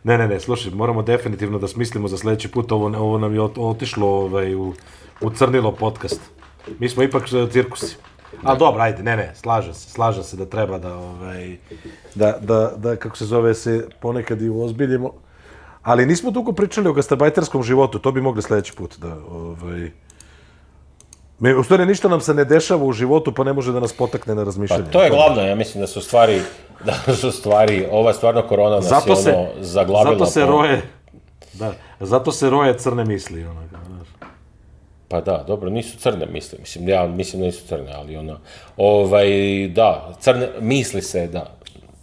Ne, 0.05 0.18
ne, 0.18 0.28
ne, 0.28 0.40
slušaj, 0.40 0.72
moramo 0.72 1.03
definitivno 1.03 1.59
da 1.59 1.68
smislimo 1.68 2.09
za 2.09 2.18
sledeći 2.18 2.49
put, 2.49 2.72
ovo, 2.72 2.86
ovo 2.86 3.18
nam 3.18 3.34
je 3.34 3.40
otišlo 3.40 4.09
ovaj, 4.09 4.55
u, 4.55 4.72
u 5.20 5.30
crnilo 5.30 5.72
podcast. 5.72 6.20
Mi 6.78 6.88
smo 6.88 7.03
ipak 7.03 7.22
cirkusi. 7.53 7.96
A 8.42 8.55
dobro, 8.55 8.82
ajde, 8.82 9.03
ne, 9.03 9.16
ne, 9.16 9.32
slažem 9.34 9.74
se, 9.74 9.90
slažem 9.90 10.24
se 10.24 10.36
da 10.36 10.46
treba 10.46 10.78
da, 10.78 10.96
ovaj, 10.96 11.57
da, 12.14 12.38
da, 12.40 12.72
da, 12.76 12.96
kako 12.96 13.16
se 13.16 13.24
zove, 13.24 13.55
se 13.55 13.88
ponekad 14.01 14.42
i 14.42 14.49
uozbiljimo. 14.49 15.12
Ali 15.82 16.07
nismo 16.07 16.30
dugo 16.30 16.53
pričali 16.53 16.88
o 16.88 16.92
gastarbajterskom 16.92 17.62
životu, 17.62 17.99
to 17.99 18.12
bi 18.12 18.20
mogli 18.20 18.42
sledeći 18.42 18.72
put 18.72 18.99
da, 18.99 19.16
ovaj, 19.30 19.90
Mi, 21.39 21.55
u 21.55 21.62
stvari 21.64 21.86
ništa 21.86 22.09
nam 22.09 22.20
se 22.20 22.34
ne 22.34 22.45
dešava 22.45 22.84
u 22.84 22.93
životu 22.93 23.34
pa 23.34 23.45
ne 23.45 23.53
može 23.53 23.72
da 23.72 23.80
nas 23.80 23.93
potakne 23.93 24.34
na 24.34 24.41
Pa 24.41 24.45
razmišljanje. 24.45 24.91
to 24.93 25.03
je 25.03 25.11
glavno, 25.11 25.43
ja 25.43 25.55
mislim 25.55 25.80
da 25.80 25.86
su 25.86 26.01
stvari, 26.01 26.41
da 26.84 27.14
su 27.14 27.32
stvari, 27.32 27.86
ova 27.91 28.12
stvarno 28.12 28.43
korona 28.43 28.76
nas 28.76 28.84
zato 28.84 29.11
je 29.11 29.16
se, 29.16 29.32
ono 29.32 29.49
zaglavila. 29.61 30.12
zato 30.12 30.26
se 30.26 30.41
po- 30.41 30.47
roje, 30.47 30.82
da, 31.53 31.72
zato 32.01 32.32
se 32.32 32.51
roje 32.51 32.78
crne 32.78 33.05
misli. 33.05 33.45
Ono, 33.45 33.61
znaš. 33.68 34.09
Pa 35.09 35.20
da, 35.20 35.45
dobro, 35.47 35.70
nisu 35.70 35.99
crne 35.99 36.26
misli, 36.26 36.59
mislim, 36.59 36.89
ja 36.89 37.07
mislim 37.07 37.41
da 37.41 37.47
nisu 37.47 37.66
crne, 37.66 37.93
ali 37.95 38.16
ono, 38.16 38.39
ovaj, 38.76 39.28
da, 39.68 40.14
crne, 40.20 40.49
misli 40.61 41.03
se, 41.03 41.26
da, 41.26 41.57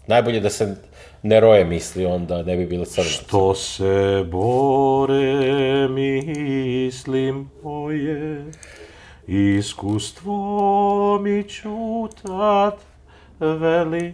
najbolje 0.07 0.39
da 0.39 0.49
se 0.49 0.75
ne 1.23 1.39
roje 1.39 1.65
misli, 1.65 2.05
onda 2.05 2.43
ne 2.43 2.57
bi 2.57 2.65
bile 2.65 2.85
crne. 2.85 3.09
To 3.31 3.55
se 3.55 4.25
bore 4.27 5.87
mislim 5.89 7.49
moje, 7.63 8.45
iskustvo 9.27 11.19
mi 11.21 11.43
čutat 11.49 12.79
veli, 13.39 14.11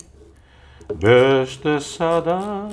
bešte 0.94 1.80
sada 1.80 2.70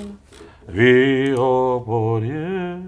vi 0.68 1.34
oborje, 1.39 2.82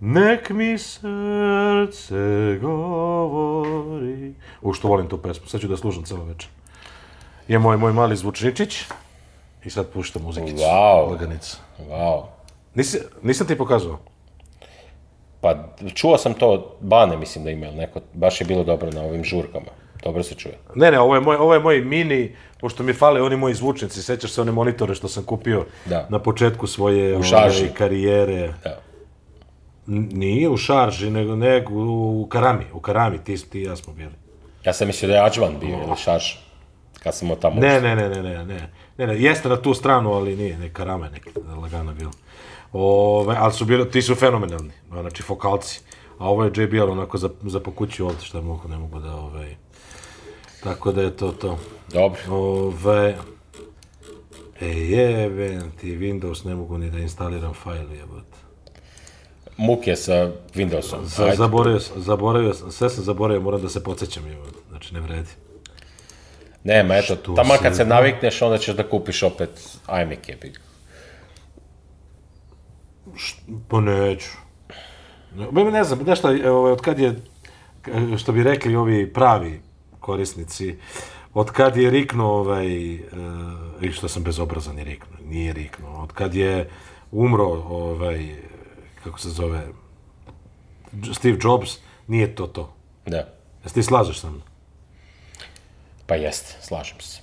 nek 0.00 0.50
mi 0.50 0.78
srce 0.78 2.58
govori. 2.60 4.34
U 4.62 4.72
što 4.72 4.88
volim 4.88 5.08
tu 5.08 5.18
pesmu, 5.18 5.46
sad 5.46 5.60
ću 5.60 5.66
da 5.66 5.74
je 5.74 5.78
slušam 5.78 6.04
celo 6.04 6.24
večer. 6.24 6.50
Je 7.48 7.58
moj, 7.58 7.76
moj 7.76 7.92
mali 7.92 8.16
zvučničić 8.16 8.84
i 9.64 9.70
sad 9.70 9.88
puštam 9.88 10.22
muzikicu. 10.22 10.56
Wow. 10.56 11.10
Laganica. 11.10 11.56
Wow. 11.90 12.22
Nisi, 12.74 12.98
nisam 13.22 13.46
ti 13.46 13.58
pokazao? 13.58 13.98
Pa 15.40 15.54
čuo 15.94 16.18
sam 16.18 16.34
to, 16.34 16.76
Bane 16.80 17.16
mislim 17.16 17.44
da 17.44 17.50
ima 17.50 17.66
ili 17.66 17.76
neko, 17.76 18.00
baš 18.12 18.40
je 18.40 18.46
bilo 18.46 18.64
dobro 18.64 18.90
na 18.90 19.02
ovim 19.02 19.24
žurkama. 19.24 19.66
Dobro 20.04 20.22
se 20.22 20.34
čuje. 20.34 20.54
Ne, 20.74 20.90
ne, 20.90 21.00
ovo 21.00 21.14
je 21.14 21.20
moj, 21.20 21.36
ovo 21.36 21.54
je 21.54 21.60
moj 21.60 21.80
mini, 21.80 22.36
pošto 22.60 22.82
mi 22.82 22.92
fale 22.92 23.22
oni 23.22 23.36
moji 23.36 23.54
zvučnici, 23.54 24.02
sećaš 24.02 24.30
se 24.30 24.40
one 24.40 24.52
monitore 24.52 24.94
što 24.94 25.08
sam 25.08 25.24
kupio 25.24 25.66
Da. 25.86 26.06
na 26.10 26.18
početku 26.18 26.66
svoje 26.66 27.16
u 27.16 27.22
šarži. 27.22 27.68
karijere. 27.68 28.54
Da. 28.64 28.80
Nije 29.86 30.48
u 30.48 30.56
šarži, 30.56 31.10
nego, 31.10 31.36
nego 31.36 31.72
u 31.74 32.26
karami, 32.30 32.64
u 32.72 32.80
karami, 32.80 33.18
ti, 33.24 33.50
ti 33.50 33.60
i 33.60 33.64
ja 33.64 33.76
smo 33.76 33.92
bili. 33.92 34.12
Ja 34.64 34.72
sam 34.72 34.86
mislio 34.86 35.08
da 35.08 35.14
je 35.14 35.24
Ađvan 35.26 35.54
bio 35.60 35.68
ili 35.86 35.96
Šaš, 35.96 36.46
kad 37.02 37.14
sam 37.14 37.28
tamo 37.40 37.60
Ne, 37.60 37.80
ne, 37.80 37.96
ne, 37.96 38.08
ne, 38.08 38.22
ne, 38.22 38.44
ne, 38.44 38.68
ne, 38.98 39.06
ne, 39.06 39.20
jeste 39.22 39.48
na 39.48 39.56
tu 39.56 39.74
stranu, 39.74 40.12
ali 40.12 40.36
nije, 40.36 40.58
ne, 40.58 40.68
karama 40.72 41.04
je 41.04 41.10
neka 41.12 41.30
lagana 41.62 41.92
bila. 41.92 42.10
Ove, 42.72 43.36
ali 43.38 43.52
su 43.52 43.64
bili, 43.64 43.90
ti 43.90 44.02
su 44.02 44.14
fenomenalni, 44.14 44.72
znači 44.90 45.22
fokalci. 45.22 45.80
A 46.18 46.28
ovo 46.30 46.44
je 46.44 46.52
JBL 46.56 46.82
onako 46.90 47.18
za, 47.18 47.30
za 47.42 47.60
po 47.60 47.70
kući 47.70 48.02
ovdje, 48.02 48.26
šta 48.26 48.40
mogu, 48.40 48.68
ne 48.68 48.78
mogu 48.78 48.98
da, 48.98 49.14
ovaj, 49.14 49.56
tako 50.62 50.92
da 50.92 51.02
je 51.02 51.16
to 51.16 51.32
to. 51.32 51.58
Dobro. 51.92 52.20
Ove... 52.30 53.16
E, 54.60 54.66
jebem 54.68 55.72
ti, 55.80 55.96
Windows 55.98 56.46
ne 56.46 56.54
mogu 56.54 56.78
ni 56.78 56.90
da 56.90 56.98
instaliram 56.98 57.54
fajl, 57.54 57.92
jebote. 57.92 58.38
Muk 59.56 59.86
je 59.86 59.96
sa 59.96 60.12
Windowsom. 60.54 61.04
Za, 61.04 61.24
Ajde. 61.24 61.36
zaboravio, 61.36 61.80
sam- 61.80 62.00
zaboravio, 62.02 62.54
sam, 62.54 62.72
sve 62.72 62.90
sam 62.90 63.04
zaboravio, 63.04 63.40
moram 63.42 63.62
da 63.62 63.68
se 63.68 63.84
podsjećam, 63.84 64.26
jebote. 64.26 64.58
Znači, 64.68 64.94
ne 64.94 65.00
vredi. 65.00 65.28
Nema, 66.64 66.96
eto, 66.96 67.16
tamo 67.36 67.54
kad 67.62 67.76
se 67.76 67.84
navikneš, 67.84 68.42
onda 68.42 68.58
ćeš 68.58 68.74
da 68.74 68.88
kupiš 68.88 69.22
opet 69.22 69.50
iMac 70.02 70.28
jebi 70.28 70.48
ga. 70.48 70.58
Pa 73.68 73.80
neću. 73.80 74.30
Ne, 75.52 75.64
ne 75.64 75.84
znam, 75.84 76.02
znaš 76.04 76.18
šta, 76.18 76.32
e, 76.32 76.50
ovaj, 76.50 76.72
od 76.72 76.80
kad 76.80 76.98
je, 76.98 77.20
k- 77.82 77.90
što 78.18 78.32
bi 78.32 78.42
rekli 78.42 78.76
ovi 78.76 79.12
pravi 79.12 79.60
korisnici, 80.00 80.76
od 81.34 81.50
kad 81.50 81.76
je 81.76 81.90
riknuo 81.90 82.32
ovaj, 82.32 82.94
e, 82.94 83.00
i 83.80 83.92
što 83.92 84.08
sam 84.08 84.22
bezobrazan 84.22 84.78
je 84.78 84.84
riknuo, 84.84 85.18
nije 85.24 85.52
riknuo, 85.52 86.02
od 86.02 86.12
kad 86.12 86.34
je 86.34 86.70
umro 87.10 87.44
ovaj, 87.68 88.36
kako 89.04 89.18
se 89.20 89.28
zove, 89.28 89.68
Steve 91.12 91.38
Jobs, 91.42 91.78
nije 92.06 92.34
to 92.34 92.46
to. 92.46 92.74
Da. 93.06 93.34
Jesi 93.64 93.74
ti 93.74 93.82
slažeš 93.82 94.20
sa 94.20 94.30
mnom? 94.30 94.42
Pa 96.06 96.14
jeste, 96.14 96.56
slažem 96.62 97.00
se. 97.00 97.20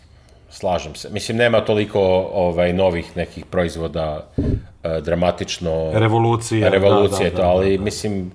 Slažem 0.56 0.96
se. 0.96 1.10
Mislim, 1.10 1.38
nema 1.38 1.62
toliko 1.62 2.02
ovaj, 2.34 2.74
novih 2.74 3.18
nekih 3.18 3.46
proizvoda 3.46 4.28
e, 4.38 5.02
dramatično... 5.02 5.92
Revolucija. 5.94 6.70
revolucije, 6.70 7.30
da, 7.30 7.36
da, 7.36 7.36
to, 7.36 7.42
da, 7.42 7.50
ali 7.50 7.78
da. 7.78 7.84
mislim, 7.84 8.32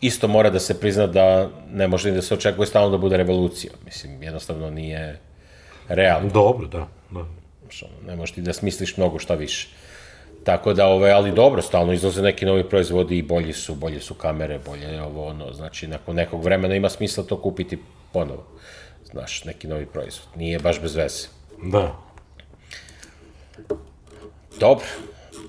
isto 0.00 0.28
mora 0.28 0.50
da 0.50 0.60
se 0.60 0.80
prizna 0.80 1.06
da 1.06 1.48
ne 1.72 1.88
može 1.88 2.10
ni 2.10 2.16
da 2.16 2.22
se 2.22 2.34
očekuje 2.34 2.66
stalno 2.66 2.90
da 2.90 2.98
bude 2.98 3.16
revolucija. 3.16 3.72
Mislim, 3.84 4.22
jednostavno 4.22 4.70
nije 4.70 5.18
realno. 5.88 6.30
Dobro, 6.30 6.66
da. 6.66 6.86
da. 7.10 7.24
Ne 8.06 8.16
možeš 8.16 8.34
ti 8.34 8.42
da 8.42 8.52
smisliš 8.52 8.96
mnogo 8.96 9.18
šta 9.18 9.34
više. 9.34 9.68
Tako 10.44 10.72
da, 10.72 10.86
ovaj, 10.86 11.12
ali 11.12 11.32
dobro, 11.32 11.62
stalno 11.62 11.92
izlaze 11.92 12.22
neki 12.22 12.46
novi 12.46 12.64
proizvodi 12.64 13.18
i 13.18 13.22
bolji 13.22 13.52
su, 13.52 13.74
bolje 13.74 14.00
su 14.00 14.14
kamere, 14.14 14.58
bolje 14.66 14.86
je 14.86 15.02
ovo, 15.02 15.26
ono, 15.26 15.52
znači, 15.52 15.86
nakon 15.88 16.16
nekog 16.16 16.44
vremena 16.44 16.74
ima 16.74 16.88
smisla 16.88 17.24
to 17.24 17.36
kupiti 17.36 17.78
ponovo. 18.12 18.46
Znaš, 19.14 19.44
neki 19.44 19.68
novi 19.68 19.86
proizvod. 19.86 20.26
Nije 20.36 20.58
baš 20.58 20.80
bez 20.80 20.94
veze. 20.94 21.26
Da. 21.62 21.96
Dobro, 24.60 24.84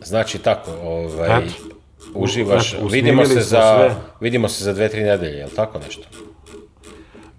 znači 0.04 0.38
tako, 0.38 0.72
ovaj, 0.72 1.38
Eto. 1.38 1.54
uživaš, 2.14 2.74
Eto, 2.74 2.88
vidimo 2.88 3.26
se, 3.26 3.34
za, 3.42 3.76
sve. 3.78 3.96
vidimo 4.20 4.50
se 4.50 4.64
za 4.64 4.74
dve, 4.74 4.90
tri 4.90 5.04
nedelje, 5.04 5.38
je 5.38 5.46
li 5.46 5.52
tako 5.56 5.80
nešto? 5.80 6.08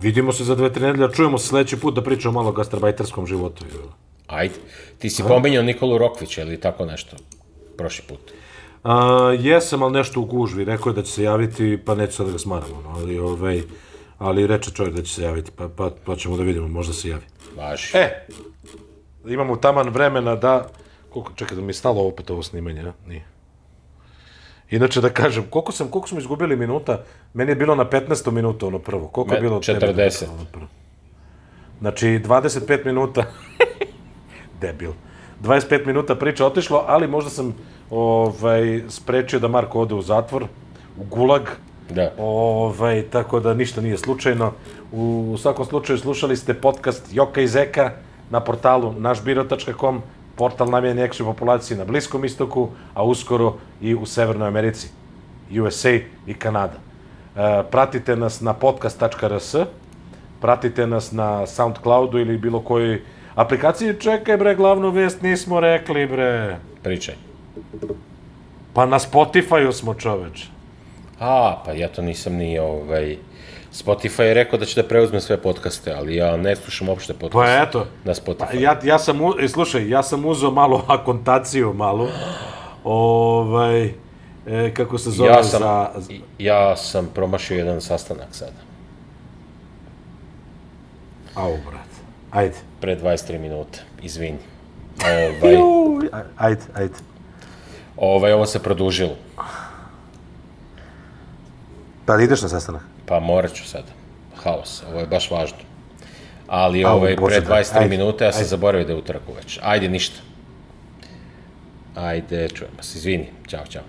Vidimo 0.01 0.33
se 0.33 0.45
za 0.45 0.55
dve, 0.55 0.72
tri 0.72 0.83
nedelje, 0.83 1.12
čujemo 1.14 1.39
se 1.39 1.47
sledeći 1.49 1.81
put 1.81 1.95
da 1.95 2.03
pričamo 2.03 2.33
malo 2.33 2.49
o 2.49 2.53
gastarbajterskom 2.53 3.27
životu. 3.27 3.64
jel? 3.72 3.83
Ajde. 4.27 4.55
Ti 4.99 5.11
si 5.11 5.22
pominjao 5.29 5.62
Nikolu 5.62 5.99
Rokvića 5.99 6.43
ili 6.43 6.61
tako 6.61 6.85
nešto 6.87 7.16
prošli 7.77 8.05
put. 8.09 8.33
A, 8.85 9.37
jesam, 9.41 9.83
ali 9.83 9.93
nešto 9.93 10.20
u 10.20 10.24
gužvi. 10.24 10.64
Rekao 10.64 10.91
je 10.91 10.95
da 10.95 11.03
će 11.03 11.12
se 11.12 11.22
javiti, 11.22 11.79
pa 11.85 11.95
neću 11.95 12.12
sad 12.12 12.27
da 12.27 12.33
ga 12.33 12.39
smaram. 12.39 12.68
Ono, 12.79 12.99
ali, 12.99 13.18
ovaj, 13.18 13.62
ali 14.19 14.47
reče 14.47 14.71
čovjek 14.71 14.95
da 14.95 15.03
će 15.03 15.14
se 15.14 15.23
javiti, 15.23 15.51
pa, 15.57 15.69
pa, 15.69 15.91
pa 16.05 16.17
ćemo 16.17 16.37
da 16.37 16.43
vidimo, 16.43 16.69
možda 16.69 16.93
se 16.93 17.09
javi. 17.09 17.25
Važi. 17.57 17.97
E, 17.99 18.27
imamo 19.27 19.57
taman 19.57 19.89
vremena 19.89 20.35
da... 20.37 20.69
Koliko, 21.11 21.33
čekaj, 21.35 21.57
da 21.57 21.62
mi 21.62 21.69
je 21.69 21.75
stalo 21.75 22.09
opet 22.09 22.31
ovo 22.31 22.43
snimanje, 22.43 22.81
a? 22.81 22.93
Nije. 23.07 23.25
Inače 24.71 25.01
da 25.01 25.11
kažem, 25.11 25.45
koliko 25.51 25.73
sam, 25.73 25.89
koliko 25.89 26.09
smo 26.09 26.19
izgubili 26.19 26.57
minuta, 26.57 27.03
meni 27.35 27.51
je 27.51 27.57
bilo 27.57 27.75
na 27.75 27.85
15. 27.85 28.31
minutu 28.31 28.67
ono 28.67 28.79
prvo. 28.79 29.09
Koliko 29.09 29.35
je 29.35 29.41
bilo? 29.41 29.61
40. 29.61 30.25
Ono 30.33 30.45
prvo? 30.53 30.67
Znači, 31.81 32.07
25 32.07 32.85
minuta. 32.85 33.25
Debil. 34.61 34.93
25 35.43 35.87
minuta 35.87 36.14
priča 36.14 36.47
otišlo, 36.47 36.85
ali 36.87 37.09
možda 37.09 37.31
sam 37.31 37.55
ovaj, 37.91 38.83
sprečio 38.89 39.39
da 39.39 39.49
Marko 39.49 39.81
ode 39.81 39.95
u 39.95 40.03
zatvor, 40.03 40.45
u 40.99 41.05
gulag. 41.05 41.43
Da. 41.91 42.11
Ovaj, 42.18 43.03
tako 43.03 43.41
da 43.41 43.55
ništa 43.55 43.80
nije 43.80 43.99
slučajno. 43.99 44.53
U, 44.93 45.34
svakom 45.39 45.64
slučaju 45.64 45.99
slušali 45.99 46.37
ste 46.37 46.55
podcast 46.55 47.09
Joka 47.12 47.41
i 47.41 47.49
Zeka 47.49 47.91
na 48.30 48.41
portalu 48.41 48.93
našbiro.com, 48.99 50.03
portal 50.37 50.70
namijen 50.70 50.99
ekšoj 50.99 51.26
populaciji 51.26 51.78
na 51.78 51.84
Bliskom 51.84 52.24
istoku, 52.24 52.68
a 52.95 53.05
uskoro 53.05 53.57
i 53.80 53.95
u 53.95 54.07
Severnoj 54.07 54.49
Americi, 54.49 54.89
USA 55.61 55.99
i 56.26 56.34
Kanada. 56.34 56.74
E, 57.37 57.62
pratite 57.70 58.16
nas 58.16 58.41
na 58.41 58.53
podcast.rs, 58.53 59.55
pratite 60.41 60.87
nas 60.87 61.12
na 61.12 61.47
Soundcloudu 61.47 62.18
ili 62.18 62.39
bilo 62.39 62.61
kojoj 62.61 63.03
aplikaciji. 63.34 64.01
Čekaj 64.01 64.37
bre, 64.37 64.55
glavnu 64.55 64.91
vest 64.91 65.22
nismo 65.22 65.61
rekli 65.61 66.07
bre. 66.07 66.59
Pričaj. 66.82 67.14
Pa 68.72 68.87
na 68.87 68.99
Spotify-u 68.99 69.72
smo 69.72 69.95
čoveč. 69.95 70.56
A, 71.21 71.62
pa 71.64 71.73
ja 71.73 71.89
to 71.89 72.03
nisam 72.03 72.35
ni 72.35 72.59
ovaj... 72.59 73.17
Spotify 73.73 74.23
je 74.23 74.35
rekao 74.35 74.59
da 74.59 74.64
će 74.64 74.83
da 74.83 74.89
preuzme 74.89 75.21
sve 75.21 75.37
podcaste, 75.37 75.93
ali 75.93 76.17
ja 76.17 76.37
ne 76.37 76.57
slušam 76.57 76.89
uopšte 76.89 77.14
podcaste 77.14 77.57
Pa 77.57 77.62
eto, 77.62 77.87
na 78.05 78.14
Spotify. 78.14 78.47
Pa 78.47 78.59
ja, 78.59 78.81
ja 78.85 78.99
sam, 78.99 79.21
u, 79.21 79.35
e, 79.41 79.49
slušaj, 79.49 79.89
ja 79.89 80.03
sam 80.03 80.25
uzeo 80.25 80.51
malo 80.51 80.85
akontaciju, 80.97 81.73
malu, 81.73 82.09
ovaj, 82.85 83.85
e, 84.47 84.75
kako 84.75 84.99
se 84.99 85.11
zove, 85.11 85.31
ja, 85.31 85.45
sam, 85.45 85.61
za, 85.61 85.91
ja 86.39 86.77
sam 86.77 87.11
promašio 87.14 87.59
jedan 87.59 87.81
sastanak 87.81 88.29
sada. 88.31 88.67
au, 91.35 91.57
brat, 91.71 91.91
ajde. 92.31 92.57
Pre 92.81 92.97
23 92.97 93.39
minuta. 93.39 93.79
Izvini. 94.03 94.39
Ovaj, 95.43 96.23
ajde, 96.37 96.62
ajde. 96.75 96.95
ovaj, 97.97 98.33
ovo 98.33 98.47
se 98.47 98.62
produžilo. 98.62 99.17
Pa 102.07 102.21
ideš 102.23 102.43
na 102.43 102.49
sastanak? 102.49 102.83
Pa 103.07 103.21
morat 103.21 103.53
ću 103.55 103.65
sad. 103.65 103.85
Haos, 104.37 104.83
ovo 104.91 105.01
je 105.01 105.07
baš 105.07 105.31
važno. 105.31 105.59
Ali 106.49 106.85
Au, 106.85 106.97
ovaj, 106.97 107.17
pre 107.17 107.41
23 107.41 107.77
ajde, 107.77 107.89
minuta 107.89 108.25
ja 108.25 108.33
sam 108.33 108.39
ajde. 108.39 108.49
zaboravio 108.49 108.87
da 108.87 108.93
je 108.93 108.99
utorak 108.99 109.23
uveč. 109.29 109.59
Ajde, 109.63 109.89
ništa. 109.89 110.21
Ajde, 111.95 112.49
čujemo 112.49 112.83
se. 112.83 112.99
Izvini. 112.99 113.29
Ćao, 113.49 113.67
čao. 113.67 113.83